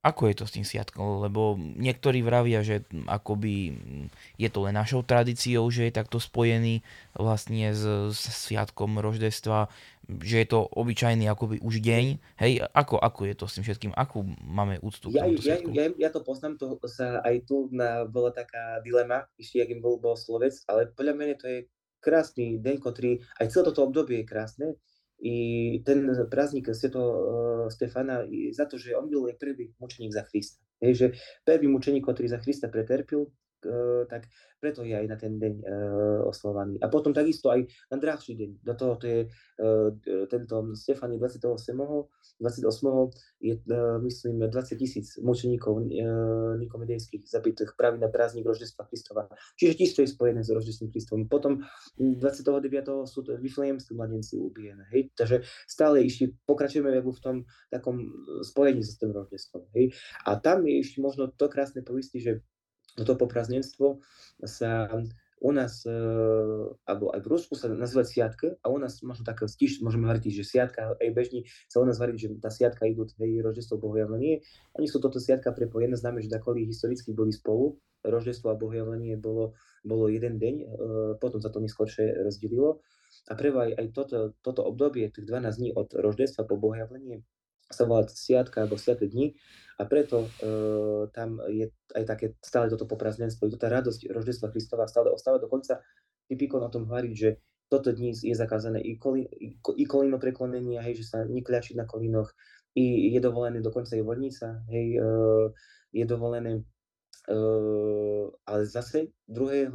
ako 0.02 0.34
je 0.34 0.36
to 0.42 0.46
s 0.50 0.56
tým 0.58 0.66
sviatkom? 0.66 1.22
Lebo 1.22 1.62
niektorí 1.62 2.26
vravia, 2.26 2.66
že 2.66 2.90
akoby 3.06 3.78
je 4.34 4.50
to 4.50 4.66
len 4.66 4.74
našou 4.74 5.06
tradíciou, 5.06 5.70
že 5.70 5.86
je 5.90 5.94
takto 5.94 6.18
spojený 6.18 6.82
vlastne 7.14 7.70
s, 7.70 7.86
s 8.10 8.22
sviatkom 8.50 8.98
roždestva, 8.98 9.70
že 10.20 10.44
je 10.44 10.48
to 10.48 10.68
obyčajný 10.68 11.30
akoby 11.32 11.64
už 11.64 11.80
deň. 11.80 12.06
Hej, 12.42 12.68
ako, 12.76 13.00
ako 13.00 13.22
je 13.30 13.36
to 13.38 13.46
s 13.48 13.56
tým 13.56 13.64
všetkým? 13.64 13.92
Akú 13.96 14.28
máme 14.44 14.82
úctu 14.84 15.08
ja, 15.16 15.24
ja, 15.30 15.58
ja, 15.72 15.86
ja, 15.96 16.10
to 16.12 16.20
poznám, 16.26 16.60
to 16.60 16.76
sa 16.92 17.24
aj 17.24 17.48
tu 17.48 17.72
na, 17.72 18.04
bola 18.04 18.36
taká 18.36 18.84
dilema, 18.84 19.30
ešte 19.40 19.64
akým 19.64 19.80
bol, 19.80 20.02
bol 20.02 20.20
slovec, 20.20 20.60
ale 20.68 20.92
podľa 20.92 21.14
mňa 21.16 21.36
to 21.40 21.48
je 21.48 21.60
krásny 22.02 22.58
deň, 22.60 22.76
ktorý, 22.82 23.22
aj 23.40 23.48
celé 23.48 23.64
toto 23.72 23.86
obdobie 23.88 24.26
je 24.26 24.28
krásne, 24.28 24.68
i 25.22 25.36
ten 25.86 26.10
prázdnik 26.34 26.74
Svetého 26.74 27.06
uh, 27.06 27.22
Stefana 27.70 28.26
za 28.58 28.66
to, 28.66 28.82
že 28.82 28.98
on 28.98 29.06
byl 29.06 29.30
prvý 29.38 29.70
mučeník 29.78 30.14
za 30.14 30.26
Krista. 30.26 30.58
Hej, 30.82 30.94
že 30.98 31.08
prvý 31.46 31.70
mučeník, 31.70 32.02
ktorý 32.02 32.26
za 32.26 32.42
Krista 32.42 32.74
preterpil, 32.74 33.30
uh, 33.30 33.41
tak 34.10 34.28
preto 34.62 34.86
je 34.86 34.94
aj 34.94 35.08
na 35.10 35.18
ten 35.18 35.42
deň 35.42 35.54
uh, 35.62 36.22
oslovaný. 36.30 36.78
A 36.82 36.88
potom 36.90 37.14
takisto 37.14 37.50
aj 37.50 37.66
na 37.90 37.98
drahší 37.98 38.38
deň. 38.38 38.50
Do 38.62 38.74
toho 38.78 38.94
to 38.98 39.06
je 39.10 39.20
tento 40.30 40.74
Stefany 40.74 41.22
28. 41.22 41.54
28. 42.42 42.66
je, 43.42 43.54
myslím, 44.02 44.50
20 44.50 44.78
tisíc 44.78 45.22
mučeníkov 45.22 45.86
nikomedejských 46.58 47.30
zabitých 47.30 47.78
práve 47.78 48.02
na 48.02 48.10
prázdnik 48.10 48.46
Roždestva 48.46 48.90
Kristova. 48.90 49.30
Čiže 49.58 49.78
tiež 49.78 49.90
je 50.02 50.10
spojené 50.10 50.42
s 50.42 50.50
Roždestvom 50.50 50.90
Kristovom. 50.90 51.30
Potom 51.30 51.62
29. 51.98 53.06
sú 53.06 53.22
vyflejemskí 53.22 53.94
mladenci 53.94 54.42
ubijené. 54.42 54.90
Hej? 54.90 55.14
Takže 55.14 55.46
stále 55.70 56.02
ešte 56.02 56.34
pokračujeme 56.50 56.90
v 56.98 57.22
tom 57.22 57.46
takom 57.70 58.02
spojení 58.42 58.82
s 58.82 58.98
tým 58.98 59.14
Roždestvom. 59.14 59.70
Hej? 59.78 59.94
A 60.26 60.42
tam 60.42 60.66
je 60.66 60.82
ešte 60.82 60.98
možno 61.06 61.30
to 61.30 61.46
krásne 61.46 61.86
povisti, 61.86 62.18
že 62.18 62.42
to 63.04 63.14
poprázdnenstvo 63.18 64.02
sa 64.46 64.90
u 65.42 65.52
nás, 65.52 65.82
e, 65.90 65.98
alebo 66.86 67.10
aj 67.10 67.20
v 67.26 67.28
Rusku 67.34 67.58
sa 67.58 67.66
nazýva 67.66 68.06
sviatka 68.06 68.62
a 68.62 68.70
u 68.70 68.78
nás 68.78 69.02
možno 69.02 69.26
tak 69.26 69.42
tiež 69.42 69.82
môžeme 69.82 70.06
hovoriť, 70.06 70.30
že 70.30 70.46
sviatka, 70.46 70.94
aj 71.02 71.10
bežní 71.18 71.50
sa 71.66 71.82
u 71.82 71.86
nás 71.90 71.98
hovorí, 71.98 72.14
že 72.22 72.38
tá 72.38 72.54
sviatka 72.54 72.86
idú, 72.86 73.10
tej 73.10 73.42
roždestvo 73.42 73.82
bohojavlenie. 73.82 74.46
Oni 74.78 74.86
sú 74.86 75.02
toto 75.02 75.18
sviatka 75.18 75.50
prepojené, 75.50 75.98
známe, 75.98 76.22
že 76.22 76.30
takoli 76.30 76.70
historicky 76.70 77.10
boli 77.18 77.34
spolu, 77.34 77.82
roždestvo 78.06 78.54
a 78.54 78.60
bohojavlenie 78.62 79.18
bolo, 79.18 79.58
bolo 79.82 80.14
jeden 80.14 80.38
deň, 80.38 80.56
e, 80.62 80.66
potom 81.18 81.42
sa 81.42 81.50
to 81.50 81.58
neskôršie 81.58 82.22
rozdelilo. 82.22 82.86
A 83.26 83.34
prvé 83.34 83.58
aj, 83.58 83.72
aj 83.82 83.88
toto, 83.98 84.18
toto 84.46 84.62
obdobie, 84.62 85.10
tých 85.10 85.26
12 85.26 85.58
dní 85.58 85.70
od 85.74 85.90
roždestva 85.98 86.46
po 86.46 86.62
bohojavlenie, 86.62 87.26
sa 87.72 87.88
volá 87.88 88.06
sviatka 88.06 88.62
alebo 88.62 88.76
sviaté 88.76 89.08
dni 89.08 89.34
a 89.82 89.84
preto 89.90 90.30
uh, 90.30 91.10
tam 91.10 91.42
je 91.50 91.74
aj 91.98 92.04
také 92.06 92.38
stále 92.46 92.70
toto 92.70 92.86
poprázdnenstvo, 92.86 93.50
je 93.50 93.58
to 93.58 93.62
tá 93.66 93.74
radosť 93.74 94.14
Roždestva 94.14 94.54
Kristova 94.54 94.86
stále 94.86 95.10
ostáva. 95.10 95.42
Dokonca 95.42 95.82
Typikon 96.30 96.62
o 96.62 96.70
tom 96.70 96.86
hovorí, 96.86 97.18
že 97.18 97.42
toto 97.66 97.90
dnes 97.90 98.22
je 98.22 98.38
zakázané 98.38 98.78
i, 98.86 99.02
koli, 99.02 99.26
i 99.80 99.86
kolino 99.90 100.22
preklonenia, 100.22 100.86
hej, 100.86 101.02
že 101.02 101.06
sa 101.10 101.18
nekľačiť 101.26 101.82
na 101.82 101.90
kolinoch, 101.90 102.30
i 102.78 103.10
je 103.10 103.20
dovolené 103.20 103.64
dokonca 103.64 103.98
i 103.98 104.06
vodnica, 104.06 104.62
hej, 104.70 105.02
je 105.92 106.06
dovolené 106.06 106.62
Uh, 107.30 108.34
ale 108.50 108.66
zase 108.66 109.14
druhé 109.30 109.70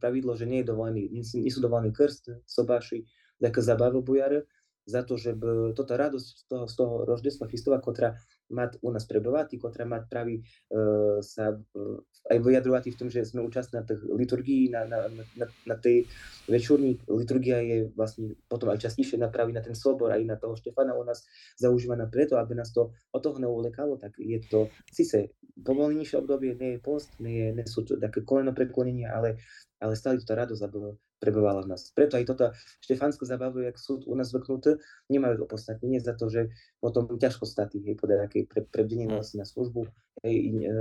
pravidlo, 0.00 0.32
že 0.32 0.48
nie 0.48 0.64
je 0.64 0.72
dovolený, 0.72 1.12
nie, 1.12 1.52
sú 1.52 1.60
dovolení 1.60 1.92
krst, 1.92 2.32
sobáši, 2.48 3.04
také 3.36 3.60
zabava 3.60 4.00
bujare, 4.00 4.48
za 4.86 5.02
to, 5.02 5.18
żeby 5.18 5.74
tota 5.74 5.98
radosť 5.98 6.28
z 6.30 6.44
toho, 6.46 6.64
z 6.70 6.74
toho 6.78 6.94
Roždestva 7.02 7.50
Hristova, 7.50 7.82
ktorá 7.82 8.14
mať 8.46 8.78
u 8.78 8.94
nás 8.94 9.02
prebovať, 9.02 9.58
ktorá 9.58 9.82
mať 9.82 10.02
praví 10.06 10.46
uh, 10.46 11.18
sa 11.18 11.58
uh, 11.58 11.98
aj 12.30 12.38
vyjadrovať 12.38 12.94
v 12.94 12.98
tom, 12.98 13.08
že 13.10 13.26
sme 13.26 13.42
účastní 13.42 13.82
na 13.82 13.84
tých 13.84 14.06
liturgii, 14.06 14.70
na, 14.70 14.86
na, 14.86 15.10
na, 15.10 15.46
na 15.66 15.76
tej 15.76 16.06
večurní 16.46 17.02
liturgia 17.10 17.58
je 17.58 17.90
vlastne 17.98 18.38
potom 18.46 18.70
aj 18.70 18.86
častejšie 18.86 19.18
napraví 19.18 19.50
na 19.50 19.66
ten 19.66 19.74
sobor, 19.74 20.14
aj 20.14 20.22
na 20.22 20.38
toho 20.38 20.54
Štefana 20.54 20.94
u 20.94 21.02
nás 21.02 21.26
zaužívaná 21.58 22.06
preto, 22.06 22.38
aby 22.38 22.54
nás 22.54 22.70
to 22.70 22.94
od 23.10 23.20
toho 23.22 23.42
neulekalo, 23.42 23.98
tak 23.98 24.14
je 24.22 24.38
to 24.46 24.70
síce 24.94 25.34
povolenejšie 25.66 26.22
obdobie, 26.22 26.54
nie 26.54 26.78
je 26.78 26.80
post, 26.84 27.10
nie, 27.18 27.34
je, 27.34 27.48
nie 27.58 27.66
sú 27.66 27.82
to 27.82 27.98
také 27.98 28.22
koleno 28.22 28.54
preklonenia, 28.54 29.10
ale, 29.10 29.42
ale 29.82 29.98
stále 29.98 30.22
to 30.22 30.28
tá 30.28 30.38
radosť, 30.38 30.62
aby 30.62 30.94
prebovala 31.18 31.64
v 31.64 31.72
nás. 31.72 31.88
Preto 31.92 32.20
aj 32.20 32.24
toto 32.28 32.44
štefánsko 32.84 33.24
zabavu, 33.24 33.64
jak 33.64 33.76
sú 33.80 34.00
u 34.04 34.14
nás 34.14 34.28
zvyknuté, 34.30 34.76
nemajú 35.08 35.48
opodstatnenie 35.48 36.00
za 36.00 36.12
to, 36.12 36.28
že 36.28 36.52
potom 36.78 37.08
ťažko 37.16 37.48
statí, 37.48 37.80
hej, 37.82 37.96
podľa 37.96 38.26
nejakej 38.26 38.42
pre, 38.48 38.60
prebdenenosti 38.68 39.40
na 39.40 39.48
službu, 39.48 39.88
hej, 40.24 40.36
e, 40.36 40.72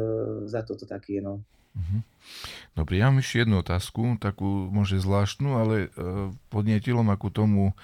za 0.47 0.61
toto 0.67 0.83
taký 0.83 1.19
je, 1.19 1.21
no. 1.23 1.33
Mhm. 1.75 1.97
Dobre, 2.75 2.99
ja 2.99 3.11
mám 3.11 3.19
ešte 3.19 3.43
jednu 3.43 3.59
otázku, 3.59 4.15
takú 4.19 4.47
možno 4.71 5.03
zvláštnu, 5.03 5.49
ale 5.59 5.75
e, 5.75 5.87
podnietilo 6.51 7.03
ma 7.03 7.19
ku 7.19 7.27
tomu 7.27 7.75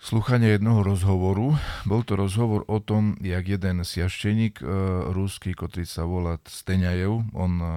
sluchanie 0.00 0.56
jednoho 0.56 0.82
rozhovoru. 0.82 1.54
Bol 1.84 2.02
to 2.02 2.16
rozhovor 2.16 2.64
o 2.66 2.80
tom, 2.80 3.20
jak 3.20 3.46
jeden 3.46 3.84
siašteník 3.84 4.58
e, 4.58 4.64
ruský, 5.12 5.54
ktorý 5.54 5.86
sa 5.86 6.08
volá 6.08 6.40
Steňajev, 6.42 7.30
on 7.36 7.52
e, 7.60 7.70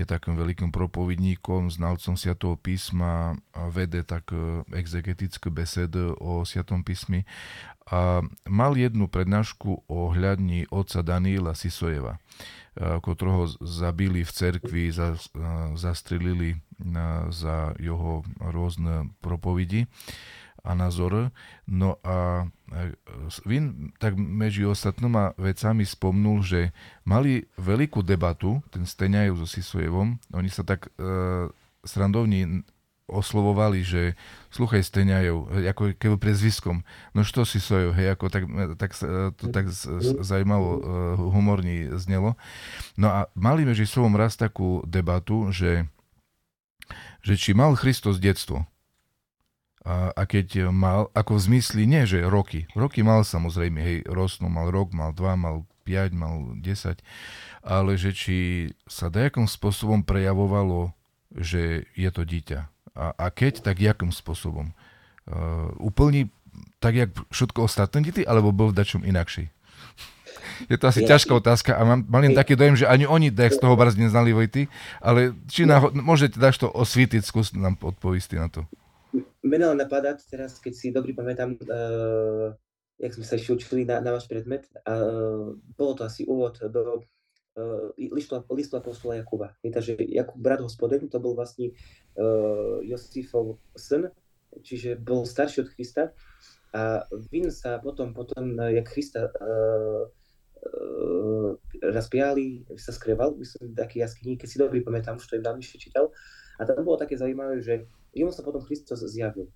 je 0.00 0.08
takým 0.08 0.32
veľkým 0.40 0.72
propovidníkom, 0.72 1.68
znalcom 1.68 2.16
Sviatého 2.16 2.56
písma 2.56 3.36
vede 3.68 4.00
tak 4.00 4.32
e, 4.32 4.64
exegetické 4.72 5.52
besedy 5.52 6.16
o 6.16 6.40
Sviatom 6.48 6.80
písmi. 6.80 7.28
A 7.92 8.24
mal 8.48 8.72
jednu 8.80 9.12
prednášku 9.12 9.84
o 9.84 9.98
hľadni 10.08 10.64
otca 10.72 11.04
Daniela 11.04 11.52
Sisojeva, 11.52 12.16
e, 12.16 12.20
ktorého 12.96 13.52
zabili 13.60 14.24
v 14.24 14.32
cerkvi, 14.32 14.88
e, 14.88 14.94
zastrelili 15.76 16.56
za 17.28 17.76
jeho 17.76 18.24
rôzne 18.40 19.12
propovidi 19.20 19.84
a 20.64 20.70
názory. 20.76 21.32
No 21.66 21.96
a 22.04 22.46
Vin 23.42 23.90
tak 23.98 24.14
medzi 24.14 24.62
ostatnými 24.62 25.34
vecami 25.34 25.82
spomnul, 25.82 26.46
že 26.46 26.70
mali 27.02 27.50
veľkú 27.58 28.06
debatu, 28.06 28.62
ten 28.70 28.86
Steňajú 28.86 29.42
so 29.42 29.46
Sisojevom, 29.46 30.22
oni 30.30 30.50
sa 30.52 30.62
tak 30.62 30.86
e, 30.94 31.50
srandovní 31.82 32.62
oslovovali, 33.10 33.82
že 33.82 34.14
sluchaj 34.54 34.86
Steňajú, 34.86 35.66
ako 35.66 35.98
keby 35.98 36.16
prezviskom, 36.16 36.86
no 37.10 37.26
što 37.26 37.42
Sisojev, 37.42 37.90
hej, 37.98 38.14
ako 38.14 38.30
tak, 38.30 38.46
tak, 38.78 38.90
to 39.34 39.44
tak 39.50 39.66
zaujímavo 40.22 40.70
e, 40.70 40.80
humorní 41.18 41.90
znelo. 41.98 42.38
No 42.94 43.10
a 43.10 43.26
mali 43.34 43.66
medzi 43.66 43.82
sobom 43.82 44.14
raz 44.14 44.38
takú 44.38 44.86
debatu, 44.86 45.50
že, 45.50 45.90
že 47.26 47.34
či 47.34 47.50
mal 47.50 47.74
Christos 47.74 48.22
detstvo, 48.22 48.69
a, 49.80 50.12
a 50.12 50.22
keď 50.28 50.68
mal, 50.68 51.08
ako 51.16 51.40
v 51.40 51.44
zmysli, 51.48 51.82
nie 51.88 52.04
že 52.04 52.20
roky, 52.28 52.68
roky 52.76 53.00
mal 53.00 53.24
samozrejme, 53.24 53.80
hej, 53.80 53.98
rostnú, 54.04 54.52
mal 54.52 54.68
rok, 54.68 54.92
mal 54.92 55.16
dva, 55.16 55.40
mal 55.40 55.64
5, 55.88 56.12
mal 56.12 56.34
10, 56.60 57.00
ale 57.64 57.96
že 57.96 58.12
či 58.12 58.36
sa 58.84 59.08
nejakým 59.08 59.48
spôsobom 59.48 60.04
prejavovalo, 60.04 60.92
že 61.32 61.88
je 61.96 62.10
to 62.12 62.28
dieťa. 62.28 62.68
A, 62.92 63.16
a 63.16 63.26
keď, 63.32 63.64
tak 63.64 63.80
jakým 63.80 64.12
spôsobom? 64.12 64.76
Uh, 65.24 65.72
úplný, 65.80 66.28
tak 66.82 67.00
jak 67.00 67.10
všetko 67.32 67.64
ostatné 67.64 68.04
deti, 68.04 68.20
alebo 68.20 68.52
bol 68.52 68.74
v 68.74 68.76
dačom 68.76 69.00
inakší? 69.00 69.48
Je 70.68 70.76
to 70.76 70.92
asi 70.92 71.08
ja, 71.08 71.16
ťažká 71.16 71.32
otázka 71.40 71.72
a 71.72 71.80
mám, 71.88 72.04
mám 72.04 72.36
taký 72.36 72.52
dojem, 72.52 72.76
že 72.76 72.84
ani 72.84 73.08
oni 73.08 73.32
dech 73.32 73.56
z 73.56 73.64
toho 73.64 73.80
brz 73.80 73.96
neznali 73.96 74.36
Vojty, 74.36 74.68
ale 75.00 75.32
či 75.48 75.64
na, 75.64 75.80
môžete 75.80 76.36
dáš 76.36 76.60
to 76.60 76.68
osvítiť, 76.68 77.24
skús 77.24 77.56
nám 77.56 77.80
odpoviť 77.80 78.36
na 78.36 78.52
to 78.52 78.68
meno 79.42 79.74
napadať 79.74 80.26
teraz, 80.30 80.58
keď 80.58 80.72
si 80.74 80.94
dobrý 80.94 81.12
pamätám, 81.16 81.58
uh, 81.66 82.54
jak 83.00 83.12
sme 83.16 83.24
sa 83.24 83.34
ešte 83.40 83.56
učili 83.56 83.82
na, 83.88 83.98
na 84.04 84.14
váš 84.14 84.28
predmet, 84.30 84.68
a 84.86 84.92
uh, 84.94 85.56
bolo 85.74 85.92
to 85.98 86.02
asi 86.04 86.28
úvod 86.28 86.60
do 86.70 87.02
uh, 87.58 87.90
listu, 87.96 88.36
listu 88.54 88.74
apostola 88.76 89.18
Jakuba. 89.18 89.56
Je, 89.64 89.72
takže 89.72 89.96
Jakub, 89.98 90.38
brat 90.38 90.60
hospodin, 90.60 91.08
to 91.08 91.18
bol 91.18 91.34
vlastne 91.34 91.72
uh, 92.20 92.78
Josifov 92.84 93.58
syn, 93.74 94.12
čiže 94.62 94.98
bol 95.00 95.26
starší 95.26 95.66
od 95.66 95.72
Krista. 95.72 96.14
A 96.70 97.02
vin 97.34 97.50
sa 97.50 97.82
potom, 97.82 98.14
potom 98.14 98.54
jak 98.54 98.86
Krista 98.86 99.26
uh, 99.26 100.06
uh, 100.06 101.50
razpiali, 101.82 102.62
sa 102.78 102.94
skreval, 102.94 103.34
myslím, 103.42 103.74
taký 103.74 104.06
jaskyní, 104.06 104.38
keď 104.38 104.48
si 104.48 104.62
dobrý 104.62 104.78
pamätám, 104.86 105.18
už 105.18 105.26
to 105.26 105.34
je 105.34 105.42
dávnejšie 105.42 105.82
čítal. 105.82 106.14
A 106.60 106.68
tam 106.68 106.84
bolo 106.84 107.00
také 107.00 107.18
zaujímavé, 107.18 107.58
že 107.58 107.90
jemu 108.14 108.30
sa 108.34 108.42
potom 108.42 108.62
Kristus 108.64 109.02
zjavil. 109.06 109.50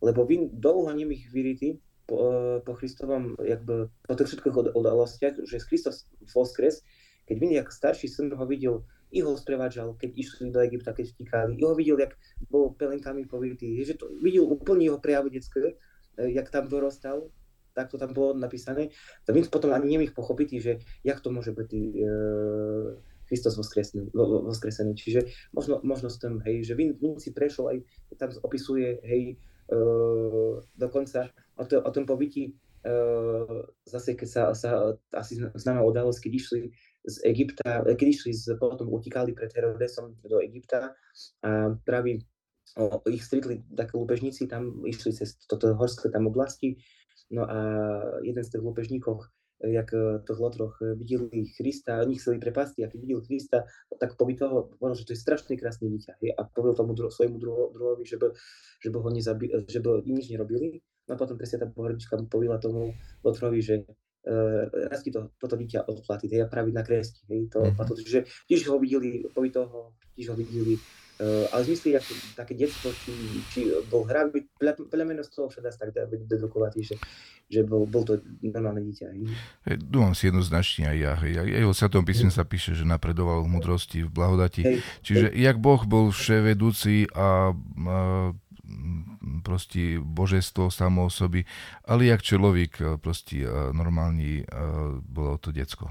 Lebo 0.00 0.24
vy 0.24 0.48
dlouho 0.48 0.90
nemých 0.96 1.28
vyrity 1.28 1.78
po, 2.08 2.18
po 2.64 2.72
Christovom, 2.74 3.36
jakby, 3.38 3.86
po 4.06 4.14
tých 4.16 4.34
všetkých 4.34 4.74
udalostiach, 4.74 5.44
že 5.44 5.62
Kristus 5.62 6.08
voskres, 6.32 6.82
keď 7.28 7.36
vy 7.38 7.46
jak 7.54 7.68
starší 7.70 8.08
syn 8.10 8.34
ho 8.34 8.44
videl, 8.48 8.82
i 9.10 9.22
ho 9.26 9.34
sprevádzal, 9.34 9.98
keď 9.98 10.10
išli 10.14 10.54
do 10.54 10.62
Egypta, 10.62 10.94
keď 10.94 11.06
vtikali, 11.14 11.52
i 11.58 11.62
ho 11.66 11.74
videl, 11.74 11.98
jak 11.98 12.14
bol 12.46 12.74
pelenkami 12.78 13.26
povitý, 13.26 13.82
že 13.82 13.98
to 13.98 14.06
videl 14.22 14.46
úplne 14.46 14.86
jeho 14.86 15.02
prejav 15.02 15.26
detské, 15.26 15.74
e, 16.14 16.30
jak 16.30 16.46
tam 16.50 16.70
dorostal, 16.70 17.30
tak 17.74 17.90
to 17.90 17.98
tam 17.98 18.14
bolo 18.14 18.34
napísané, 18.34 18.90
to 19.26 19.34
vy 19.34 19.46
potom 19.46 19.74
ani 19.74 19.98
nemých 19.98 20.14
pochopiť, 20.14 20.48
že 20.62 20.72
jak 21.02 21.18
to 21.22 21.34
môže 21.34 21.50
byť 21.50 21.70
e, 21.70 21.82
Kristus 23.30 23.54
voskresený, 23.54 24.10
voskresený. 24.50 24.98
Čiže 24.98 25.30
možno, 25.54 25.78
možno 25.86 26.10
s 26.10 26.18
tým, 26.18 26.42
hej, 26.42 26.66
že 26.66 26.74
Vin, 26.74 26.98
Vin 26.98 27.14
si 27.22 27.30
prešiel 27.30 27.70
aj, 27.70 27.78
tam 28.18 28.34
opisuje, 28.42 28.98
hej, 29.06 29.38
uh, 29.70 30.58
dokonca 30.74 31.30
o, 31.54 31.62
to, 31.62 31.78
o 31.78 31.90
tom 31.94 32.10
pobytí, 32.10 32.58
uh, 32.82 33.62
zase 33.86 34.18
keď 34.18 34.28
sa, 34.28 34.42
sa 34.58 34.98
asi 35.14 35.38
známa 35.54 35.86
udalosť, 35.86 36.26
keď 36.26 36.32
išli 36.34 36.62
z 37.06 37.16
Egypta, 37.22 37.86
keď 37.86 38.06
išli 38.10 38.34
z, 38.34 38.58
potom 38.58 38.90
utíkali 38.90 39.30
pred 39.30 39.54
Herodesom 39.54 40.18
do 40.26 40.42
Egypta 40.42 40.92
a 41.46 41.72
práve 41.86 42.26
ich 43.08 43.22
stretli 43.24 43.62
také 43.74 43.94
lúpežníci, 43.94 44.46
tam 44.46 44.82
išli 44.86 45.14
cez 45.14 45.38
toto 45.46 45.74
horské 45.74 46.10
tam 46.10 46.30
oblasti, 46.30 46.78
no 47.30 47.46
a 47.46 47.58
jeden 48.26 48.42
z 48.42 48.50
tých 48.52 48.62
lúpežníkov 48.62 49.26
jak 49.60 49.92
to 50.24 50.32
Lotroch 50.40 50.80
videli 50.96 51.52
Krista, 51.52 52.00
oni 52.00 52.16
chceli 52.16 52.40
prepasti, 52.40 52.80
a 52.84 52.88
keď 52.88 53.00
videl 53.00 53.20
Krista, 53.20 53.68
tak 54.00 54.16
poví 54.16 54.32
toho, 54.36 54.72
ono, 54.80 54.96
že 54.96 55.04
to 55.04 55.12
je 55.12 55.20
strašne 55.20 55.52
krásne 55.60 55.92
dieťa. 55.92 56.16
A 56.36 56.48
povedal 56.48 56.80
tomu 56.80 56.96
dru- 56.96 57.12
svojmu 57.12 57.36
druho, 57.36 57.68
druhovi, 57.76 58.08
že 58.08 58.16
by, 58.16 58.26
že 58.80 58.88
by 58.88 58.96
ho 58.96 59.10
nezabi- 59.12 59.52
že 59.68 59.80
by 59.84 60.00
nič 60.08 60.32
nerobili. 60.32 60.80
No 61.08 61.14
a 61.14 61.20
potom 61.20 61.36
presne 61.36 61.60
tá 61.60 61.66
pohrdička 61.68 62.16
mu 62.16 62.30
povedala 62.30 62.62
tomu 62.62 62.96
Lotrovi, 63.20 63.60
že 63.60 63.84
uh, 63.84 64.64
raz 64.88 65.04
ti 65.04 65.12
to, 65.12 65.34
toto 65.36 65.60
dieťa 65.60 65.84
odplatí, 65.84 66.32
hej, 66.32 66.44
a 66.44 66.48
praviť 66.48 66.74
na 66.74 66.84
kresti. 66.86 67.20
Hej, 67.28 67.52
to, 67.52 67.60
mm-hmm. 67.60 67.84
to, 67.84 67.92
že 68.00 68.20
tiež 68.48 68.70
ho 68.72 68.80
videli, 68.80 69.26
toho, 69.28 69.92
tiež 70.16 70.32
ho 70.32 70.36
videli 70.38 70.80
ale 71.52 71.60
zmyslí, 71.68 72.00
ako 72.00 72.12
také 72.32 72.56
detstvo, 72.56 72.88
či, 73.04 73.12
či 73.52 73.60
bol 73.92 74.08
hra, 74.08 74.32
podľa, 74.32 75.04
mňa 75.04 75.22
z 75.28 75.30
toho 75.36 75.52
tak 75.52 75.92
dá 75.92 76.08
byť 76.08 76.20
dedukovať, 76.24 76.72
že, 76.80 76.96
že 77.52 77.60
bol, 77.60 77.84
bol 77.84 78.08
to 78.08 78.24
normálne 78.40 78.80
dieťa. 78.88 79.06
Hey, 79.68 79.76
dúfam 79.76 80.16
si 80.16 80.32
jednoznačne 80.32 80.88
aj 80.88 80.96
ja. 80.96 81.12
Hej. 81.20 81.32
Aj 81.60 81.64
o 81.68 81.76
Svetom 81.76 82.08
písme 82.08 82.32
sa 82.32 82.48
píše, 82.48 82.72
že 82.72 82.88
napredoval 82.88 83.44
v 83.44 83.52
mudrosti, 83.52 84.00
v 84.00 84.10
blahodati. 84.10 84.64
Hej. 84.64 84.76
Čiže 85.04 85.26
hej. 85.28 85.44
jak 85.44 85.56
Boh 85.60 85.84
bol 85.84 86.08
vševedúci 86.08 87.12
a, 87.12 87.52
a 87.52 87.98
proste 89.44 89.98
božestvo 90.00 90.72
samo 90.72 91.10
osoby, 91.10 91.44
ale 91.84 92.08
jak 92.08 92.22
človek 92.22 93.02
proste 93.02 93.44
normálny 93.74 94.46
bolo 95.04 95.36
to 95.36 95.50
decko. 95.50 95.90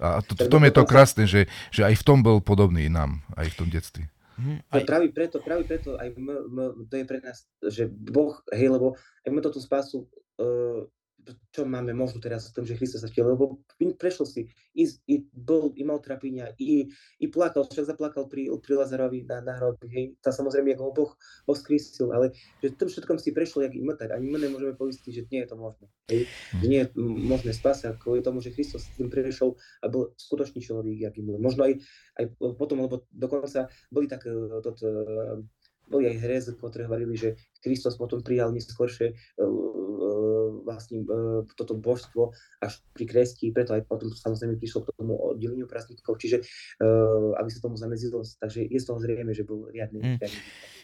A 0.00 0.22
to, 0.22 0.38
v 0.38 0.48
tom 0.48 0.62
je 0.64 0.72
to 0.72 0.82
krásne, 0.86 1.24
že, 1.26 1.50
že 1.74 1.82
aj 1.82 1.98
v 1.98 2.06
tom 2.06 2.22
bol 2.22 2.38
podobný 2.38 2.86
nám, 2.88 3.20
aj 3.36 3.52
v 3.52 3.56
tom 3.58 3.68
detstve. 3.68 4.06
Mm, 4.38 4.58
aj... 4.72 4.82
Práve 4.88 5.06
preto, 5.12 5.36
práve 5.44 5.62
preto 5.68 5.96
aj 6.00 6.08
m, 6.16 6.28
m, 6.28 6.58
to 6.88 6.94
je 6.96 7.04
pre 7.04 7.20
nás, 7.20 7.44
že 7.60 7.88
Boh, 7.88 8.38
hej, 8.52 8.72
lebo 8.72 8.96
aj 9.24 9.30
my 9.30 9.40
toto 9.44 9.60
spásu 9.60 10.08
uh, 10.40 10.88
čo 11.52 11.62
máme 11.62 11.94
možno 11.94 12.18
teraz 12.18 12.50
v 12.50 12.54
tom, 12.58 12.64
že 12.66 12.74
Kristus 12.74 13.04
sa 13.04 13.08
vtiel, 13.08 13.28
lebo 13.28 13.62
prešiel 14.00 14.26
si, 14.26 14.40
i, 14.74 14.88
i, 15.06 15.22
bol, 15.30 15.70
i 15.78 15.84
mal 15.86 16.02
trapenia, 16.02 16.50
i, 16.58 16.88
i 17.22 17.26
plakal, 17.30 17.68
však 17.68 17.94
zaplakal 17.94 18.26
pri, 18.26 18.50
pri 18.58 18.72
Lazarovi 18.82 19.22
na, 19.28 19.44
na 19.44 19.54
hrobe, 19.60 19.86
hej, 19.86 20.18
tá 20.18 20.34
samozrejme, 20.34 20.74
ako 20.74 20.82
ho 20.82 20.92
Boh 20.92 21.12
oskristil, 21.46 22.10
ale 22.10 22.34
že 22.64 22.74
tým 22.74 22.88
všetkom 22.90 23.20
si 23.22 23.30
prešiel, 23.30 23.68
jak 23.68 23.74
i 23.76 23.82
my, 23.84 23.94
ani 23.94 24.26
my 24.26 24.38
nemôžeme 24.40 24.74
povedať, 24.74 25.12
že 25.12 25.22
nie 25.30 25.44
je 25.44 25.48
to 25.48 25.56
možné, 25.60 25.86
hej, 26.10 26.22
že 26.58 26.66
nie 26.66 26.80
je 26.82 26.86
možné 27.28 27.52
spásť, 27.54 28.00
kvôli 28.02 28.24
tomu, 28.24 28.42
že 28.42 28.50
Kristus 28.50 28.88
s 28.88 28.94
tým 28.98 29.12
prešiel 29.12 29.54
a 29.84 29.86
bol 29.86 30.10
skutočný 30.18 30.58
človek, 30.64 31.06
aký 31.06 31.22
bol. 31.22 31.38
Možno 31.38 31.68
aj, 31.68 31.78
aj 32.18 32.24
potom, 32.58 32.82
lebo 32.82 33.06
dokonca 33.12 33.70
boli 33.92 34.10
tak, 34.10 34.26
toto, 34.64 34.84
boli 35.92 36.08
aj 36.08 36.16
herezy, 36.24 36.50
ktoré 36.56 36.88
hovorili, 36.88 37.14
že 37.18 37.36
Kristus 37.60 38.00
potom 38.00 38.24
prijal 38.24 38.54
neskôršie 38.56 39.12
vlastne 40.62 41.04
toto 41.58 41.74
božstvo 41.76 42.32
až 42.62 42.80
pri 42.94 43.04
kresti, 43.04 43.50
preto 43.50 43.74
aj 43.74 43.84
potom 43.90 44.08
samozrejme 44.08 44.56
prišlo 44.56 44.86
k 44.86 44.94
tomu 44.96 45.18
oddeleniu 45.18 45.66
prázdnikov, 45.66 46.16
čiže 46.22 46.42
aby 47.38 47.48
sa 47.50 47.60
tomu 47.60 47.76
zamedzilo, 47.76 48.22
takže 48.38 48.64
je 48.64 48.78
z 48.78 48.86
toho 48.86 48.98
zrejme, 49.02 49.34
že 49.34 49.44
bol 49.44 49.68
riadny. 49.68 50.16
Mm. 50.16 50.18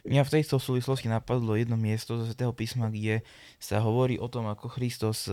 Mňa 0.06 0.22
v 0.26 0.32
tejto 0.38 0.58
súvislosti 0.58 1.10
napadlo 1.10 1.54
jedno 1.58 1.78
miesto 1.78 2.18
zo 2.18 2.26
Svetého 2.26 2.54
písma, 2.54 2.90
kde 2.90 3.22
sa 3.58 3.82
hovorí 3.82 4.18
o 4.18 4.26
tom, 4.30 4.46
ako 4.50 4.70
Kristus 4.70 5.30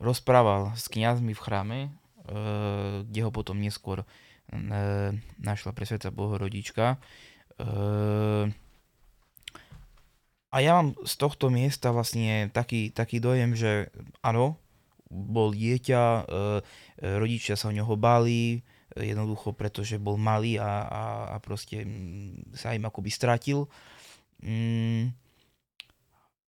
rozprával 0.00 0.72
s 0.76 0.88
kňazmi 0.88 1.36
v 1.36 1.40
chráme, 1.40 1.78
kde 3.04 3.20
ho 3.20 3.30
potom 3.32 3.60
neskôr 3.60 4.04
našla 5.38 5.70
presvedca 5.76 6.10
Bohorodička 6.10 6.98
a 10.50 10.56
ja 10.58 10.74
mám 10.74 10.98
z 11.06 11.14
tohto 11.14 11.46
miesta 11.46 11.94
vlastne 11.94 12.50
taký, 12.50 12.90
taký 12.90 13.22
dojem, 13.22 13.54
že 13.54 13.94
áno, 14.18 14.58
bol 15.10 15.54
dieťa, 15.54 16.02
e, 16.02 16.22
rodičia 17.18 17.54
sa 17.54 17.70
o 17.70 17.74
neho 17.74 17.94
báli, 17.94 18.62
jednoducho 18.98 19.54
pretože 19.54 20.02
bol 20.02 20.18
malý 20.18 20.58
a, 20.58 20.86
a, 20.86 21.02
a 21.34 21.36
proste 21.38 21.86
mm, 21.86 22.58
sa 22.58 22.74
im 22.74 22.82
akoby 22.82 23.10
stratil. 23.14 23.70
Mm, 24.42 25.14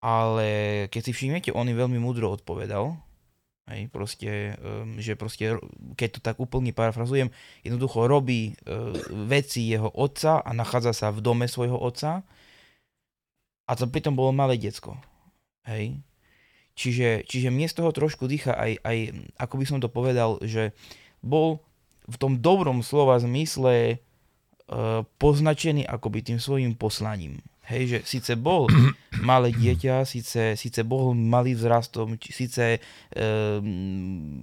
ale 0.03 0.51
keď 0.91 1.03
si 1.07 1.13
všimnete, 1.15 1.55
on 1.55 1.71
im 1.71 1.79
veľmi 1.79 1.99
múdro 2.03 2.35
odpovedal. 2.35 2.99
Hej, 3.71 3.87
proste, 3.95 4.59
že 4.99 5.15
proste, 5.15 5.55
keď 5.95 6.09
to 6.19 6.21
tak 6.21 6.43
úplne 6.43 6.75
parafrazujem, 6.75 7.31
jednoducho 7.63 8.11
robí 8.11 8.59
uh, 8.67 8.91
veci 9.31 9.71
jeho 9.71 9.87
otca 9.87 10.43
a 10.43 10.51
nachádza 10.51 10.91
sa 10.91 11.09
v 11.15 11.23
dome 11.23 11.47
svojho 11.47 11.79
otca 11.79 12.27
a 13.67 13.73
to 13.79 13.87
pritom 13.87 14.15
bolo 14.17 14.35
malé 14.35 14.59
decko. 14.59 14.99
Hej. 15.67 16.03
Čiže, 16.73 17.29
čiže 17.29 17.53
mne 17.53 17.69
z 17.69 17.77
toho 17.77 17.93
trošku 17.93 18.25
dýcha 18.25 18.57
aj, 18.57 18.81
aj, 18.81 18.99
ako 19.37 19.55
by 19.61 19.65
som 19.69 19.79
to 19.79 19.93
povedal, 19.93 20.41
že 20.41 20.73
bol 21.21 21.61
v 22.09 22.17
tom 22.19 22.41
dobrom 22.41 22.81
slova 22.81 23.21
zmysle 23.21 24.01
uh, 24.01 25.05
poznačený 25.21 25.85
akoby 25.87 26.33
tým 26.33 26.39
svojim 26.41 26.73
poslaním. 26.75 27.45
Hej, 27.63 27.83
že 27.87 27.99
síce 28.03 28.33
bol 28.35 28.67
malé 29.23 29.55
dieťa, 29.55 30.03
síce, 30.03 30.59
síce 30.59 30.81
bol 30.83 31.15
malý 31.15 31.55
vzrastom, 31.55 32.19
síce 32.19 32.83
e, 33.15 33.25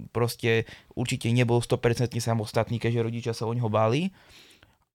proste 0.08 0.64
určite 0.96 1.28
nebol 1.28 1.60
100% 1.60 2.16
samostatný, 2.16 2.80
keďže 2.80 3.04
rodičia 3.04 3.32
sa 3.36 3.44
o 3.44 3.52
neho 3.52 3.68
báli, 3.68 4.08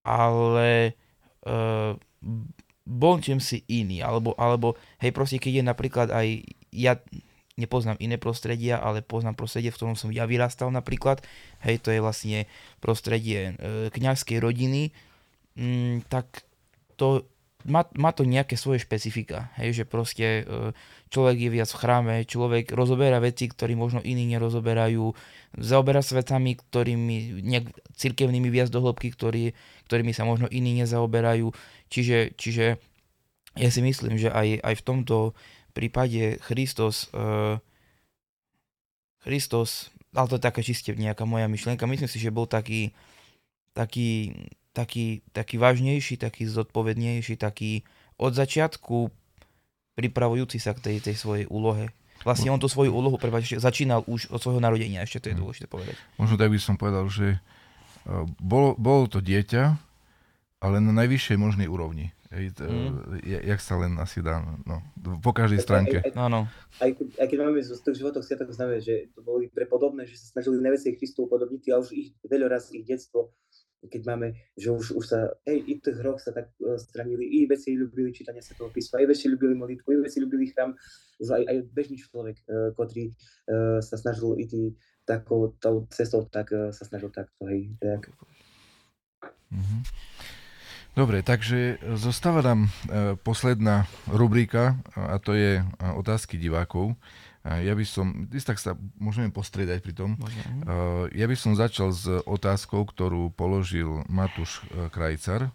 ale 0.01 0.97
e, 1.45 1.53
bol 2.85 3.17
čím 3.17 3.41
si 3.41 3.65
iný, 3.65 4.05
alebo, 4.05 4.37
alebo 4.37 4.77
hej, 5.01 5.09
proste 5.09 5.41
keď 5.41 5.51
je 5.59 5.63
napríklad 5.65 6.07
aj, 6.13 6.27
ja 6.69 7.01
nepoznám 7.57 7.97
iné 7.97 8.21
prostredia, 8.21 8.77
ale 8.77 9.01
poznám 9.01 9.35
prostredie, 9.39 9.73
v 9.73 9.77
ktorom 9.79 9.97
som 9.97 10.13
ja 10.13 10.29
vyrastal 10.29 10.69
napríklad, 10.69 11.25
hej, 11.65 11.81
to 11.81 11.89
je 11.89 12.03
vlastne 12.03 12.39
prostredie 12.83 13.55
e, 13.55 13.89
kňazskej 13.89 14.37
rodiny, 14.43 14.91
mm, 15.57 16.05
tak 16.11 16.45
to 16.99 17.25
má, 17.65 17.89
má 17.97 18.13
to 18.13 18.23
nejaké 18.23 18.53
svoje 18.55 18.85
špecifika, 18.85 19.49
hej, 19.57 19.81
že 19.81 19.83
proste 19.89 20.45
e, 20.45 20.71
človek 21.09 21.37
je 21.37 21.49
viac 21.49 21.69
v 21.73 21.79
chráme, 21.81 22.15
človek 22.29 22.69
rozoberá 22.77 23.17
veci, 23.17 23.49
ktorí 23.49 23.73
možno 23.73 24.05
iní 24.05 24.29
nerozoberajú, 24.29 25.11
zaoberá 25.57 26.05
sa 26.05 26.21
vecami, 26.21 26.61
ktorými, 26.61 27.41
nejak 27.41 27.65
cirkevnými 27.97 28.49
viac 28.53 28.69
do 28.69 28.85
hĺbky, 28.85 29.09
ktorý, 29.17 29.57
ktorými 29.89 30.13
sa 30.13 30.29
možno 30.29 30.45
iní 30.53 30.77
nezaoberajú. 30.77 31.49
Čiže, 31.89 32.37
čiže 32.37 32.77
ja 33.57 33.69
si 33.73 33.81
myslím, 33.81 34.21
že 34.21 34.29
aj, 34.29 34.61
aj 34.61 34.73
v 34.77 34.85
tomto 34.85 35.17
prípade 35.73 36.37
Christos, 36.45 37.09
uh, 37.17 37.57
Christos, 39.25 39.89
ale 40.13 40.29
to 40.29 40.37
je 40.37 40.47
taká 40.47 40.61
čiste 40.61 40.93
nejaká 40.93 41.25
moja 41.25 41.49
myšlienka, 41.49 41.89
myslím 41.89 42.11
si, 42.11 42.21
že 42.21 42.35
bol 42.35 42.45
taký, 42.45 42.93
taký 43.73 44.31
taký, 44.75 45.23
taký 45.31 45.55
vážnejší, 45.55 46.19
taký 46.19 46.51
zodpovednejší, 46.51 47.39
taký 47.39 47.87
od 48.19 48.35
začiatku 48.35 49.07
pripravujúci 49.95 50.59
sa 50.59 50.75
k 50.75 50.83
tej, 50.83 50.97
tej 50.99 51.15
svojej 51.15 51.47
úlohe. 51.47 51.95
Vlastne 52.27 52.51
on 52.51 52.59
tú 52.59 52.67
svoju 52.67 52.91
úlohu 52.91 53.15
prepáč, 53.15 53.55
začínal 53.55 54.03
už 54.03 54.27
od 54.35 54.43
svojho 54.43 54.59
narodenia, 54.59 55.03
ešte 55.07 55.23
to 55.23 55.27
je 55.31 55.35
mhm. 55.39 55.41
dôležité 55.41 55.65
povedať. 55.71 55.95
Možno 56.19 56.35
tak 56.35 56.51
by 56.51 56.59
som 56.59 56.75
povedal, 56.75 57.07
že 57.07 57.37
e, 57.37 57.39
bolo, 58.43 58.75
bolo 58.75 59.07
to 59.07 59.23
dieťa, 59.23 59.63
ale 60.59 60.83
na 60.83 60.91
najvyššej 60.91 61.37
možnej 61.39 61.71
úrovni. 61.71 62.11
Ej, 62.35 62.57
to, 62.57 62.67
mm. 62.67 63.23
jak 63.23 63.61
sa 63.63 63.79
len 63.79 63.95
asi 63.95 64.19
dá, 64.19 64.43
no, 64.67 64.83
po 65.23 65.31
každej 65.31 65.61
stránke. 65.61 66.03
Aj, 66.03 66.11
aj, 66.11 66.19
aj, 66.19 66.43
aj, 66.83 66.91
aj 67.21 67.27
keď 67.31 67.37
máme 67.37 67.63
z 67.63 67.79
tých 67.79 68.01
životoch 68.01 68.25
sviatok 68.27 68.51
znamená, 68.51 68.83
že 68.83 69.07
to 69.15 69.23
boli 69.23 69.47
prepodobné, 69.47 70.03
že 70.03 70.19
sa 70.19 70.35
snažili 70.35 70.59
najväčšie 70.59 70.99
Kristu 70.99 71.31
upodobniť 71.31 71.71
a 71.71 71.79
už 71.79 71.95
ich 71.95 72.11
veľa 72.27 72.51
raz 72.51 72.75
ich 72.75 72.83
detstvo 72.83 73.31
keď 73.87 74.01
máme, 74.05 74.27
že 74.57 74.71
už, 74.71 74.97
už 74.97 75.05
sa, 75.05 75.19
hej, 75.47 75.63
i 75.65 75.73
tých 75.79 75.99
rok 76.01 76.21
sa 76.21 76.35
tak 76.35 76.51
uh, 76.61 76.77
stranili, 76.77 77.25
i 77.25 77.49
veci 77.49 77.73
ľúbili 77.73 78.11
čítanie 78.11 78.41
toho 78.41 78.69
písma, 78.69 79.01
i 79.01 79.09
veci 79.09 79.29
ľúbili 79.31 79.55
modlitbu, 79.55 79.87
i 79.91 80.03
veci 80.05 80.19
ľúbili 80.19 80.51
chrám, 80.51 80.73
aj, 81.21 81.43
aj 81.47 81.57
bežný 81.71 81.97
človek, 82.01 82.37
uh, 82.45 82.71
ktorý 82.75 83.11
uh, 83.11 83.79
sa 83.79 83.95
snažil 83.95 84.35
ísť 84.41 84.75
takou 85.05 85.53
tou 85.61 85.85
cestou, 85.93 86.25
tak 86.25 86.49
sa 86.49 86.81
snažil 86.81 87.13
takto, 87.13 87.45
hej, 87.45 87.69
tak. 87.77 88.09
Mm-hmm. 89.53 89.81
Dobre, 90.97 91.21
takže 91.21 91.77
zostáva 91.93 92.41
nám 92.41 92.73
posledná 93.21 93.85
rubrika 94.09 94.79
a 94.97 95.21
to 95.21 95.37
je 95.37 95.61
otázky 95.77 96.41
divákov. 96.41 96.97
Ja 97.45 97.77
by 97.77 97.85
som, 97.85 98.25
tak 98.33 98.57
sa 98.57 98.73
môžeme 98.97 99.29
postriedať 99.29 99.85
pri 99.85 99.93
tom. 99.93 100.09
Môžem. 100.17 100.65
Ja 101.13 101.29
by 101.29 101.37
som 101.37 101.53
začal 101.53 101.93
s 101.93 102.09
otázkou, 102.25 102.89
ktorú 102.89 103.29
položil 103.37 104.01
Matúš 104.09 104.65
e, 104.65 104.89
Krajcar, 104.89 105.45
e, 105.45 105.51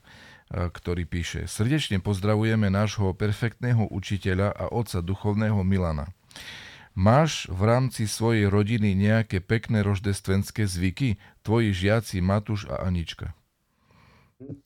ktorý 0.71 1.03
píše 1.03 1.51
Srdečne 1.51 1.99
pozdravujeme 1.99 2.71
nášho 2.71 3.11
perfektného 3.19 3.91
učiteľa 3.91 4.55
a 4.55 4.65
otca 4.71 5.03
duchovného 5.03 5.67
Milana. 5.67 6.15
Máš 6.95 7.51
v 7.51 7.67
rámci 7.67 8.07
svojej 8.07 8.47
rodiny 8.47 8.95
nejaké 8.95 9.43
pekné 9.43 9.83
roždestvenské 9.83 10.71
zvyky? 10.71 11.19
Tvoji 11.43 11.75
žiaci 11.75 12.23
Matúš 12.23 12.71
a 12.71 12.87
Anička. 12.87 13.35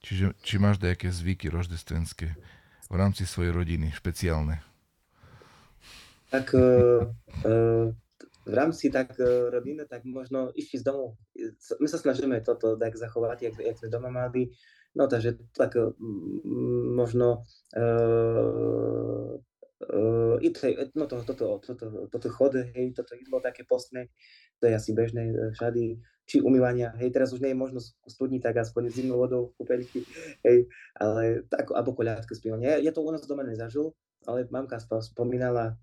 Čiže 0.05 0.37
či 0.45 0.61
máš 0.61 0.77
nejaké 0.77 1.09
zvyky 1.09 1.49
roždestvenské 1.49 2.37
v 2.85 2.95
rámci 2.95 3.25
svojej 3.25 3.57
rodiny, 3.57 3.97
špeciálne? 3.97 4.74
Tak 6.35 6.51
uh, 6.59 7.07
uh, 7.47 7.87
v 8.45 8.53
rámci 8.53 8.91
tak 8.91 9.15
uh, 9.23 9.55
rodiny, 9.55 9.87
tak 9.87 10.03
možno 10.03 10.51
išli 10.59 10.83
z 10.83 10.85
domu. 10.91 11.15
My 11.79 11.87
sa 11.87 12.03
snažíme 12.03 12.43
toto 12.43 12.75
tak 12.75 12.99
zachovať, 12.99 13.39
jak, 13.47 13.55
jak 13.63 13.79
sme 13.79 13.89
doma 13.95 14.11
mali. 14.11 14.51
No 14.95 15.11
takže 15.11 15.35
tak 15.59 15.75
možno 16.95 17.43
i 20.39 20.49
to, 20.55 20.61
no 20.95 21.05
to, 21.11 21.17
toto, 21.27 21.59
toto, 21.59 22.07
toto 22.07 22.29
chode, 22.31 22.71
hej, 22.79 22.95
toto 22.95 23.19
jedlo 23.19 23.43
také 23.43 23.67
postné, 23.67 24.15
to 24.63 24.71
je 24.71 24.75
asi 24.79 24.95
bežné 24.95 25.35
všady, 25.59 25.99
či 26.31 26.39
umývania, 26.39 26.95
hej, 26.95 27.11
teraz 27.11 27.35
už 27.35 27.43
nie 27.43 27.53
je 27.53 27.59
možnosť 27.59 28.07
studniť, 28.07 28.41
tak 28.41 28.63
aspoň 28.63 28.95
zimnou 28.95 29.19
vodou 29.19 29.51
v 29.51 29.67
kúpeľky, 29.67 30.01
hej, 30.47 30.71
ale 30.95 31.43
tak, 31.51 31.75
alebo 31.75 31.99
koľátku 31.99 32.31
spívania. 32.39 32.79
Ja, 32.79 32.89
ja 32.89 32.93
to 32.95 33.03
u 33.03 33.11
nás 33.11 33.27
doma 33.27 33.43
nezažil, 33.43 33.93
ale 34.31 34.47
mamka 34.47 34.79
spomínala, 34.79 35.75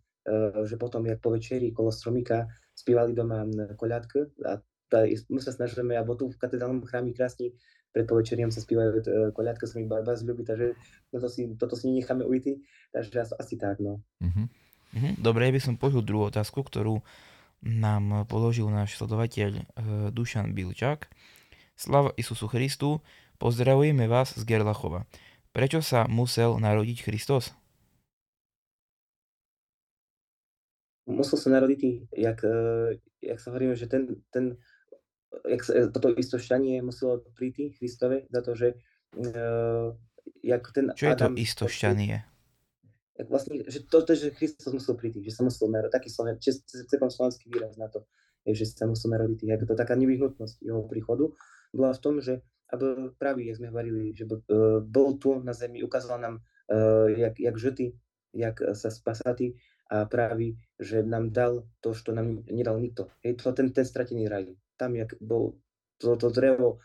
že 0.66 0.76
potom, 0.78 1.06
jak 1.06 1.18
po 1.18 1.34
večeri 1.34 1.74
kolo 1.74 1.90
stromika 1.90 2.46
spívali 2.78 3.18
doma 3.18 3.46
koľadky 3.78 4.30
a 4.46 4.62
my 5.32 5.40
sa 5.40 5.56
snažíme, 5.56 5.96
alebo 5.96 6.20
tu 6.20 6.28
v 6.28 6.38
katedrálnom 6.38 6.84
chráme 6.84 7.16
krásne 7.16 7.56
pred 7.92 8.08
povečeriem 8.08 8.50
sa 8.50 8.64
spívajú 8.64 8.90
eh, 8.96 9.02
koľadka, 9.36 9.68
sa 9.68 9.80
mi 9.80 9.86
barba 9.86 10.16
zľubí, 10.16 10.48
takže 10.48 10.76
toto 11.12 11.28
si, 11.28 11.42
toto 11.60 11.76
si 11.76 11.92
nenecháme 11.92 12.24
ujty, 12.24 12.64
takže 12.96 13.36
asi 13.36 13.56
tak, 13.60 13.84
no. 13.84 14.00
Uh-huh. 14.24 14.48
Dobre, 15.20 15.48
ja 15.48 15.56
by 15.56 15.62
som 15.62 15.76
položil 15.76 16.04
druhú 16.04 16.32
otázku, 16.32 16.64
ktorú 16.64 17.04
nám 17.62 18.26
položil 18.26 18.66
náš 18.74 18.98
sledovateľ 18.98 19.52
uh, 19.54 19.64
Dušan 20.10 20.56
Bilčák. 20.56 21.08
Slava 21.78 22.12
Isusu 22.18 22.50
Christu, 22.50 23.00
pozdravujeme 23.38 24.10
vás 24.10 24.34
z 24.34 24.44
Gerlachova. 24.44 25.06
Prečo 25.52 25.84
sa 25.84 26.08
musel 26.08 26.58
narodiť 26.58 27.06
Kristus? 27.06 27.54
Musel 31.12 31.38
sa 31.38 31.52
narodiť, 31.52 32.12
jak, 32.16 32.40
uh, 32.42 32.96
jak 33.20 33.38
sa 33.38 33.52
hovoríme, 33.52 33.76
že 33.76 33.92
ten, 33.92 34.24
ten 34.32 34.56
jak 35.48 35.62
sa, 35.64 35.74
toto 35.92 36.12
istošťanie 36.12 36.84
muselo 36.84 37.24
príti 37.36 37.72
Christove 37.76 38.28
za 38.28 38.42
to, 38.44 38.52
že 38.56 38.68
uh, 39.20 39.96
jak 40.44 40.64
ten 40.76 40.92
Čo 40.96 41.08
je 41.12 41.18
to 41.18 41.28
istošťanie? 41.36 42.16
Jak 43.20 43.28
vlastne, 43.30 43.62
že 43.68 43.86
to, 43.86 44.02
to, 44.02 44.18
že 44.18 44.34
Kristus 44.34 44.74
musel 44.74 44.98
príti, 44.98 45.22
že 45.22 45.36
sa 45.36 45.46
musel 45.46 45.70
narodiť, 45.70 45.94
taký 45.94 46.10
sloven, 46.10 46.42
celkom 46.42 47.12
slovenský 47.14 47.54
výraz 47.54 47.78
na 47.78 47.92
to, 47.92 48.08
že 48.48 48.66
sa 48.66 48.90
musel 48.90 49.14
narodiť, 49.14 49.46
jak 49.46 49.62
to 49.68 49.76
taká 49.78 49.94
nevyhnutnosť 49.94 50.58
jeho 50.64 50.82
príchodu 50.90 51.30
bola 51.72 51.94
v 51.94 52.02
tom, 52.02 52.18
že 52.20 52.42
aby 52.72 53.12
pravý, 53.20 53.52
jak 53.52 53.60
sme 53.60 53.68
hovorili, 53.68 54.16
že 54.16 54.24
bol 54.88 55.20
tu 55.20 55.44
na 55.44 55.52
zemi, 55.52 55.84
ukázal 55.84 56.24
nám, 56.24 56.40
uh, 56.72 57.08
jak, 57.12 57.36
jak 57.36 57.56
žity, 57.60 58.00
jak 58.32 58.56
sa 58.74 58.88
spasatí 58.88 59.60
a 59.92 60.08
praví, 60.08 60.56
že 60.80 61.04
nám 61.04 61.36
dal 61.36 61.68
to, 61.84 61.92
čo 61.92 62.16
nám 62.16 62.48
nedal 62.48 62.80
nikto. 62.80 63.12
Je 63.20 63.36
to 63.36 63.52
ten, 63.52 63.76
ten 63.76 63.84
stratený 63.84 64.32
raj. 64.32 64.48
Tam, 64.80 64.96
jak 64.96 65.20
bol 65.20 65.60
to, 66.00 66.16
to 66.16 66.32
drevo, 66.32 66.80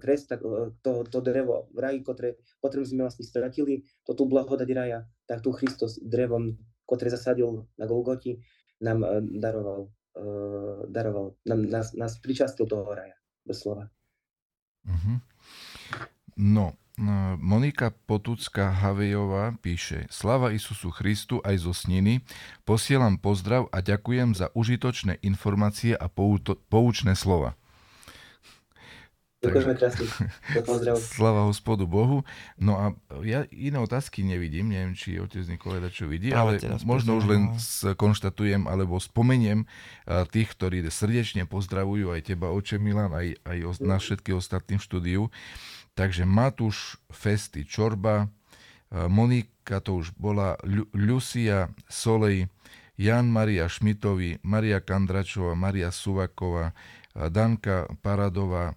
kres, 0.00 0.24
tak 0.24 0.40
to, 0.80 1.04
to 1.04 1.18
drevo 1.20 1.68
v 1.76 1.78
raji, 1.78 1.98
ktoré, 2.00 2.40
ktoré 2.64 2.82
sme 2.88 3.04
vlastne 3.04 3.28
stratili, 3.28 3.84
to 4.08 4.16
tu 4.16 4.24
blahodať 4.24 4.68
raja, 4.72 5.04
tak 5.28 5.44
tu 5.44 5.52
Kristus 5.52 6.00
drevom, 6.00 6.56
ktoré 6.88 7.12
zasadil 7.12 7.68
na 7.76 7.84
Golgoti, 7.84 8.40
nám 8.80 9.04
daroval, 9.36 9.92
uh, 10.16 10.88
daroval 10.88 11.36
nám, 11.44 11.60
nás, 11.68 11.92
nás 11.92 12.16
pričastil 12.20 12.64
toho 12.64 12.88
raja, 12.88 13.16
doslova. 13.44 13.88
Uh-huh. 14.86 15.18
No, 16.40 16.76
Monika 17.36 17.92
Potucká 18.08 18.72
Havejová 18.72 19.52
píše 19.60 20.08
Slava 20.08 20.48
Isusu 20.56 20.88
Christu 20.88 21.44
aj 21.44 21.68
zo 21.68 21.76
sniny. 21.76 22.24
Posielam 22.64 23.20
pozdrav 23.20 23.68
a 23.68 23.84
ďakujem 23.84 24.32
za 24.32 24.48
užitočné 24.56 25.20
informácie 25.20 25.92
a 25.92 26.08
poučné 26.72 27.12
slova. 27.12 27.52
Ďakujeme 29.44 29.74
krásne. 29.76 30.08
Slava 31.20 31.44
hospodu 31.44 31.84
Bohu. 31.84 32.24
No 32.56 32.80
a 32.80 32.96
ja 33.20 33.44
iné 33.52 33.76
otázky 33.76 34.24
nevidím, 34.24 34.72
neviem, 34.72 34.96
či 34.96 35.20
otec 35.20 35.44
Nikolaj 35.44 35.92
čo 35.92 36.08
vidí, 36.08 36.32
Práve 36.32 36.64
ale 36.64 36.80
možno 36.88 37.20
už 37.20 37.28
len 37.28 37.52
skonštatujem 37.60 38.64
alebo 38.64 38.96
spomeniem 38.96 39.68
tých, 40.32 40.48
ktorí 40.56 40.80
srdečne 40.88 41.44
pozdravujú 41.44 42.16
aj 42.16 42.32
teba, 42.32 42.48
oče 42.48 42.80
Milan, 42.80 43.12
aj, 43.12 43.36
aj 43.44 43.58
nás 43.84 44.00
všetky 44.00 44.32
ostatní 44.32 44.80
v 44.80 44.86
štúdiu. 44.88 45.22
Takže 45.96 46.28
Matúš 46.28 47.00
Festy 47.08 47.64
Čorba, 47.64 48.28
Monika 48.92 49.80
to 49.80 50.04
už 50.04 50.12
bola, 50.14 50.60
Lucia 50.92 51.72
Solej, 51.88 52.52
Jan 53.00 53.32
Maria 53.32 53.64
Šmitovi, 53.64 54.38
Maria 54.44 54.84
Kandračová, 54.84 55.56
Maria 55.56 55.88
Suvaková, 55.88 56.76
Danka 57.12 57.88
Paradová, 58.04 58.76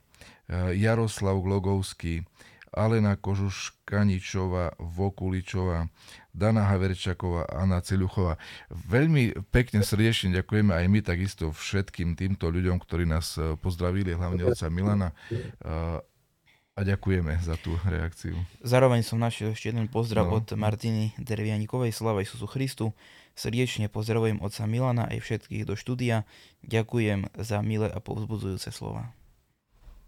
Jaroslav 0.73 1.43
Glogovský, 1.43 2.23
Alena 2.69 3.17
Kožuškaničová, 3.17 4.77
Vokuličová, 4.77 5.89
Dana 6.29 6.69
Haverčaková, 6.69 7.49
Anna 7.49 7.81
Celuchová. 7.81 8.37
Veľmi 8.69 9.33
pekne 9.49 9.81
srdečne 9.81 10.37
ďakujeme 10.37 10.77
aj 10.77 10.85
my 10.85 10.99
takisto 11.01 11.49
všetkým 11.49 12.13
týmto 12.13 12.53
ľuďom, 12.53 12.77
ktorí 12.77 13.09
nás 13.09 13.35
e, 13.41 13.57
pozdravili, 13.57 14.13
hlavne 14.13 14.45
otca 14.45 14.69
Milana 14.69 15.09
e, 15.09 15.43
a 16.79 16.87
ďakujeme 16.87 17.35
za 17.43 17.59
tú 17.59 17.75
reakciu. 17.83 18.39
Zároveň 18.63 19.03
som 19.03 19.19
našiel 19.19 19.51
ešte 19.51 19.75
jeden 19.75 19.91
pozdrav 19.91 20.31
no. 20.31 20.39
od 20.39 20.47
Martiny 20.55 21.11
Dervianikovej, 21.19 21.91
Slava 21.91 22.23
Isusu 22.23 22.47
Christu. 22.47 22.95
Srdečne 23.35 23.91
pozdravujem 23.91 24.39
otca 24.39 24.63
Milana 24.63 25.03
aj 25.11 25.19
všetkých 25.19 25.67
do 25.67 25.75
štúdia. 25.75 26.23
Ďakujem 26.63 27.35
za 27.35 27.59
milé 27.59 27.91
a 27.91 27.99
povzbudzujúce 27.99 28.71
slova. 28.71 29.11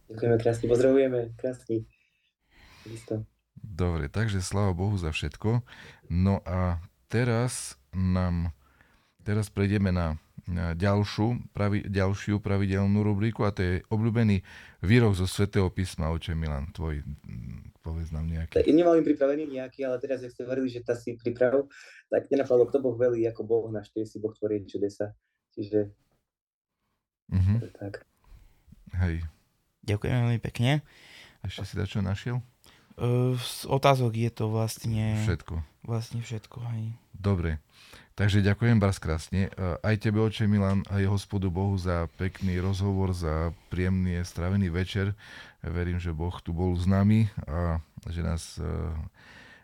Ďakujeme 0.07 0.35
krásne, 0.39 0.65
pozdravujeme, 0.71 1.19
krásne. 1.35 1.83
Isto. 2.87 3.27
Dobre, 3.59 4.07
takže 4.07 4.39
sláva 4.39 4.71
Bohu 4.71 4.95
za 4.95 5.11
všetko. 5.11 5.67
No 6.07 6.39
a 6.47 6.79
teraz 7.11 7.75
nám, 7.91 8.55
teraz 9.27 9.51
prejdeme 9.51 9.91
na 9.91 10.15
ďalšiu, 10.49 11.53
pravi, 11.53 11.85
ďalšiu 11.85 12.41
pravidelnú 12.41 13.05
rubriku 13.05 13.45
a 13.45 13.53
to 13.53 13.61
je 13.61 13.73
obľúbený 13.89 14.41
výrok 14.81 15.13
zo 15.13 15.29
Svetého 15.29 15.69
písma. 15.69 16.09
Oče 16.09 16.33
Milan, 16.33 16.73
tvoj, 16.73 17.05
povedz 17.85 18.09
nám 18.09 18.25
nejaký. 18.25 18.57
Tak, 18.57 18.65
nemal 18.69 18.97
im 18.97 19.05
pripravený 19.05 19.45
nejaký, 19.49 19.85
ale 19.85 20.01
teraz, 20.01 20.25
ak 20.25 20.33
ste 20.33 20.45
hovorili, 20.45 20.69
že 20.71 20.81
tá 20.81 20.97
si 20.97 21.13
priprav, 21.17 21.69
tak 22.09 22.27
nenapadlo, 22.33 22.65
kto 22.67 22.81
Boh 22.81 22.97
velí, 22.97 23.25
ako 23.29 23.41
Boh 23.45 23.65
na 23.69 23.85
si 23.85 24.17
Boh 24.17 24.33
tvorí 24.33 24.65
čudesa. 24.65 25.13
Čiže 25.51 25.91
uh-huh. 27.31 27.59
tak. 27.75 28.07
Hej, 28.97 29.23
Ďakujem 29.81 30.13
veľmi 30.13 30.41
pekne. 30.41 30.85
Ešte 31.41 31.65
si 31.65 31.75
čo 31.89 32.05
našiel? 32.05 32.37
z 33.33 33.65
otázok 33.65 34.13
je 34.13 34.29
to 34.29 34.45
vlastne... 34.53 35.17
Všetko. 35.25 35.65
Vlastne 35.81 36.21
všetko, 36.21 36.61
hej. 36.75 36.93
Dobre. 37.17 37.57
Takže 38.11 38.43
ďakujem 38.43 38.75
vás 38.75 38.99
krásne. 38.99 39.47
Aj 39.79 39.95
tebe, 39.95 40.19
oče 40.19 40.43
Milan, 40.43 40.83
aj 40.91 41.07
hospodu 41.07 41.47
Bohu 41.47 41.79
za 41.79 42.11
pekný 42.19 42.59
rozhovor, 42.59 43.15
za 43.15 43.55
príjemný 43.71 44.19
stravený 44.27 44.67
večer. 44.67 45.15
Verím, 45.63 45.95
že 45.95 46.11
Boh 46.11 46.35
tu 46.43 46.51
bol 46.51 46.75
s 46.75 46.83
nami 46.83 47.31
a 47.47 47.79
že 48.11 48.19
nás 48.19 48.59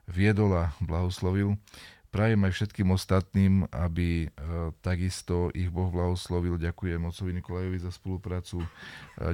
viedol 0.08 0.56
a 0.56 0.72
blahoslovil. 0.80 1.60
Prajem 2.08 2.40
aj 2.48 2.54
všetkým 2.56 2.88
ostatným, 2.96 3.68
aby 3.68 4.26
e, 4.26 4.28
takisto 4.80 5.52
ich 5.52 5.68
Boh 5.68 5.92
blahoslovil. 5.92 6.56
Ďakujem 6.56 7.04
ocovi 7.04 7.36
Nikolajovi 7.36 7.84
za 7.84 7.92
spoluprácu. 7.92 8.64
E, 8.64 8.68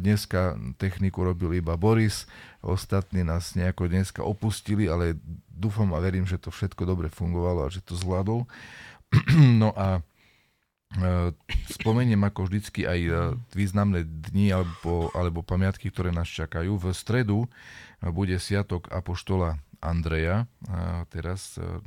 dneska 0.01 0.57
techniku 0.81 1.21
robil 1.21 1.53
iba 1.61 1.77
Boris, 1.77 2.25
ostatní 2.65 3.21
nás 3.21 3.53
nejako 3.53 3.93
dneska 3.93 4.25
opustili, 4.25 4.89
ale 4.89 5.21
dúfam 5.53 5.93
a 5.93 6.01
verím, 6.01 6.25
že 6.25 6.41
to 6.41 6.49
všetko 6.49 6.81
dobre 6.89 7.13
fungovalo 7.13 7.61
a 7.61 7.69
že 7.69 7.85
to 7.85 7.93
zvládol. 7.93 8.49
No 9.61 9.73
a 9.77 10.01
e, 10.97 11.33
spomeniem 11.69 12.21
ako 12.21 12.49
vždycky 12.49 12.85
aj 12.85 13.33
významné 13.53 14.05
dni 14.05 14.53
alebo, 14.53 15.13
alebo 15.13 15.45
pamiatky, 15.45 15.89
ktoré 15.89 16.09
nás 16.13 16.29
čakajú. 16.29 16.77
V 16.77 16.85
stredu 16.93 17.45
bude 18.01 18.37
Sviatok 18.41 18.89
Apoštola 18.89 19.57
Andreja, 19.83 20.47
teraz 21.11 21.59
e, 21.59 21.83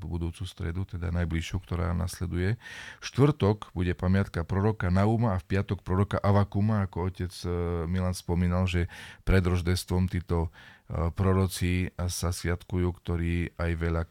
budúcu 0.00 0.48
stredu, 0.48 0.88
teda 0.88 1.12
najbližšiu, 1.12 1.60
ktorá 1.60 1.92
nasleduje. 1.92 2.56
Štvrtok 3.04 3.76
bude 3.76 3.92
pamiatka 3.92 4.40
proroka 4.42 4.88
Nauma 4.88 5.36
a 5.36 5.40
v 5.44 5.46
piatok 5.52 5.84
proroka 5.84 6.16
Avakuma, 6.16 6.88
ako 6.88 7.12
otec 7.12 7.32
e, 7.44 7.48
Milan 7.84 8.16
spomínal, 8.16 8.64
že 8.64 8.88
pred 9.28 9.44
roždestvom 9.44 10.08
títo 10.08 10.48
e, 10.48 11.12
proroci 11.12 11.92
sa 12.08 12.32
sviatkujú, 12.32 12.88
ktorí 13.04 13.52
aj 13.60 13.70
veľa 13.76 14.02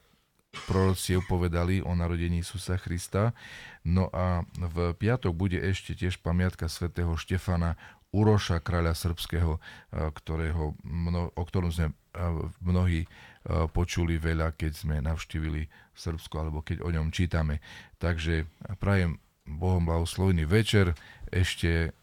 prorociev 0.66 1.22
povedali 1.30 1.82
o 1.82 1.94
narodení 1.94 2.42
Isusa 2.42 2.82
Krista. 2.82 3.38
No 3.86 4.10
a 4.10 4.44
v 4.58 4.94
piatok 4.98 5.34
bude 5.34 5.62
ešte 5.62 5.94
tiež 5.94 6.20
pamiatka 6.20 6.66
svätého 6.66 7.14
Štefana 7.18 7.78
Uroša, 8.10 8.58
kráľa 8.66 8.98
srbského, 8.98 9.62
ktorého, 9.94 10.74
o 11.38 11.44
ktorom 11.46 11.70
sme 11.70 11.94
mnohí 12.66 13.06
počuli 13.70 14.18
veľa, 14.18 14.58
keď 14.58 14.72
sme 14.74 14.96
navštívili 14.98 15.70
Srbsko 15.94 16.36
alebo 16.42 16.66
keď 16.66 16.82
o 16.82 16.90
ňom 16.90 17.14
čítame. 17.14 17.62
Takže 18.02 18.50
prajem 18.82 19.22
Bohom 19.46 19.86
blahoslovný 19.86 20.50
večer, 20.50 20.98
ešte 21.30 21.94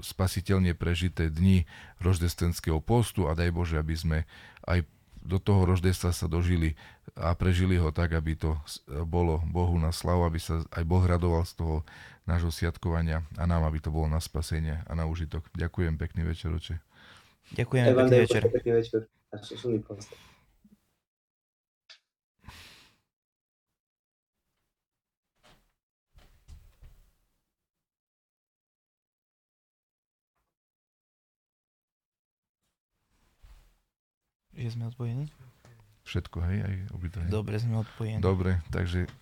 spasiteľne 0.00 0.72
prežité 0.72 1.28
dni 1.28 1.68
roždestenského 2.00 2.80
postu 2.80 3.28
a 3.28 3.36
daj 3.36 3.52
Bože, 3.52 3.76
aby 3.76 3.94
sme 4.00 4.18
aj 4.64 4.80
do 5.22 5.38
toho 5.42 5.64
roždestva 5.68 6.10
sa 6.14 6.26
dožili 6.30 6.78
a 7.18 7.34
prežili 7.34 7.76
ho 7.76 7.90
tak, 7.90 8.14
aby 8.14 8.38
to 8.38 8.54
bolo 9.08 9.42
Bohu 9.44 9.74
na 9.76 9.90
slavu, 9.90 10.24
aby 10.24 10.38
sa 10.38 10.62
aj 10.70 10.84
Boh 10.86 11.02
radoval 11.02 11.42
z 11.44 11.58
toho 11.58 11.76
nášho 12.28 12.52
sviatkovania 12.52 13.24
a 13.40 13.44
nám, 13.48 13.64
aby 13.64 13.80
to 13.80 13.88
bolo 13.88 14.06
na 14.06 14.20
spasenie 14.20 14.84
a 14.84 14.92
na 14.92 15.08
užitok. 15.08 15.48
Ďakujem, 15.56 15.96
pekný 15.96 16.28
večer, 16.28 16.52
oče. 16.52 16.76
Ďakujem, 17.56 17.84
pekný 17.96 18.16
večer. 18.28 18.42
Pekný 18.52 18.72
večer. 18.84 19.00
Že 34.58 34.70
sme 34.74 34.84
odpojení? 34.92 35.24
Všetko, 36.04 36.38
hej, 36.44 36.58
aj 36.64 36.74
obidve. 36.92 37.20
Dobre, 37.32 37.56
sme 37.60 37.80
odpojení. 37.80 38.20
Dobre, 38.20 38.60
takže 38.68 39.08